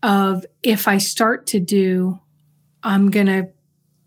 of 0.02 0.46
if 0.62 0.88
I 0.88 0.98
start 0.98 1.48
to 1.48 1.60
do, 1.60 2.20
I'm 2.84 3.10
going 3.10 3.26
to 3.28 3.50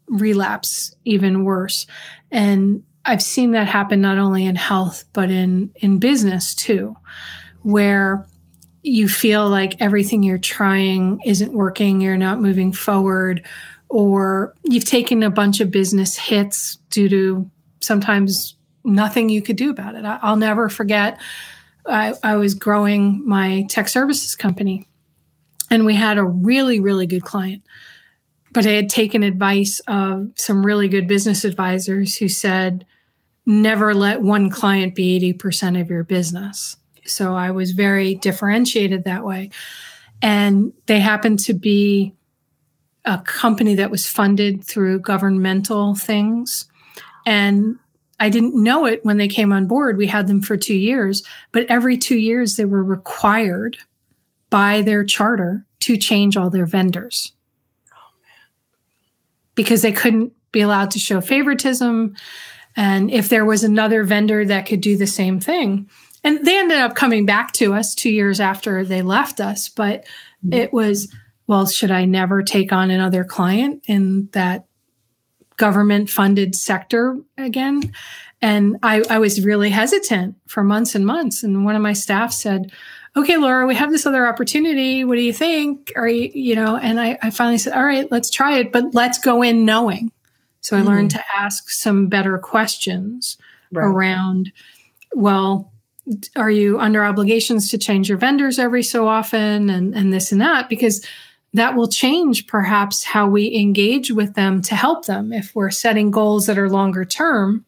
relapse 0.08 0.94
even 1.04 1.44
worse. 1.44 1.86
And 2.30 2.84
I've 3.04 3.22
seen 3.22 3.52
that 3.52 3.68
happen 3.68 4.00
not 4.00 4.18
only 4.18 4.46
in 4.46 4.56
health, 4.56 5.04
but 5.12 5.30
in, 5.30 5.72
in 5.76 5.98
business 5.98 6.54
too, 6.54 6.96
where 7.62 8.26
you 8.82 9.08
feel 9.08 9.48
like 9.48 9.80
everything 9.80 10.22
you're 10.22 10.38
trying 10.38 11.20
isn't 11.24 11.52
working, 11.52 12.00
you're 12.00 12.16
not 12.16 12.40
moving 12.40 12.72
forward, 12.72 13.44
or 13.88 14.54
you've 14.64 14.84
taken 14.84 15.22
a 15.22 15.30
bunch 15.30 15.60
of 15.60 15.70
business 15.70 16.16
hits 16.16 16.76
due 16.90 17.08
to 17.08 17.50
sometimes 17.80 18.54
nothing 18.84 19.28
you 19.28 19.42
could 19.42 19.56
do 19.56 19.70
about 19.70 19.94
it. 19.94 20.04
I, 20.04 20.30
will 20.30 20.36
never 20.36 20.68
forget, 20.68 21.18
I, 21.86 22.14
I 22.22 22.36
was 22.36 22.54
growing 22.54 23.26
my 23.26 23.66
tech 23.68 23.88
services 23.88 24.34
company, 24.36 24.86
and 25.70 25.84
we 25.84 25.94
had 25.94 26.18
a 26.18 26.24
really, 26.24 26.80
really 26.80 27.06
good 27.06 27.24
client. 27.24 27.62
But 28.52 28.66
I 28.66 28.70
had 28.70 28.88
taken 28.88 29.22
advice 29.22 29.80
of 29.86 30.30
some 30.36 30.64
really 30.64 30.88
good 30.88 31.06
business 31.06 31.44
advisors 31.44 32.16
who 32.16 32.28
said, 32.28 32.86
never 33.44 33.94
let 33.94 34.22
one 34.22 34.50
client 34.50 34.94
be 34.94 35.34
80% 35.34 35.80
of 35.80 35.90
your 35.90 36.04
business. 36.04 36.76
So 37.08 37.34
I 37.34 37.50
was 37.50 37.72
very 37.72 38.14
differentiated 38.14 39.04
that 39.04 39.24
way. 39.24 39.50
And 40.22 40.72
they 40.86 41.00
happened 41.00 41.38
to 41.40 41.54
be 41.54 42.14
a 43.04 43.18
company 43.18 43.76
that 43.76 43.90
was 43.90 44.06
funded 44.06 44.64
through 44.64 45.00
governmental 45.00 45.94
things. 45.94 46.66
And 47.24 47.76
I 48.20 48.28
didn't 48.30 48.60
know 48.60 48.84
it 48.84 49.04
when 49.04 49.16
they 49.16 49.28
came 49.28 49.52
on 49.52 49.66
board. 49.66 49.96
We 49.96 50.08
had 50.08 50.26
them 50.26 50.42
for 50.42 50.56
two 50.56 50.76
years, 50.76 51.22
but 51.52 51.66
every 51.70 51.96
two 51.96 52.18
years 52.18 52.56
they 52.56 52.64
were 52.64 52.82
required 52.82 53.78
by 54.50 54.82
their 54.82 55.04
charter 55.04 55.64
to 55.80 55.96
change 55.96 56.36
all 56.36 56.50
their 56.50 56.66
vendors. 56.66 57.32
because 59.54 59.82
they 59.82 59.90
couldn't 59.90 60.32
be 60.52 60.60
allowed 60.60 60.92
to 60.92 61.00
show 61.00 61.20
favoritism. 61.20 62.14
And 62.76 63.10
if 63.10 63.28
there 63.28 63.44
was 63.44 63.64
another 63.64 64.04
vendor 64.04 64.44
that 64.44 64.66
could 64.66 64.80
do 64.80 64.96
the 64.96 65.04
same 65.04 65.40
thing, 65.40 65.90
and 66.28 66.44
they 66.44 66.58
ended 66.58 66.78
up 66.78 66.94
coming 66.94 67.24
back 67.24 67.52
to 67.54 67.72
us 67.72 67.94
two 67.94 68.10
years 68.10 68.38
after 68.38 68.84
they 68.84 69.00
left 69.00 69.40
us, 69.40 69.70
but 69.70 70.02
mm-hmm. 70.44 70.52
it 70.52 70.72
was, 70.74 71.10
well, 71.46 71.66
should 71.66 71.90
I 71.90 72.04
never 72.04 72.42
take 72.42 72.70
on 72.70 72.90
another 72.90 73.24
client 73.24 73.82
in 73.86 74.28
that 74.32 74.66
government 75.56 76.10
funded 76.10 76.54
sector 76.54 77.16
again? 77.38 77.94
And 78.42 78.76
I, 78.82 79.02
I 79.08 79.18
was 79.18 79.42
really 79.42 79.70
hesitant 79.70 80.36
for 80.46 80.62
months 80.62 80.94
and 80.94 81.06
months. 81.06 81.42
And 81.42 81.64
one 81.64 81.74
of 81.74 81.82
my 81.82 81.94
staff 81.94 82.32
said, 82.32 82.72
okay, 83.16 83.38
Laura, 83.38 83.66
we 83.66 83.74
have 83.74 83.90
this 83.90 84.04
other 84.04 84.26
opportunity. 84.26 85.04
What 85.04 85.16
do 85.16 85.22
you 85.22 85.32
think? 85.32 85.92
Are 85.96 86.06
you, 86.06 86.30
you 86.34 86.54
know, 86.54 86.76
and 86.76 87.00
I, 87.00 87.18
I 87.22 87.30
finally 87.30 87.58
said, 87.58 87.72
all 87.72 87.84
right, 87.84 88.06
let's 88.12 88.30
try 88.30 88.58
it, 88.58 88.70
but 88.70 88.94
let's 88.94 89.18
go 89.18 89.42
in 89.42 89.64
knowing. 89.64 90.12
So 90.60 90.76
I 90.76 90.82
mm. 90.82 90.86
learned 90.86 91.10
to 91.12 91.24
ask 91.34 91.70
some 91.70 92.08
better 92.08 92.36
questions 92.36 93.38
right. 93.72 93.84
around, 93.84 94.52
well, 95.14 95.72
are 96.36 96.50
you 96.50 96.78
under 96.78 97.04
obligations 97.04 97.70
to 97.70 97.78
change 97.78 98.08
your 98.08 98.18
vendors 98.18 98.58
every 98.58 98.82
so 98.82 99.08
often 99.08 99.70
and, 99.70 99.94
and 99.94 100.12
this 100.12 100.32
and 100.32 100.40
that? 100.40 100.68
Because 100.68 101.04
that 101.54 101.74
will 101.74 101.88
change 101.88 102.46
perhaps 102.46 103.04
how 103.04 103.26
we 103.28 103.54
engage 103.54 104.10
with 104.10 104.34
them 104.34 104.60
to 104.62 104.74
help 104.74 105.06
them. 105.06 105.32
If 105.32 105.54
we're 105.54 105.70
setting 105.70 106.10
goals 106.10 106.46
that 106.46 106.58
are 106.58 106.68
longer 106.68 107.04
term, 107.04 107.64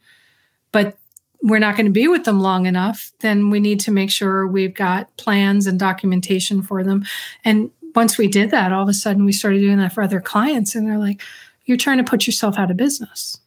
but 0.72 0.96
we're 1.42 1.58
not 1.58 1.76
going 1.76 1.86
to 1.86 1.92
be 1.92 2.06
with 2.06 2.24
them 2.24 2.40
long 2.40 2.66
enough, 2.66 3.12
then 3.20 3.50
we 3.50 3.60
need 3.60 3.80
to 3.80 3.90
make 3.90 4.10
sure 4.10 4.46
we've 4.46 4.74
got 4.74 5.16
plans 5.16 5.66
and 5.66 5.78
documentation 5.78 6.62
for 6.62 6.84
them. 6.84 7.04
And 7.44 7.70
once 7.94 8.18
we 8.18 8.28
did 8.28 8.50
that, 8.50 8.72
all 8.72 8.82
of 8.82 8.88
a 8.88 8.94
sudden 8.94 9.24
we 9.24 9.32
started 9.32 9.60
doing 9.60 9.78
that 9.78 9.92
for 9.92 10.02
other 10.02 10.20
clients. 10.20 10.74
And 10.74 10.86
they're 10.86 10.98
like, 10.98 11.22
you're 11.64 11.78
trying 11.78 11.98
to 11.98 12.04
put 12.04 12.26
yourself 12.26 12.58
out 12.58 12.70
of 12.70 12.76
business. 12.76 13.40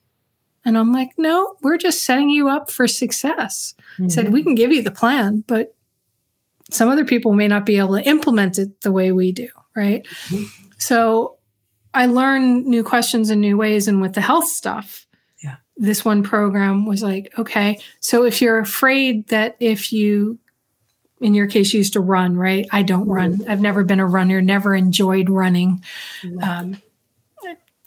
And 0.66 0.78
I'm 0.78 0.92
like, 0.94 1.12
no, 1.18 1.56
we're 1.62 1.78
just 1.78 2.04
setting 2.04 2.30
you 2.30 2.50
up 2.50 2.72
for 2.72 2.88
success. 2.88 3.76
Mm-hmm. 3.94 4.06
I 4.06 4.08
said, 4.08 4.34
we 4.34 4.44
can 4.44 4.56
give 4.56 4.72
you 4.72 4.82
the 4.82 4.92
plan, 4.92 5.44
but 5.46 5.76
some 6.70 6.90
other 6.90 7.06
people 7.06 7.34
may 7.34 7.48
not 7.48 7.66
be 7.66 7.78
able 7.78 7.98
to 7.98 8.04
implement 8.04 8.58
it 8.58 8.82
the 8.82 8.92
way 8.92 9.12
we 9.12 9.32
do. 9.32 9.50
Right. 9.76 10.06
Mm-hmm. 10.28 10.70
So 10.78 11.38
I 11.94 12.06
learn 12.06 12.70
new 12.70 12.84
questions 12.84 13.30
in 13.30 13.42
new 13.42 13.58
ways. 13.58 13.88
And 13.88 14.02
with 14.02 14.14
the 14.14 14.22
health 14.22 14.48
stuff, 14.48 15.06
yeah. 15.44 15.58
this 15.76 16.06
one 16.06 16.24
program 16.24 16.86
was 16.86 17.04
like, 17.04 17.34
okay, 17.38 17.80
so 18.00 18.24
if 18.24 18.42
you're 18.42 18.60
afraid 18.60 19.28
that 19.28 19.56
if 19.60 19.92
you, 19.92 20.40
in 21.20 21.34
your 21.34 21.48
case, 21.48 21.74
you 21.74 21.80
used 21.80 21.94
to 21.94 22.00
run, 22.02 22.38
right? 22.38 22.68
I 22.72 22.84
don't 22.84 23.08
run. 23.08 23.38
Mm-hmm. 23.38 23.52
I've 23.52 23.62
never 23.62 23.84
been 23.84 24.00
a 24.00 24.06
runner, 24.06 24.42
never 24.42 24.74
enjoyed 24.76 25.30
running. 25.30 25.84
Mm-hmm. 26.22 26.44
Um, 26.44 26.82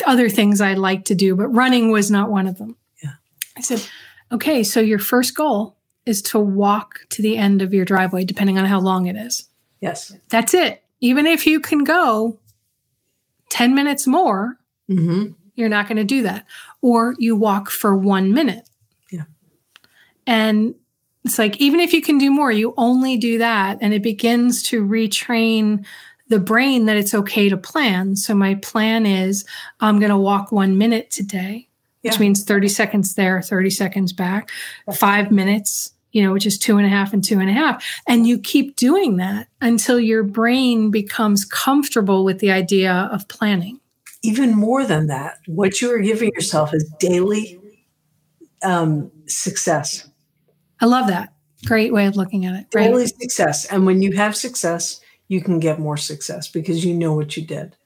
other 0.04 0.28
things 0.28 0.60
I 0.60 0.74
like 0.74 1.06
to 1.06 1.14
do, 1.14 1.34
but 1.36 1.48
running 1.48 1.90
was 1.90 2.10
not 2.10 2.30
one 2.30 2.46
of 2.46 2.58
them. 2.58 2.76
Yeah. 3.02 3.14
I 3.56 3.60
said, 3.60 3.86
okay, 4.30 4.62
so 4.62 4.80
your 4.80 4.98
first 4.98 5.34
goal 5.34 5.76
is 6.04 6.22
to 6.22 6.38
walk 6.38 7.00
to 7.10 7.22
the 7.22 7.36
end 7.36 7.62
of 7.62 7.72
your 7.74 7.84
driveway, 7.84 8.24
depending 8.24 8.58
on 8.58 8.64
how 8.64 8.80
long 8.80 9.06
it 9.06 9.16
is. 9.16 9.48
Yes. 9.80 10.14
That's 10.28 10.54
it. 10.54 10.82
Even 11.00 11.26
if 11.26 11.46
you 11.46 11.60
can 11.60 11.84
go 11.84 12.38
10 13.50 13.74
minutes 13.74 14.06
more, 14.06 14.58
mm-hmm. 14.90 15.32
you're 15.54 15.68
not 15.68 15.88
going 15.88 15.96
to 15.96 16.04
do 16.04 16.22
that. 16.22 16.46
Or 16.80 17.14
you 17.18 17.36
walk 17.36 17.70
for 17.70 17.96
one 17.96 18.32
minute. 18.32 18.68
Yeah. 19.10 19.24
And 20.26 20.74
it's 21.24 21.38
like, 21.38 21.56
even 21.56 21.80
if 21.80 21.92
you 21.92 22.00
can 22.00 22.18
do 22.18 22.30
more, 22.30 22.52
you 22.52 22.72
only 22.76 23.16
do 23.16 23.38
that. 23.38 23.78
And 23.80 23.92
it 23.92 24.02
begins 24.02 24.62
to 24.64 24.84
retrain 24.84 25.84
the 26.28 26.40
brain 26.40 26.86
that 26.86 26.96
it's 26.96 27.14
okay 27.14 27.48
to 27.48 27.56
plan. 27.56 28.16
So 28.16 28.34
my 28.34 28.56
plan 28.56 29.06
is 29.06 29.44
I'm 29.80 29.98
going 29.98 30.10
to 30.10 30.16
walk 30.16 30.52
one 30.52 30.78
minute 30.78 31.10
today, 31.10 31.68
yeah. 32.02 32.10
which 32.10 32.20
means 32.20 32.44
30 32.44 32.68
seconds 32.68 33.14
there, 33.14 33.40
30 33.40 33.70
seconds 33.70 34.12
back, 34.12 34.50
five 34.94 35.30
minutes, 35.30 35.92
you 36.12 36.22
know, 36.22 36.32
which 36.32 36.46
is 36.46 36.58
two 36.58 36.78
and 36.78 36.86
a 36.86 36.88
half 36.88 37.12
and 37.12 37.22
two 37.22 37.38
and 37.38 37.48
a 37.48 37.52
half. 37.52 37.84
And 38.08 38.26
you 38.26 38.38
keep 38.38 38.76
doing 38.76 39.16
that 39.16 39.48
until 39.60 40.00
your 40.00 40.22
brain 40.24 40.90
becomes 40.90 41.44
comfortable 41.44 42.24
with 42.24 42.40
the 42.40 42.50
idea 42.50 43.08
of 43.12 43.28
planning. 43.28 43.80
Even 44.22 44.54
more 44.54 44.84
than 44.84 45.06
that, 45.06 45.38
what 45.46 45.80
you 45.80 45.92
are 45.94 46.00
giving 46.00 46.30
yourself 46.30 46.74
is 46.74 46.90
daily 46.98 47.60
um, 48.62 49.10
success. 49.26 50.08
I 50.80 50.86
love 50.86 51.06
that. 51.08 51.32
Great 51.64 51.92
way 51.92 52.06
of 52.06 52.16
looking 52.16 52.44
at 52.46 52.54
it. 52.54 52.66
Right? 52.74 52.88
Daily 52.88 53.06
success. 53.06 53.66
And 53.66 53.86
when 53.86 54.02
you 54.02 54.12
have 54.12 54.36
success, 54.36 55.00
you 55.28 55.40
can 55.40 55.58
get 55.58 55.78
more 55.78 55.96
success 55.96 56.48
because 56.48 56.84
you 56.84 56.94
know 56.94 57.14
what 57.14 57.36
you 57.36 57.44
did. 57.44 57.76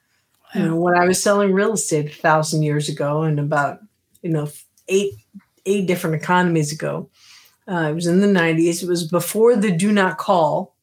You 0.55 0.63
know, 0.63 0.77
when 0.77 0.97
I 0.97 1.07
was 1.07 1.23
selling 1.23 1.53
real 1.53 1.75
estate 1.75 2.07
a 2.07 2.15
thousand 2.15 2.63
years 2.65 2.89
ago 2.89 3.23
and 3.23 3.39
about, 3.39 3.79
you 4.21 4.31
know, 4.31 4.49
eight 4.89 5.15
eight 5.65 5.87
different 5.87 6.17
economies 6.17 6.73
ago, 6.73 7.09
uh, 7.69 7.89
it 7.91 7.95
was 7.95 8.09
in 8.09 8.21
the 8.21 8.27
90s. 8.27 8.83
It 8.83 8.89
was 8.89 9.07
before 9.07 9.55
the 9.55 9.71
do 9.71 9.93
not 9.93 10.19
call 10.19 10.75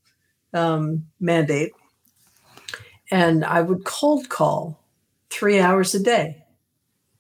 um, 0.54 1.08
mandate. 1.20 1.74
And 3.12 3.44
I 3.44 3.62
would 3.62 3.84
cold 3.84 4.30
call 4.30 4.80
three 5.30 5.60
hours 5.60 5.94
a 5.94 6.00
day. 6.02 6.44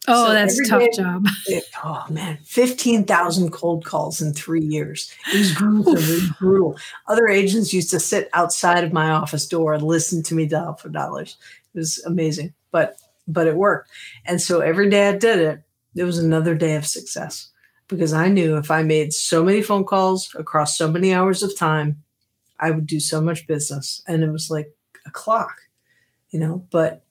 Oh, 0.08 0.28
so 0.28 0.34
that's 0.34 0.60
a 0.60 0.70
tough 0.70 0.82
day, 0.82 0.90
job. 0.96 1.28
It, 1.48 1.66
oh 1.84 2.06
man, 2.10 2.40
fifteen 2.44 3.04
thousand 3.04 3.52
cold 3.52 3.86
calls 3.86 4.22
in 4.22 4.34
three 4.34 4.64
years. 4.64 5.14
It 5.34 5.40
was 5.40 5.52
gruesome. 5.54 5.94
it 5.94 6.00
was 6.00 6.30
brutal. 6.40 6.78
Other 7.08 7.28
agents 7.28 7.74
used 7.74 7.90
to 7.92 8.00
sit 8.00 8.30
outside 8.34 8.84
of 8.84 8.94
my 8.94 9.12
office 9.12 9.48
door 9.48 9.74
and 9.74 9.84
listen 9.84 10.24
to 10.24 10.36
me 10.36 10.46
dial 10.46 10.76
for 10.76 10.90
dollars. 10.90 11.38
It 11.74 11.80
was 11.80 12.04
amazing, 12.06 12.54
but 12.72 12.98
but 13.28 13.48
it 13.48 13.56
worked. 13.56 13.90
And 14.26 14.42
so 14.42 14.62
every 14.62 14.90
day 14.90 15.10
I 15.10 15.18
did 15.18 15.40
it, 15.40 15.62
it 15.96 16.04
was 16.04 16.18
another 16.18 16.56
day 16.56 16.76
of 16.76 16.86
success 16.86 17.50
because 17.88 18.14
I 18.14 18.28
knew 18.30 18.58
if 18.58 18.72
I 18.72 18.84
made 18.84 19.14
so 19.14 19.44
many 19.44 19.62
phone 19.62 19.84
calls 19.84 20.34
across 20.36 20.78
so 20.78 20.90
many 20.92 21.14
hours 21.14 21.44
of 21.44 21.58
time, 21.58 22.04
I 22.60 22.72
would 22.72 22.88
do 22.88 23.00
so 23.00 23.22
much 23.22 23.48
business. 23.48 24.02
And 24.08 24.24
it 24.24 24.32
was 24.32 24.50
like 24.50 24.74
a 25.06 25.12
clock, 25.12 25.62
you 26.30 26.40
know. 26.40 26.66
But 26.72 27.04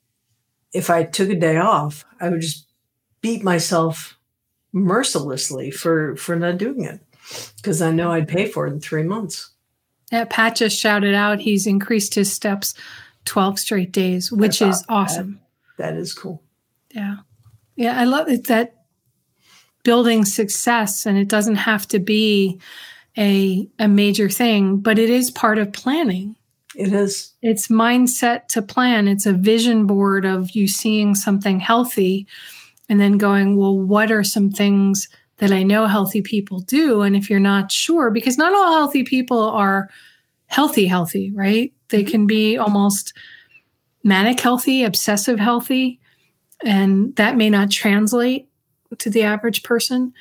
if 0.72 0.90
I 0.90 1.04
took 1.04 1.30
a 1.30 1.34
day 1.34 1.56
off, 1.56 2.04
I 2.20 2.28
would 2.28 2.40
just 2.40 2.65
beat 3.20 3.42
myself 3.42 4.18
mercilessly 4.72 5.70
for 5.70 6.16
for 6.16 6.36
not 6.36 6.58
doing 6.58 6.84
it 6.84 7.00
because 7.56 7.82
I 7.82 7.90
know 7.90 8.12
I'd 8.12 8.28
pay 8.28 8.46
for 8.46 8.66
it 8.66 8.72
in 8.72 8.80
three 8.80 9.02
months. 9.02 9.50
Yeah, 10.12 10.26
Pat 10.28 10.56
just 10.56 10.78
shouted 10.78 11.14
out 11.14 11.40
he's 11.40 11.66
increased 11.66 12.14
his 12.14 12.32
steps 12.32 12.74
12 13.24 13.58
straight 13.58 13.92
days, 13.92 14.30
which 14.30 14.60
That's 14.60 14.78
is 14.78 14.84
awesome. 14.88 15.40
That, 15.78 15.94
that 15.94 16.00
is 16.00 16.14
cool. 16.14 16.42
Yeah. 16.94 17.16
Yeah, 17.74 18.00
I 18.00 18.04
love 18.04 18.28
it 18.28 18.46
that 18.46 18.84
building 19.82 20.24
success 20.24 21.06
and 21.06 21.18
it 21.18 21.28
doesn't 21.28 21.56
have 21.56 21.86
to 21.88 21.98
be 21.98 22.60
a 23.18 23.68
a 23.78 23.88
major 23.88 24.28
thing, 24.28 24.78
but 24.78 24.98
it 24.98 25.10
is 25.10 25.30
part 25.30 25.58
of 25.58 25.72
planning. 25.72 26.36
It 26.74 26.92
is. 26.92 27.32
It's 27.40 27.68
mindset 27.68 28.48
to 28.48 28.62
plan. 28.62 29.08
It's 29.08 29.26
a 29.26 29.32
vision 29.32 29.86
board 29.86 30.26
of 30.26 30.50
you 30.50 30.68
seeing 30.68 31.14
something 31.14 31.58
healthy 31.58 32.26
and 32.88 33.00
then 33.00 33.18
going, 33.18 33.56
well, 33.56 33.78
what 33.78 34.10
are 34.10 34.24
some 34.24 34.50
things 34.50 35.08
that 35.38 35.52
I 35.52 35.62
know 35.62 35.86
healthy 35.86 36.22
people 36.22 36.60
do? 36.60 37.02
And 37.02 37.14
if 37.16 37.28
you're 37.28 37.40
not 37.40 37.70
sure, 37.70 38.10
because 38.10 38.38
not 38.38 38.54
all 38.54 38.72
healthy 38.72 39.02
people 39.02 39.40
are 39.50 39.90
healthy, 40.46 40.86
healthy, 40.86 41.32
right? 41.32 41.72
They 41.88 42.04
can 42.04 42.26
be 42.26 42.56
almost 42.56 43.12
manic 44.02 44.40
healthy, 44.40 44.84
obsessive 44.84 45.38
healthy, 45.38 46.00
and 46.64 47.14
that 47.16 47.36
may 47.36 47.50
not 47.50 47.70
translate 47.70 48.48
to 48.98 49.10
the 49.10 49.24
average 49.24 49.62
person 49.62 50.14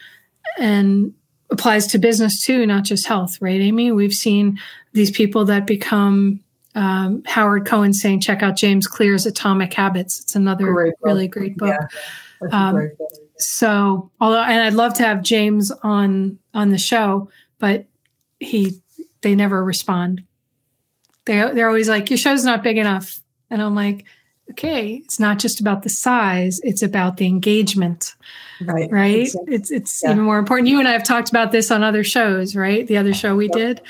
and 0.57 1.13
applies 1.49 1.87
to 1.87 1.99
business 1.99 2.43
too, 2.43 2.65
not 2.65 2.83
just 2.83 3.05
health, 3.05 3.37
right, 3.41 3.61
Amy? 3.61 3.91
We've 3.91 4.13
seen 4.13 4.59
these 4.93 5.11
people 5.11 5.45
that 5.45 5.67
become 5.67 6.41
um, 6.73 7.23
Howard 7.25 7.65
Cohen 7.65 7.93
saying, 7.93 8.21
check 8.21 8.43
out 8.43 8.57
James 8.57 8.87
Clear's 8.87 9.25
Atomic 9.25 9.73
Habits. 9.73 10.19
It's 10.19 10.35
another 10.35 10.73
great 10.73 10.93
really 11.01 11.27
great 11.27 11.55
book. 11.57 11.69
Yeah, 11.69 11.87
um. 12.51 12.91
So, 13.37 14.11
although, 14.21 14.41
and 14.41 14.61
I'd 14.61 14.73
love 14.73 14.93
to 14.95 15.03
have 15.03 15.21
James 15.21 15.71
on 15.83 16.39
on 16.53 16.69
the 16.69 16.77
show, 16.77 17.29
but 17.59 17.85
he 18.39 18.81
they 19.21 19.35
never 19.35 19.63
respond. 19.63 20.23
They 21.25 21.35
they're 21.53 21.67
always 21.67 21.89
like, 21.89 22.09
your 22.09 22.17
show's 22.17 22.45
not 22.45 22.63
big 22.63 22.77
enough, 22.77 23.21
and 23.49 23.61
I'm 23.61 23.75
like, 23.75 24.05
okay, 24.51 25.01
it's 25.03 25.19
not 25.19 25.39
just 25.39 25.59
about 25.59 25.83
the 25.83 25.89
size; 25.89 26.61
it's 26.63 26.81
about 26.81 27.17
the 27.17 27.25
engagement. 27.25 28.15
Right. 28.61 28.89
Right. 28.89 29.21
Exactly. 29.21 29.55
It's 29.55 29.71
it's 29.71 30.01
yeah. 30.03 30.11
even 30.11 30.23
more 30.23 30.39
important. 30.39 30.69
You 30.69 30.79
and 30.79 30.87
I 30.87 30.93
have 30.93 31.03
talked 31.03 31.29
about 31.29 31.51
this 31.51 31.71
on 31.71 31.83
other 31.83 32.03
shows, 32.03 32.55
right? 32.55 32.87
The 32.87 32.97
other 32.97 33.13
show 33.13 33.35
we 33.35 33.47
did 33.49 33.81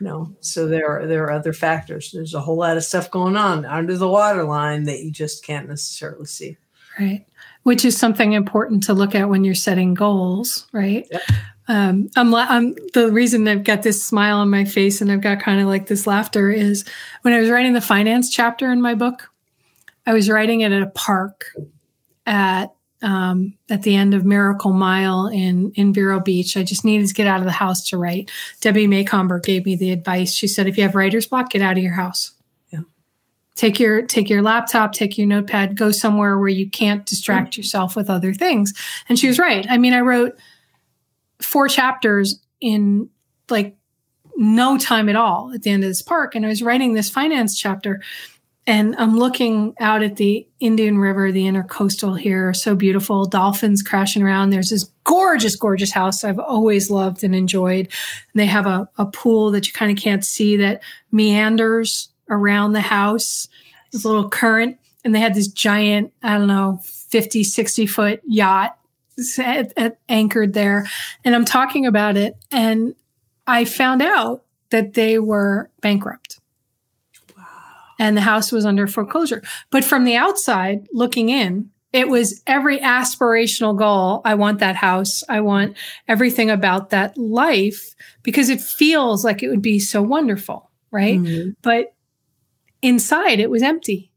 you 0.02 0.08
know? 0.08 0.34
So 0.40 0.66
there 0.66 0.88
are 0.88 1.06
there 1.06 1.24
are 1.24 1.32
other 1.32 1.52
factors. 1.52 2.10
There's 2.12 2.34
a 2.34 2.40
whole 2.40 2.56
lot 2.56 2.76
of 2.76 2.84
stuff 2.84 3.10
going 3.10 3.36
on 3.36 3.64
under 3.64 3.96
the 3.96 4.08
waterline 4.08 4.84
that 4.84 5.00
you 5.00 5.12
just 5.12 5.44
can't 5.44 5.68
necessarily 5.68 6.26
see. 6.26 6.56
Right. 6.98 7.24
Which 7.62 7.84
is 7.84 7.96
something 7.96 8.32
important 8.32 8.82
to 8.84 8.94
look 8.94 9.14
at 9.14 9.28
when 9.28 9.44
you're 9.44 9.54
setting 9.54 9.94
goals, 9.94 10.66
right? 10.72 11.06
Yep. 11.10 11.22
Um, 11.68 12.10
I'm, 12.16 12.34
I'm 12.34 12.74
the 12.92 13.10
reason 13.12 13.46
I've 13.46 13.64
got 13.64 13.82
this 13.82 14.02
smile 14.04 14.38
on 14.38 14.50
my 14.50 14.64
face 14.64 15.00
and 15.00 15.12
I've 15.12 15.20
got 15.20 15.40
kind 15.40 15.60
of 15.60 15.68
like 15.68 15.86
this 15.86 16.06
laughter 16.06 16.50
is 16.50 16.84
when 17.22 17.34
I 17.34 17.40
was 17.40 17.50
writing 17.50 17.72
the 17.72 17.80
finance 17.80 18.30
chapter 18.30 18.72
in 18.72 18.82
my 18.82 18.94
book, 18.94 19.30
I 20.04 20.12
was 20.12 20.28
writing 20.28 20.62
it 20.62 20.72
at 20.72 20.82
a 20.82 20.88
park 20.88 21.46
at 22.26 22.72
um, 23.00 23.54
at 23.68 23.82
the 23.82 23.96
end 23.96 24.14
of 24.14 24.24
Miracle 24.24 24.72
Mile 24.72 25.26
in 25.26 25.72
in 25.74 25.92
Vero 25.92 26.20
Beach. 26.20 26.56
I 26.56 26.62
just 26.62 26.84
needed 26.84 27.08
to 27.08 27.14
get 27.14 27.26
out 27.26 27.40
of 27.40 27.46
the 27.46 27.52
house 27.52 27.88
to 27.88 27.98
write. 27.98 28.30
Debbie 28.60 28.86
Macomber 28.86 29.40
gave 29.40 29.64
me 29.64 29.76
the 29.76 29.90
advice. 29.90 30.32
She 30.32 30.46
said, 30.46 30.66
if 30.66 30.76
you 30.76 30.84
have 30.84 30.94
writer's 30.94 31.26
block, 31.26 31.50
get 31.50 31.62
out 31.62 31.76
of 31.76 31.82
your 31.82 31.94
house 31.94 32.32
take 33.54 33.78
your 33.78 34.02
take 34.02 34.30
your 34.30 34.42
laptop 34.42 34.92
take 34.92 35.18
your 35.18 35.26
notepad 35.26 35.76
go 35.76 35.90
somewhere 35.90 36.38
where 36.38 36.48
you 36.48 36.68
can't 36.68 37.06
distract 37.06 37.56
yourself 37.56 37.94
with 37.94 38.08
other 38.08 38.32
things 38.32 38.72
and 39.08 39.18
she 39.18 39.28
was 39.28 39.38
right 39.38 39.66
i 39.70 39.76
mean 39.76 39.92
i 39.92 40.00
wrote 40.00 40.36
four 41.42 41.68
chapters 41.68 42.40
in 42.60 43.08
like 43.50 43.76
no 44.36 44.78
time 44.78 45.08
at 45.08 45.16
all 45.16 45.52
at 45.54 45.62
the 45.62 45.70
end 45.70 45.84
of 45.84 45.90
this 45.90 46.02
park. 46.02 46.34
And 46.34 46.44
i 46.44 46.48
was 46.48 46.62
writing 46.62 46.94
this 46.94 47.10
finance 47.10 47.58
chapter 47.58 48.00
and 48.66 48.94
i'm 48.96 49.18
looking 49.18 49.74
out 49.80 50.02
at 50.02 50.16
the 50.16 50.46
indian 50.60 50.98
river 50.98 51.32
the 51.32 51.44
intercoastal 51.44 52.18
here 52.18 52.54
so 52.54 52.74
beautiful 52.74 53.26
dolphins 53.26 53.82
crashing 53.82 54.22
around. 54.22 54.50
There's 54.50 54.70
this 54.70 54.84
gorgeous 55.04 55.56
gorgeous 55.56 55.92
house 55.92 56.24
i've 56.24 56.38
always 56.38 56.90
loved 56.90 57.24
and 57.24 57.34
enjoyed. 57.34 57.86
And 57.86 58.40
they 58.40 58.46
have 58.46 58.66
a, 58.66 58.88
a 58.96 59.06
pool 59.06 59.50
that 59.50 59.66
you 59.66 59.72
kind 59.72 59.96
of 59.96 60.02
can't 60.02 60.24
see 60.24 60.56
that 60.56 60.82
meanders 61.10 62.08
around 62.30 62.72
the 62.72 62.80
house, 62.80 63.48
this 63.92 64.04
little 64.04 64.28
current. 64.28 64.78
And 65.04 65.14
they 65.14 65.20
had 65.20 65.34
this 65.34 65.48
giant, 65.48 66.12
I 66.22 66.38
don't 66.38 66.46
know, 66.46 66.80
50, 66.84 67.44
60 67.44 67.86
foot 67.86 68.22
yacht 68.26 68.78
at, 69.38 69.72
at, 69.76 69.98
anchored 70.08 70.52
there. 70.52 70.86
And 71.24 71.34
I'm 71.34 71.44
talking 71.44 71.86
about 71.86 72.16
it. 72.16 72.36
And 72.50 72.94
I 73.46 73.64
found 73.64 74.02
out 74.02 74.44
that 74.70 74.94
they 74.94 75.18
were 75.18 75.70
bankrupt. 75.80 76.40
Wow. 77.36 77.44
And 77.98 78.16
the 78.16 78.22
house 78.22 78.52
was 78.52 78.64
under 78.64 78.86
foreclosure. 78.86 79.42
But 79.70 79.84
from 79.84 80.04
the 80.04 80.16
outside 80.16 80.86
looking 80.92 81.28
in, 81.28 81.70
it 81.92 82.08
was 82.08 82.42
every 82.46 82.78
aspirational 82.78 83.76
goal. 83.76 84.22
I 84.24 84.34
want 84.34 84.60
that 84.60 84.76
house. 84.76 85.22
I 85.28 85.42
want 85.42 85.76
everything 86.08 86.50
about 86.50 86.90
that 86.90 87.18
life 87.18 87.94
because 88.22 88.48
it 88.48 88.60
feels 88.62 89.24
like 89.24 89.42
it 89.42 89.48
would 89.48 89.62
be 89.62 89.78
so 89.78 90.02
wonderful. 90.02 90.70
Right. 90.90 91.18
Mm-hmm. 91.18 91.50
But 91.60 91.94
inside 92.80 93.40
it 93.40 93.50
was 93.50 93.62
empty. 93.62 94.10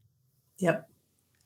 Yep. 0.58 0.85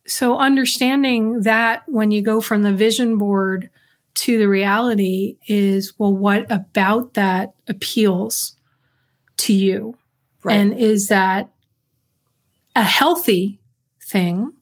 So 0.06 0.38
understanding 0.38 1.42
that 1.42 1.82
when 1.86 2.10
you 2.10 2.22
go 2.22 2.40
from 2.40 2.62
the 2.62 2.72
vision 2.72 3.18
board 3.18 3.70
to 4.14 4.38
the 4.38 4.48
reality 4.48 5.36
is 5.46 5.98
well 5.98 6.12
what 6.12 6.50
about 6.50 7.14
that 7.14 7.54
appeals 7.68 8.56
to 9.38 9.52
you? 9.52 9.96
Right. 10.42 10.56
And 10.56 10.78
is 10.78 11.08
that 11.08 11.50
a 12.74 12.82
healthy 12.82 13.60
thing? 14.02 14.52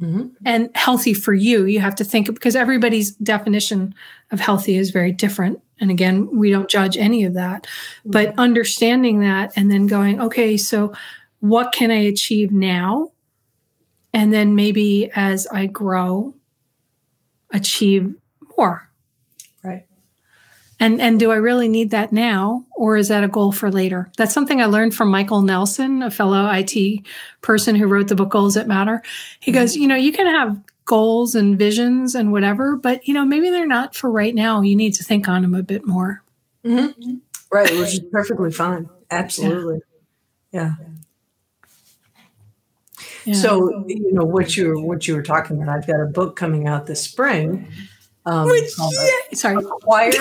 Mm-hmm. 0.00 0.28
And 0.44 0.70
healthy 0.74 1.14
for 1.14 1.32
you, 1.32 1.66
you 1.66 1.80
have 1.80 1.94
to 1.96 2.04
think 2.04 2.26
because 2.26 2.56
everybody's 2.56 3.12
definition 3.12 3.94
of 4.32 4.40
healthy 4.40 4.76
is 4.76 4.90
very 4.90 5.12
different. 5.12 5.60
And 5.80 5.90
again, 5.90 6.28
we 6.36 6.50
don't 6.50 6.68
judge 6.68 6.96
any 6.96 7.24
of 7.24 7.34
that, 7.34 7.62
mm-hmm. 7.62 8.10
but 8.10 8.34
understanding 8.36 9.20
that 9.20 9.52
and 9.56 9.70
then 9.70 9.86
going, 9.86 10.20
okay, 10.20 10.56
so 10.56 10.92
what 11.40 11.72
can 11.72 11.90
I 11.90 11.98
achieve 11.98 12.50
now? 12.50 13.10
And 14.14 14.32
then 14.32 14.54
maybe 14.54 15.10
as 15.14 15.46
I 15.48 15.66
grow, 15.66 16.34
achieve 17.52 18.14
more. 18.56 18.88
Right. 19.62 19.86
And 20.78 21.00
and 21.00 21.18
do 21.18 21.32
I 21.32 21.36
really 21.36 21.68
need 21.68 21.90
that 21.90 22.12
now 22.12 22.64
or 22.76 22.96
is 22.96 23.08
that 23.08 23.24
a 23.24 23.28
goal 23.28 23.50
for 23.50 23.70
later? 23.70 24.10
That's 24.16 24.32
something 24.32 24.62
I 24.62 24.66
learned 24.66 24.94
from 24.94 25.08
Michael 25.10 25.42
Nelson, 25.42 26.02
a 26.02 26.10
fellow 26.10 26.48
IT 26.48 27.04
person 27.40 27.74
who 27.74 27.86
wrote 27.86 28.08
the 28.08 28.14
book 28.14 28.30
Goals 28.30 28.54
That 28.54 28.68
Matter. 28.68 29.02
He 29.40 29.50
mm-hmm. 29.50 29.60
goes, 29.60 29.76
you 29.76 29.88
know, 29.88 29.96
you 29.96 30.12
can 30.12 30.26
have 30.26 30.60
goals 30.84 31.34
and 31.34 31.58
visions 31.58 32.14
and 32.14 32.30
whatever, 32.30 32.76
but 32.76 33.08
you 33.08 33.14
know, 33.14 33.24
maybe 33.24 33.50
they're 33.50 33.66
not 33.66 33.96
for 33.96 34.10
right 34.10 34.34
now. 34.34 34.60
You 34.60 34.76
need 34.76 34.94
to 34.94 35.04
think 35.04 35.28
on 35.28 35.42
them 35.42 35.54
a 35.54 35.62
bit 35.62 35.86
more. 35.86 36.22
Mm-hmm. 36.64 37.16
Right, 37.50 37.70
which 37.72 37.94
is 37.94 38.00
perfectly 38.12 38.52
fine. 38.52 38.88
Absolutely. 39.10 39.80
yeah. 40.52 40.74
yeah. 40.80 40.93
So 43.32 43.84
you 43.86 44.12
know 44.12 44.24
what 44.24 44.56
you 44.56 44.80
what 44.80 45.08
you 45.08 45.14
were 45.14 45.22
talking 45.22 45.62
about. 45.62 45.76
I've 45.76 45.86
got 45.86 46.00
a 46.00 46.06
book 46.06 46.36
coming 46.36 46.68
out 46.68 46.86
this 46.86 47.02
spring. 47.02 47.68
Um, 48.26 48.46
Which, 48.46 48.70
yeah, 48.78 49.34
sorry, 49.34 49.56
acquire. 49.64 50.12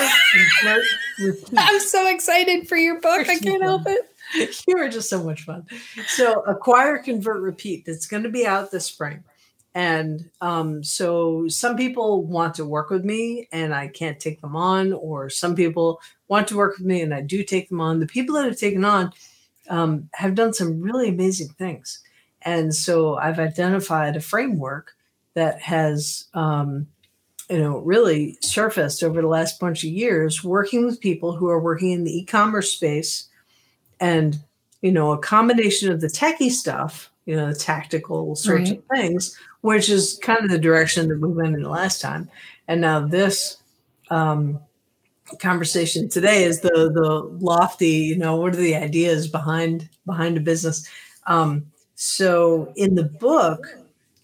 I'm 1.58 1.80
so 1.80 2.10
excited 2.10 2.68
for 2.68 2.76
your 2.76 2.99
book. 2.99 3.30
I 3.30 3.38
can't 3.38 3.64
help 3.64 3.84
it. 3.86 4.10
You 4.68 4.78
are 4.78 4.89
just 4.89 5.12
so 5.12 5.24
much 5.24 5.43
fun. 5.43 5.68
So 6.08 6.41
acquire, 6.47 6.97
convert, 6.97 7.41
repeat. 7.41 7.86
That's 7.86 8.08
going 8.08 8.24
to 8.24 8.30
be 8.30 8.47
out 8.47 8.72
this 8.72 8.86
spring. 8.86 9.24
And 9.76 10.30
um, 10.41 10.84
so 10.84 11.47
some 11.49 11.76
people 11.76 12.24
want 12.24 12.56
to 12.56 12.66
work 12.66 12.89
with 12.89 13.06
me 13.06 13.47
and 13.51 13.76
I 13.76 13.89
can't 13.89 14.20
take 14.20 14.41
them 14.41 14.56
on, 14.56 14.93
or 14.93 15.30
some 15.30 15.56
people 15.56 16.01
want 16.30 16.47
to 16.47 16.58
work 16.58 16.78
with 16.78 16.88
me 16.88 17.01
and 17.01 17.14
I 17.14 17.22
do 17.22 17.43
take 17.43 17.70
them 17.70 17.82
on. 17.82 17.99
The 17.99 18.08
people 18.08 18.36
that 18.36 18.45
have 18.45 18.58
taken 18.58 18.86
on 18.86 19.12
um, 19.70 20.10
have 20.14 20.34
done 20.34 20.54
some 20.54 20.82
really 20.82 21.10
amazing 21.10 21.49
things. 21.49 22.01
And 22.44 22.74
so 22.76 23.16
I've 23.16 23.39
identified 23.39 24.16
a 24.16 24.22
framework 24.22 24.96
that 25.34 25.62
has, 25.62 26.26
um, 26.34 26.88
you 27.50 27.58
know, 27.58 27.80
really 27.80 28.38
surfaced 28.41 29.04
over 29.04 29.22
the 29.22 29.28
last 29.28 29.60
bunch 29.60 29.84
of 29.84 29.89
years, 29.89 30.44
working 30.44 30.86
with 30.86 31.02
people 31.02 31.36
who 31.36 31.50
are 31.50 31.60
working 31.60 31.91
in 31.91 32.04
the 32.04 32.18
e-commerce 32.18 32.72
space, 32.72 33.28
and 34.00 34.38
you 34.82 34.91
know, 34.91 35.12
a 35.12 35.18
combination 35.18 35.91
of 35.91 36.02
the 36.02 36.08
techie 36.08 36.52
stuff, 36.52 37.10
you 37.26 37.36
know, 37.36 37.48
the 37.48 37.56
tactical 37.56 38.36
sorts 38.36 38.70
right. 38.70 38.80
of 38.80 38.86
things, 38.94 39.38
which 39.62 39.89
is 39.89 40.20
kind 40.22 40.44
of 40.44 40.50
the 40.50 40.60
direction 40.60 41.08
that 41.08 41.22
we 41.22 41.30
went 41.30 41.56
in 41.56 41.64
the 41.64 41.70
last 41.70 42.02
time, 42.02 42.30
and 42.68 42.82
now 42.82 43.06
this. 43.06 43.58
Um, 44.10 44.60
conversation 45.39 46.10
today 46.10 46.44
is 46.44 46.60
the 46.60 46.91
the 46.94 47.22
lofty 47.39 47.88
you 47.88 48.16
know 48.16 48.36
what 48.36 48.54
are 48.54 48.58
the 48.58 48.76
ideas 48.76 49.28
behind 49.28 49.89
behind 50.06 50.38
a 50.38 50.39
business 50.39 50.88
um, 51.26 51.66
so 52.06 52.72
in 52.76 52.95
the 52.95 53.04
book, 53.06 53.66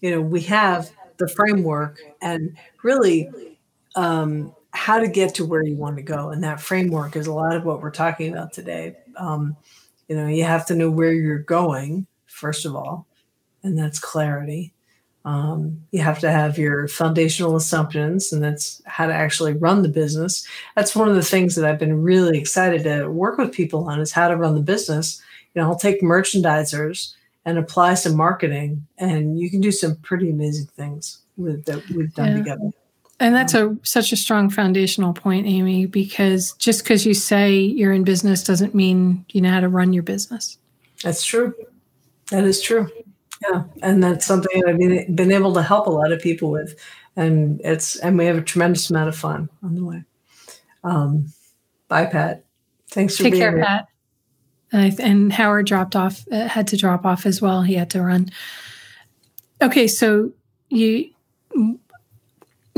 you 0.00 0.10
know, 0.10 0.20
we 0.20 0.40
have 0.42 0.90
the 1.18 1.28
framework 1.28 1.98
and 2.20 2.56
really 2.82 3.30
um, 3.96 4.54
how 4.72 4.98
to 4.98 5.08
get 5.08 5.34
to 5.36 5.46
where 5.46 5.64
you 5.64 5.76
want 5.76 5.96
to 5.96 6.02
go. 6.02 6.30
And 6.30 6.44
that 6.44 6.60
framework 6.60 7.16
is 7.16 7.26
a 7.26 7.32
lot 7.32 7.56
of 7.56 7.64
what 7.64 7.80
we're 7.82 7.90
talking 7.90 8.32
about 8.32 8.52
today. 8.52 8.96
Um, 9.16 9.56
you 10.08 10.16
know, 10.16 10.26
you 10.26 10.44
have 10.44 10.66
to 10.66 10.74
know 10.74 10.90
where 10.90 11.12
you're 11.12 11.38
going, 11.38 12.06
first 12.26 12.66
of 12.66 12.74
all. 12.76 13.06
and 13.62 13.78
that's 13.78 13.98
clarity. 13.98 14.72
Um, 15.24 15.82
you 15.90 16.00
have 16.00 16.18
to 16.20 16.30
have 16.30 16.58
your 16.58 16.88
foundational 16.88 17.56
assumptions, 17.56 18.32
and 18.32 18.42
that's 18.42 18.80
how 18.86 19.06
to 19.06 19.12
actually 19.14 19.52
run 19.52 19.82
the 19.82 19.88
business. 19.88 20.46
That's 20.76 20.96
one 20.96 21.08
of 21.08 21.14
the 21.14 21.22
things 21.22 21.56
that 21.56 21.66
I've 21.66 21.78
been 21.78 22.02
really 22.02 22.38
excited 22.38 22.84
to 22.84 23.08
work 23.10 23.38
with 23.38 23.52
people 23.52 23.88
on 23.88 24.00
is 24.00 24.12
how 24.12 24.28
to 24.28 24.36
run 24.36 24.54
the 24.54 24.62
business. 24.62 25.20
You 25.54 25.62
know, 25.62 25.68
I'll 25.68 25.78
take 25.78 26.02
merchandisers 26.02 27.14
and 27.50 27.58
apply 27.58 27.94
some 27.94 28.16
marketing, 28.16 28.86
and 28.96 29.38
you 29.38 29.50
can 29.50 29.60
do 29.60 29.72
some 29.72 29.96
pretty 29.96 30.30
amazing 30.30 30.66
things 30.76 31.18
with 31.36 31.64
that 31.64 31.86
we've 31.90 32.14
done 32.14 32.28
yeah. 32.28 32.38
together. 32.38 32.70
And 33.18 33.34
that's 33.34 33.52
a 33.52 33.76
such 33.82 34.12
a 34.12 34.16
strong 34.16 34.48
foundational 34.48 35.12
point, 35.12 35.46
Amy, 35.46 35.84
because 35.84 36.52
just 36.54 36.84
because 36.84 37.04
you 37.04 37.12
say 37.12 37.58
you're 37.58 37.92
in 37.92 38.04
business 38.04 38.44
doesn't 38.44 38.74
mean 38.74 39.26
you 39.30 39.40
know 39.40 39.50
how 39.50 39.60
to 39.60 39.68
run 39.68 39.92
your 39.92 40.04
business. 40.04 40.58
That's 41.02 41.24
true. 41.24 41.52
That 42.30 42.44
is 42.44 42.62
true. 42.62 42.88
Yeah, 43.42 43.64
and 43.82 44.02
that's 44.02 44.24
something 44.24 44.62
I've 44.66 44.78
been, 44.78 45.14
been 45.14 45.32
able 45.32 45.52
to 45.54 45.62
help 45.62 45.86
a 45.86 45.90
lot 45.90 46.12
of 46.12 46.20
people 46.20 46.50
with, 46.50 46.78
and 47.16 47.60
it's 47.64 47.96
and 47.96 48.16
we 48.16 48.26
have 48.26 48.38
a 48.38 48.42
tremendous 48.42 48.88
amount 48.90 49.08
of 49.08 49.16
fun 49.16 49.48
on 49.62 49.74
the 49.74 49.84
way. 49.84 50.04
Um, 50.84 51.32
bye, 51.88 52.06
Pat. 52.06 52.44
Thanks 52.90 53.16
for 53.16 53.24
take 53.24 53.32
being 53.32 53.42
care, 53.42 53.56
here. 53.56 53.64
Pat. 53.64 53.88
And, 54.72 55.00
and 55.00 55.32
Howard 55.32 55.66
dropped 55.66 55.96
off, 55.96 56.24
uh, 56.30 56.48
had 56.48 56.68
to 56.68 56.76
drop 56.76 57.04
off 57.04 57.26
as 57.26 57.42
well. 57.42 57.62
He 57.62 57.74
had 57.74 57.90
to 57.90 58.02
run. 58.02 58.30
Okay, 59.62 59.88
so 59.88 60.32
you. 60.68 61.10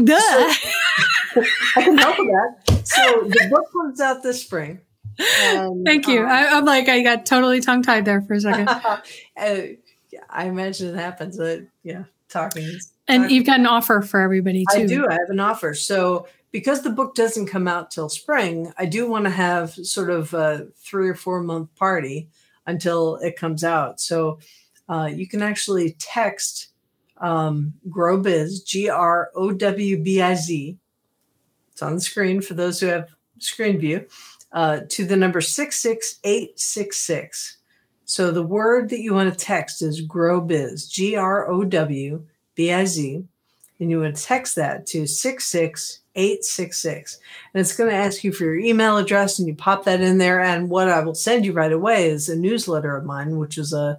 Duh. 0.02 0.18
So, 0.18 1.42
I 1.76 1.82
can 1.82 1.98
help 1.98 2.18
with 2.18 2.28
that. 2.28 2.86
So 2.86 3.22
the 3.24 3.48
book 3.50 3.70
comes 3.72 4.00
out 4.00 4.22
this 4.22 4.42
spring. 4.42 4.80
And, 5.18 5.84
Thank 5.84 6.08
you. 6.08 6.22
Um, 6.22 6.28
I, 6.28 6.44
am 6.44 6.64
like 6.64 6.88
I 6.88 7.02
got 7.02 7.26
totally 7.26 7.60
tongue 7.60 7.82
tied 7.82 8.04
there 8.04 8.22
for 8.22 8.34
a 8.34 8.40
second. 8.40 8.68
uh, 9.36 9.60
I 10.28 10.46
imagine 10.46 10.94
it 10.94 10.98
happens. 10.98 11.36
But 11.36 11.62
yeah, 11.82 12.04
talking. 12.28 12.68
And 13.08 13.24
talking. 13.24 13.36
you've 13.36 13.46
got 13.46 13.60
an 13.60 13.66
offer 13.66 14.02
for 14.02 14.20
everybody 14.20 14.64
too. 14.72 14.82
I 14.82 14.86
do. 14.86 15.06
I 15.08 15.12
have 15.12 15.30
an 15.30 15.40
offer. 15.40 15.74
So 15.74 16.26
because 16.52 16.82
the 16.82 16.90
book 16.90 17.14
doesn't 17.14 17.46
come 17.46 17.66
out 17.66 17.90
till 17.90 18.10
spring, 18.10 18.72
I 18.76 18.84
do 18.86 19.08
want 19.08 19.24
to 19.24 19.30
have 19.30 19.72
sort 19.72 20.10
of 20.10 20.34
a 20.34 20.68
three 20.76 21.08
or 21.08 21.14
four 21.14 21.42
month 21.42 21.74
party 21.74 22.28
until 22.66 23.16
it 23.16 23.36
comes 23.36 23.64
out. 23.64 24.00
So 24.00 24.38
uh, 24.88 25.10
you 25.12 25.26
can 25.26 25.42
actually 25.42 25.96
text 25.98 26.68
um, 27.16 27.72
GrowBiz, 27.88 28.64
G 28.66 28.88
R 28.88 29.30
O 29.34 29.50
W 29.52 30.02
B 30.02 30.20
I 30.20 30.34
Z. 30.34 30.76
It's 31.72 31.82
on 31.82 31.94
the 31.94 32.00
screen 32.00 32.40
for 32.42 32.54
those 32.54 32.80
who 32.80 32.86
have 32.86 33.08
screen 33.38 33.78
view 33.78 34.06
uh, 34.52 34.80
to 34.90 35.06
the 35.06 35.16
number 35.16 35.40
66866. 35.40 37.58
So 38.04 38.30
the 38.30 38.42
word 38.42 38.90
that 38.90 39.00
you 39.00 39.14
want 39.14 39.32
to 39.32 39.44
text 39.44 39.80
is 39.80 40.06
GrowBiz, 40.06 40.90
G 40.90 41.16
R 41.16 41.50
O 41.50 41.64
W 41.64 42.26
B 42.54 42.70
I 42.72 42.84
Z. 42.84 43.24
And 43.80 43.90
you 43.90 44.00
would 44.00 44.16
text 44.16 44.54
that 44.56 44.84
to 44.88 45.06
66866. 45.06 46.01
And 47.52 47.60
it's 47.60 47.76
going 47.76 47.90
to 47.90 47.96
ask 47.96 48.22
you 48.24 48.32
for 48.32 48.44
your 48.44 48.58
email 48.58 48.96
address, 48.98 49.38
and 49.38 49.48
you 49.48 49.54
pop 49.54 49.84
that 49.84 50.00
in 50.00 50.18
there. 50.18 50.40
And 50.40 50.68
what 50.68 50.88
I 50.88 51.00
will 51.00 51.14
send 51.14 51.44
you 51.44 51.52
right 51.52 51.72
away 51.72 52.08
is 52.08 52.28
a 52.28 52.36
newsletter 52.36 52.96
of 52.96 53.04
mine, 53.04 53.38
which 53.38 53.58
is 53.58 53.72
a, 53.72 53.98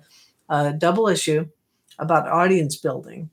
a 0.49 0.73
double 0.73 1.07
issue 1.07 1.47
about 1.99 2.27
audience 2.27 2.75
building 2.75 3.29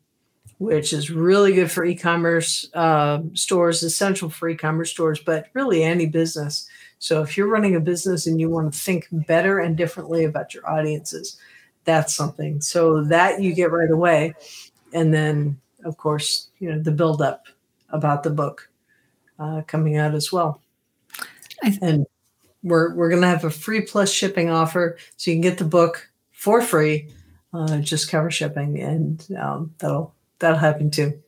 which 0.60 0.92
is 0.92 1.10
really 1.10 1.54
good 1.54 1.72
for 1.72 1.86
e-commerce 1.86 2.68
uh, 2.74 3.20
stores, 3.32 3.82
essential 3.82 4.28
for 4.28 4.46
e-commerce 4.46 4.90
stores, 4.90 5.18
but 5.18 5.46
really 5.54 5.82
any 5.82 6.04
business. 6.04 6.68
So 6.98 7.22
if 7.22 7.34
you're 7.34 7.48
running 7.48 7.76
a 7.76 7.80
business 7.80 8.26
and 8.26 8.38
you 8.38 8.50
want 8.50 8.70
to 8.70 8.78
think 8.78 9.06
better 9.10 9.58
and 9.58 9.74
differently 9.74 10.22
about 10.22 10.52
your 10.52 10.68
audiences, 10.68 11.40
that's 11.84 12.14
something. 12.14 12.60
So 12.60 13.02
that 13.04 13.40
you 13.40 13.54
get 13.54 13.72
right 13.72 13.90
away, 13.90 14.34
and 14.92 15.14
then 15.14 15.58
of 15.82 15.96
course 15.96 16.48
you 16.58 16.70
know 16.70 16.78
the 16.78 16.92
build 16.92 17.22
up 17.22 17.46
about 17.88 18.22
the 18.22 18.28
book 18.28 18.68
uh, 19.40 19.62
coming 19.66 19.96
out 19.96 20.14
as 20.14 20.30
well. 20.30 20.62
and 21.82 22.06
we're 22.62 22.94
we're 22.94 23.08
gonna 23.08 23.26
have 23.26 23.44
a 23.44 23.50
free 23.50 23.80
plus 23.80 24.12
shipping 24.12 24.50
offer, 24.50 24.98
so 25.16 25.30
you 25.30 25.36
can 25.36 25.42
get 25.42 25.58
the 25.58 25.64
book 25.64 26.10
for 26.32 26.60
free. 26.60 27.08
Uh, 27.52 27.78
just 27.78 28.10
cover 28.10 28.30
shipping, 28.30 28.80
and 28.80 29.26
um, 29.40 29.74
that'll 29.78 30.14
that'll 30.38 30.58
happen 30.58 30.90
too. 30.90 31.20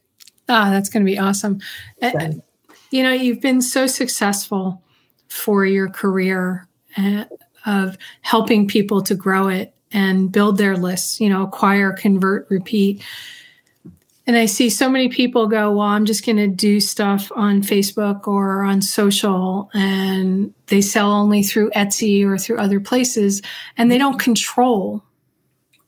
Ah, 0.48 0.70
that's 0.70 0.88
going 0.88 1.04
to 1.04 1.10
be 1.10 1.18
awesome. 1.18 1.60
And, 2.00 2.42
you 2.90 3.02
know, 3.02 3.12
you've 3.12 3.40
been 3.40 3.62
so 3.62 3.86
successful 3.86 4.82
for 5.28 5.64
your 5.64 5.88
career 5.88 6.68
uh, 6.96 7.24
of 7.64 7.96
helping 8.20 8.68
people 8.68 9.02
to 9.02 9.14
grow 9.14 9.48
it 9.48 9.74
and 9.92 10.30
build 10.32 10.58
their 10.58 10.76
lists, 10.76 11.20
you 11.20 11.28
know, 11.28 11.42
acquire, 11.42 11.92
convert, 11.92 12.50
repeat. 12.50 13.02
And 14.26 14.36
I 14.36 14.46
see 14.46 14.70
so 14.70 14.88
many 14.88 15.08
people 15.08 15.48
go, 15.48 15.72
well, 15.72 15.88
I'm 15.88 16.04
just 16.04 16.24
going 16.24 16.36
to 16.36 16.46
do 16.46 16.78
stuff 16.78 17.32
on 17.34 17.60
Facebook 17.60 18.28
or 18.28 18.62
on 18.62 18.80
social, 18.80 19.68
and 19.74 20.54
they 20.66 20.80
sell 20.80 21.10
only 21.10 21.42
through 21.42 21.70
Etsy 21.70 22.24
or 22.24 22.38
through 22.38 22.58
other 22.58 22.78
places, 22.78 23.42
and 23.76 23.90
they 23.90 23.98
don't 23.98 24.20
control 24.20 25.02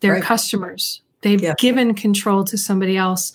their 0.00 0.14
right. 0.14 0.22
customers. 0.22 1.00
They've 1.22 1.40
yeah. 1.40 1.54
given 1.58 1.94
control 1.94 2.44
to 2.44 2.58
somebody 2.58 2.96
else. 2.96 3.32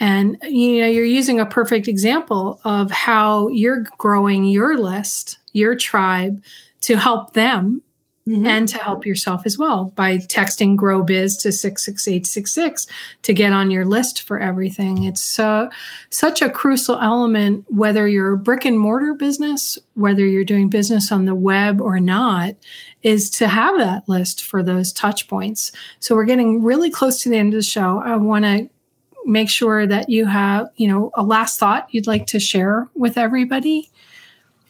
And 0.00 0.36
you 0.42 0.80
know, 0.80 0.88
you're 0.88 1.04
using 1.04 1.38
a 1.38 1.46
perfect 1.46 1.86
example 1.86 2.60
of 2.64 2.90
how 2.90 3.48
you're 3.48 3.84
growing 3.96 4.44
your 4.44 4.76
list, 4.76 5.38
your 5.52 5.76
tribe 5.76 6.42
to 6.82 6.96
help 6.96 7.34
them 7.34 7.80
Mm-hmm. 8.28 8.46
and 8.46 8.68
to 8.68 8.78
help 8.78 9.04
yourself 9.04 9.42
as 9.46 9.58
well 9.58 9.86
by 9.96 10.18
texting 10.18 10.76
grow 10.76 11.02
biz 11.02 11.36
to 11.38 11.50
66866 11.50 12.86
to 13.22 13.34
get 13.34 13.52
on 13.52 13.72
your 13.72 13.84
list 13.84 14.22
for 14.22 14.38
everything. 14.38 15.02
It's 15.02 15.40
uh, 15.40 15.68
such 16.10 16.40
a 16.40 16.48
crucial 16.48 17.00
element 17.00 17.64
whether 17.68 18.06
you're 18.06 18.34
a 18.34 18.38
brick 18.38 18.64
and 18.64 18.78
mortar 18.78 19.14
business 19.14 19.76
whether 19.94 20.24
you're 20.24 20.44
doing 20.44 20.68
business 20.68 21.10
on 21.10 21.24
the 21.24 21.34
web 21.34 21.80
or 21.80 21.98
not 21.98 22.54
is 23.02 23.28
to 23.30 23.48
have 23.48 23.76
that 23.78 24.08
list 24.08 24.44
for 24.44 24.62
those 24.62 24.92
touch 24.92 25.26
points. 25.26 25.72
So 25.98 26.14
we're 26.14 26.24
getting 26.24 26.62
really 26.62 26.90
close 26.90 27.20
to 27.22 27.28
the 27.28 27.36
end 27.36 27.54
of 27.54 27.58
the 27.58 27.64
show. 27.64 28.00
I 28.04 28.14
want 28.16 28.44
to 28.44 28.70
make 29.24 29.50
sure 29.50 29.86
that 29.86 30.08
you 30.08 30.26
have 30.26 30.68
you 30.76 30.88
know 30.88 31.10
a 31.14 31.22
last 31.22 31.58
thought 31.58 31.88
you'd 31.90 32.06
like 32.06 32.26
to 32.26 32.40
share 32.40 32.88
with 32.94 33.18
everybody 33.18 33.90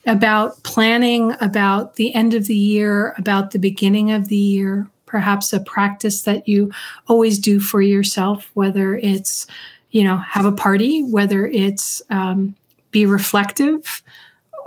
about 0.07 0.63
planning 0.65 1.35
about 1.41 1.97
the 1.97 2.15
end 2.15 2.35
of 2.35 2.47
the 2.47 2.57
year, 2.57 3.15
about 3.19 3.53
the 3.53 3.59
beginning 3.59 4.11
of 4.11 4.29
the 4.29 4.37
year, 4.37 4.89
perhaps 5.07 5.53
a 5.53 5.61
practice 5.61 6.23
that 6.23 6.49
you 6.49 6.73
always 7.07 7.39
do 7.39 7.61
for 7.61 7.81
yourself, 7.81 8.51
whether 8.55 8.97
it's, 8.97 9.47
you 9.91 10.03
know, 10.03 10.17
have 10.17 10.45
a 10.45 10.53
party, 10.53 11.03
whether 11.03 11.47
it's 11.47 12.03
um, 12.11 12.57
be 12.91 13.07
reflective, 13.07 14.03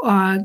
uh, 0.03 0.39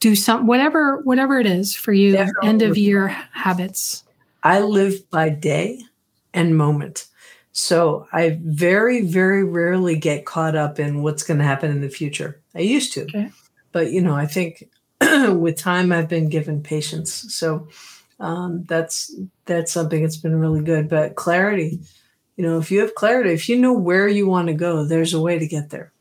do 0.00 0.16
some 0.16 0.46
whatever 0.46 0.98
whatever 1.02 1.38
it 1.38 1.46
is 1.46 1.76
for 1.76 1.92
you, 1.92 2.12
Definitely. 2.12 2.48
end 2.48 2.62
of 2.62 2.76
year 2.76 3.08
habits. 3.32 4.02
I 4.42 4.60
live 4.60 5.08
by 5.10 5.28
day 5.28 5.84
and 6.34 6.56
moment. 6.56 7.06
So 7.52 8.08
I 8.12 8.40
very, 8.42 9.02
very 9.02 9.44
rarely 9.44 9.94
get 9.94 10.24
caught 10.24 10.56
up 10.56 10.80
in 10.80 11.02
what's 11.02 11.22
going 11.22 11.38
to 11.38 11.44
happen 11.44 11.70
in 11.70 11.82
the 11.82 11.90
future. 11.90 12.40
I 12.54 12.60
used 12.60 12.94
to. 12.94 13.02
Okay 13.02 13.30
but 13.72 13.90
you 13.90 14.00
know, 14.00 14.14
I 14.14 14.26
think 14.26 14.68
with 15.00 15.56
time 15.56 15.92
I've 15.92 16.08
been 16.08 16.28
given 16.28 16.62
patience. 16.62 17.12
So 17.34 17.68
um, 18.20 18.64
that's 18.64 19.14
that's 19.46 19.72
something 19.72 20.02
that's 20.02 20.16
been 20.16 20.38
really 20.38 20.62
good. 20.62 20.88
But 20.88 21.16
clarity, 21.16 21.80
you 22.36 22.44
know, 22.44 22.58
if 22.58 22.70
you 22.70 22.80
have 22.80 22.94
clarity, 22.94 23.30
if 23.30 23.48
you 23.48 23.58
know 23.58 23.72
where 23.72 24.06
you 24.06 24.26
want 24.26 24.48
to 24.48 24.54
go, 24.54 24.84
there's 24.84 25.14
a 25.14 25.20
way 25.20 25.38
to 25.38 25.46
get 25.46 25.70
there. 25.70 25.92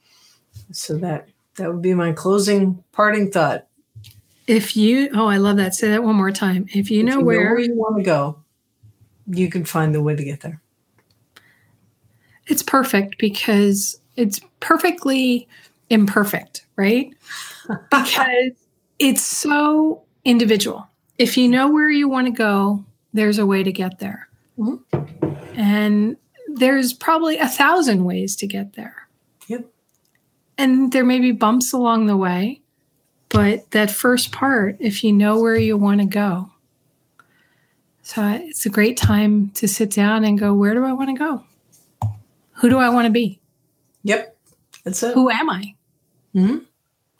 So 0.71 0.97
that 0.97 1.27
that 1.55 1.71
would 1.71 1.81
be 1.81 1.93
my 1.93 2.11
closing 2.11 2.83
parting 2.91 3.31
thought. 3.31 3.67
If 4.47 4.75
you 4.75 5.09
oh, 5.13 5.27
I 5.27 5.37
love 5.37 5.57
that. 5.57 5.73
Say 5.73 5.89
that 5.89 6.03
one 6.03 6.15
more 6.15 6.31
time. 6.31 6.67
If 6.73 6.91
you, 6.91 7.03
know, 7.03 7.13
if 7.13 7.19
you 7.19 7.25
where, 7.25 7.43
know 7.43 7.51
where 7.51 7.59
you 7.59 7.75
want 7.75 7.97
to 7.97 8.03
go, 8.03 8.39
you 9.27 9.49
can 9.49 9.65
find 9.65 9.95
the 9.95 10.01
way 10.01 10.15
to 10.15 10.23
get 10.23 10.41
there. 10.41 10.61
It's 12.47 12.63
perfect 12.63 13.17
because 13.17 13.99
it's 14.15 14.41
perfectly 14.59 15.47
imperfect, 15.91 16.65
right? 16.75 17.13
because 17.91 18.53
it's 18.97 19.21
so 19.21 20.03
individual. 20.25 20.87
If 21.17 21.37
you 21.37 21.47
know 21.47 21.69
where 21.69 21.89
you 21.89 22.07
want 22.07 22.27
to 22.27 22.33
go, 22.33 22.85
there's 23.13 23.37
a 23.37 23.45
way 23.45 23.61
to 23.61 23.71
get 23.71 23.99
there. 23.99 24.27
Mm-hmm. 24.57 25.59
And 25.59 26.17
there's 26.47 26.93
probably 26.93 27.37
a 27.37 27.47
thousand 27.47 28.05
ways 28.05 28.35
to 28.37 28.47
get 28.47 28.73
there. 28.73 29.07
Yep. 29.47 29.65
And 30.57 30.91
there 30.91 31.05
may 31.05 31.19
be 31.19 31.31
bumps 31.31 31.73
along 31.73 32.07
the 32.07 32.17
way, 32.17 32.61
but 33.29 33.69
that 33.71 33.91
first 33.91 34.31
part, 34.31 34.77
if 34.79 35.03
you 35.03 35.11
know 35.11 35.39
where 35.39 35.55
you 35.55 35.77
want 35.77 36.01
to 36.01 36.07
go, 36.07 36.51
so 38.03 38.27
it's 38.41 38.65
a 38.65 38.69
great 38.69 38.97
time 38.97 39.49
to 39.51 39.67
sit 39.67 39.91
down 39.91 40.23
and 40.25 40.37
go, 40.37 40.53
where 40.53 40.73
do 40.73 40.83
I 40.83 40.93
want 40.93 41.09
to 41.09 41.15
go? 41.15 41.43
Who 42.55 42.69
do 42.69 42.77
I 42.77 42.89
want 42.89 43.05
to 43.05 43.11
be? 43.11 43.39
Yep. 44.03 44.37
That's 44.83 45.03
it. 45.03 45.13
Who 45.13 45.29
am 45.29 45.49
I? 45.49 45.75
Mm-hmm. 46.35 46.57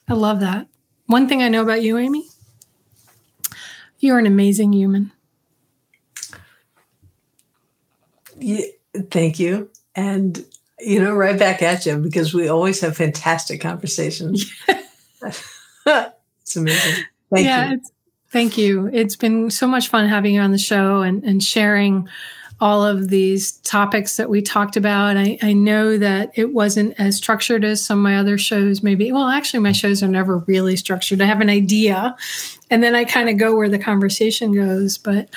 I 0.08 0.14
love 0.14 0.40
that. 0.40 0.68
One 1.08 1.28
thing 1.28 1.44
I 1.44 1.50
know 1.50 1.62
about 1.62 1.82
you, 1.82 1.98
Amy, 1.98 2.28
you're 4.00 4.20
an 4.20 4.26
amazing 4.26 4.74
human. 4.74 5.12
Yeah, 8.38 8.66
Thank 9.10 9.40
you. 9.40 9.70
And, 9.96 10.44
you 10.80 11.02
know, 11.02 11.14
right 11.14 11.38
back 11.38 11.62
at 11.62 11.86
you 11.86 11.98
because 11.98 12.34
we 12.34 12.48
always 12.48 12.82
have 12.82 12.98
fantastic 12.98 13.62
conversations. 13.62 14.52
it's 15.22 16.56
amazing. 16.56 17.06
Thank 17.34 17.46
yeah, 17.46 17.72
you. 17.72 17.82
Thank 18.30 18.58
you. 18.58 18.90
It's 18.92 19.16
been 19.16 19.50
so 19.50 19.68
much 19.68 19.90
fun 19.90 20.08
having 20.08 20.36
you 20.36 20.42
on 20.42 20.52
the 20.52 20.58
show 20.58 21.02
and, 21.02 21.24
and 21.24 21.44
sharing 21.44 22.08
all 22.62 22.86
of 22.86 23.10
these 23.10 23.54
topics 23.54 24.18
that 24.18 24.30
we 24.30 24.40
talked 24.40 24.78
about. 24.78 25.18
I, 25.18 25.38
I, 25.42 25.52
know 25.52 25.98
that 25.98 26.32
it 26.36 26.54
wasn't 26.54 26.94
as 27.00 27.18
structured 27.18 27.66
as 27.66 27.84
some 27.84 27.98
of 27.98 28.04
my 28.04 28.18
other 28.18 28.38
shows, 28.38 28.84
maybe. 28.84 29.12
Well, 29.12 29.28
actually, 29.28 29.62
my 29.62 29.72
shows 29.72 30.04
are 30.04 30.08
never 30.08 30.38
really 30.38 30.76
structured. 30.76 31.22
I 31.22 31.26
have 31.26 31.42
an 31.42 31.50
idea 31.50 32.16
and 32.70 32.84
then 32.84 32.94
I 32.94 33.04
kind 33.04 33.30
of 33.30 33.38
go 33.38 33.56
where 33.56 33.68
the 33.68 33.80
conversation 33.80 34.54
goes. 34.54 35.00
But 35.00 35.30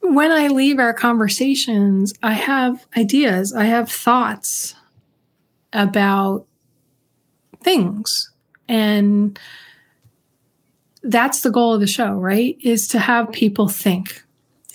when 0.00 0.32
I 0.32 0.48
leave 0.48 0.80
our 0.80 0.92
conversations, 0.92 2.12
I 2.20 2.32
have 2.32 2.84
ideas, 2.96 3.54
I 3.54 3.64
have 3.64 3.88
thoughts 3.88 4.74
about 5.72 6.46
things. 7.62 8.32
And 8.68 9.38
that's 11.04 11.42
the 11.42 11.50
goal 11.50 11.74
of 11.74 11.80
the 11.80 11.86
show, 11.86 12.14
right? 12.14 12.56
Is 12.60 12.88
to 12.88 12.98
have 12.98 13.30
people 13.30 13.68
think. 13.68 14.24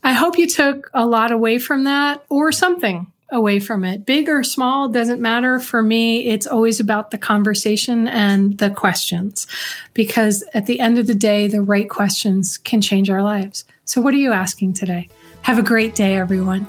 I 0.09 0.12
hope 0.12 0.38
you 0.38 0.46
took 0.46 0.88
a 0.94 1.04
lot 1.04 1.32
away 1.32 1.59
from 1.59 1.84
that 1.84 2.24
or 2.30 2.50
something 2.50 3.12
away 3.30 3.61
from 3.61 3.84
it. 3.84 4.06
Big 4.06 4.30
or 4.30 4.42
small 4.42 4.88
doesn't 4.88 5.20
matter. 5.20 5.61
For 5.61 5.82
me, 5.82 6.28
it's 6.28 6.46
always 6.46 6.80
about 6.80 7.11
the 7.11 7.18
conversation 7.18 8.09
and 8.09 8.56
the 8.56 8.70
questions 8.70 9.46
because 9.92 10.42
at 10.54 10.64
the 10.64 10.80
end 10.80 10.98
of 10.98 11.09
the 11.09 11.14
day, 11.14 11.46
the 11.46 11.61
right 11.61 11.90
questions 11.90 12.56
can 12.56 12.80
change 12.80 13.11
our 13.11 13.22
lives. 13.22 13.66
So, 13.84 14.00
what 14.00 14.14
are 14.14 14.16
you 14.16 14.32
asking 14.32 14.72
today? 14.72 15.11
Have 15.42 15.59
a 15.59 15.62
great 15.62 15.94
day, 15.94 16.16
everyone. 16.16 16.66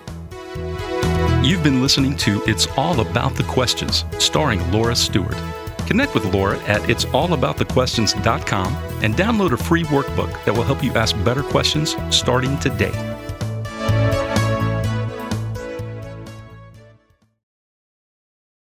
You've 1.42 1.64
been 1.64 1.82
listening 1.82 2.18
to 2.18 2.44
It's 2.46 2.68
All 2.76 3.00
About 3.00 3.36
the 3.36 3.44
Questions, 3.44 4.04
starring 4.18 4.70
Laura 4.74 4.98
Stewart. 4.98 5.38
Connect 5.88 6.14
with 6.14 6.26
Laura 6.34 6.60
at 6.64 6.82
it'sallaboutthequestions.com 6.90 8.76
and 9.02 9.16
download 9.16 9.54
a 9.54 9.58
free 9.58 9.84
workbook 9.86 10.44
that 10.44 10.54
will 10.54 10.64
help 10.64 10.84
you 10.84 10.92
ask 10.96 11.16
better 11.24 11.42
questions 11.42 11.96
starting 12.10 12.60
today. 12.60 12.92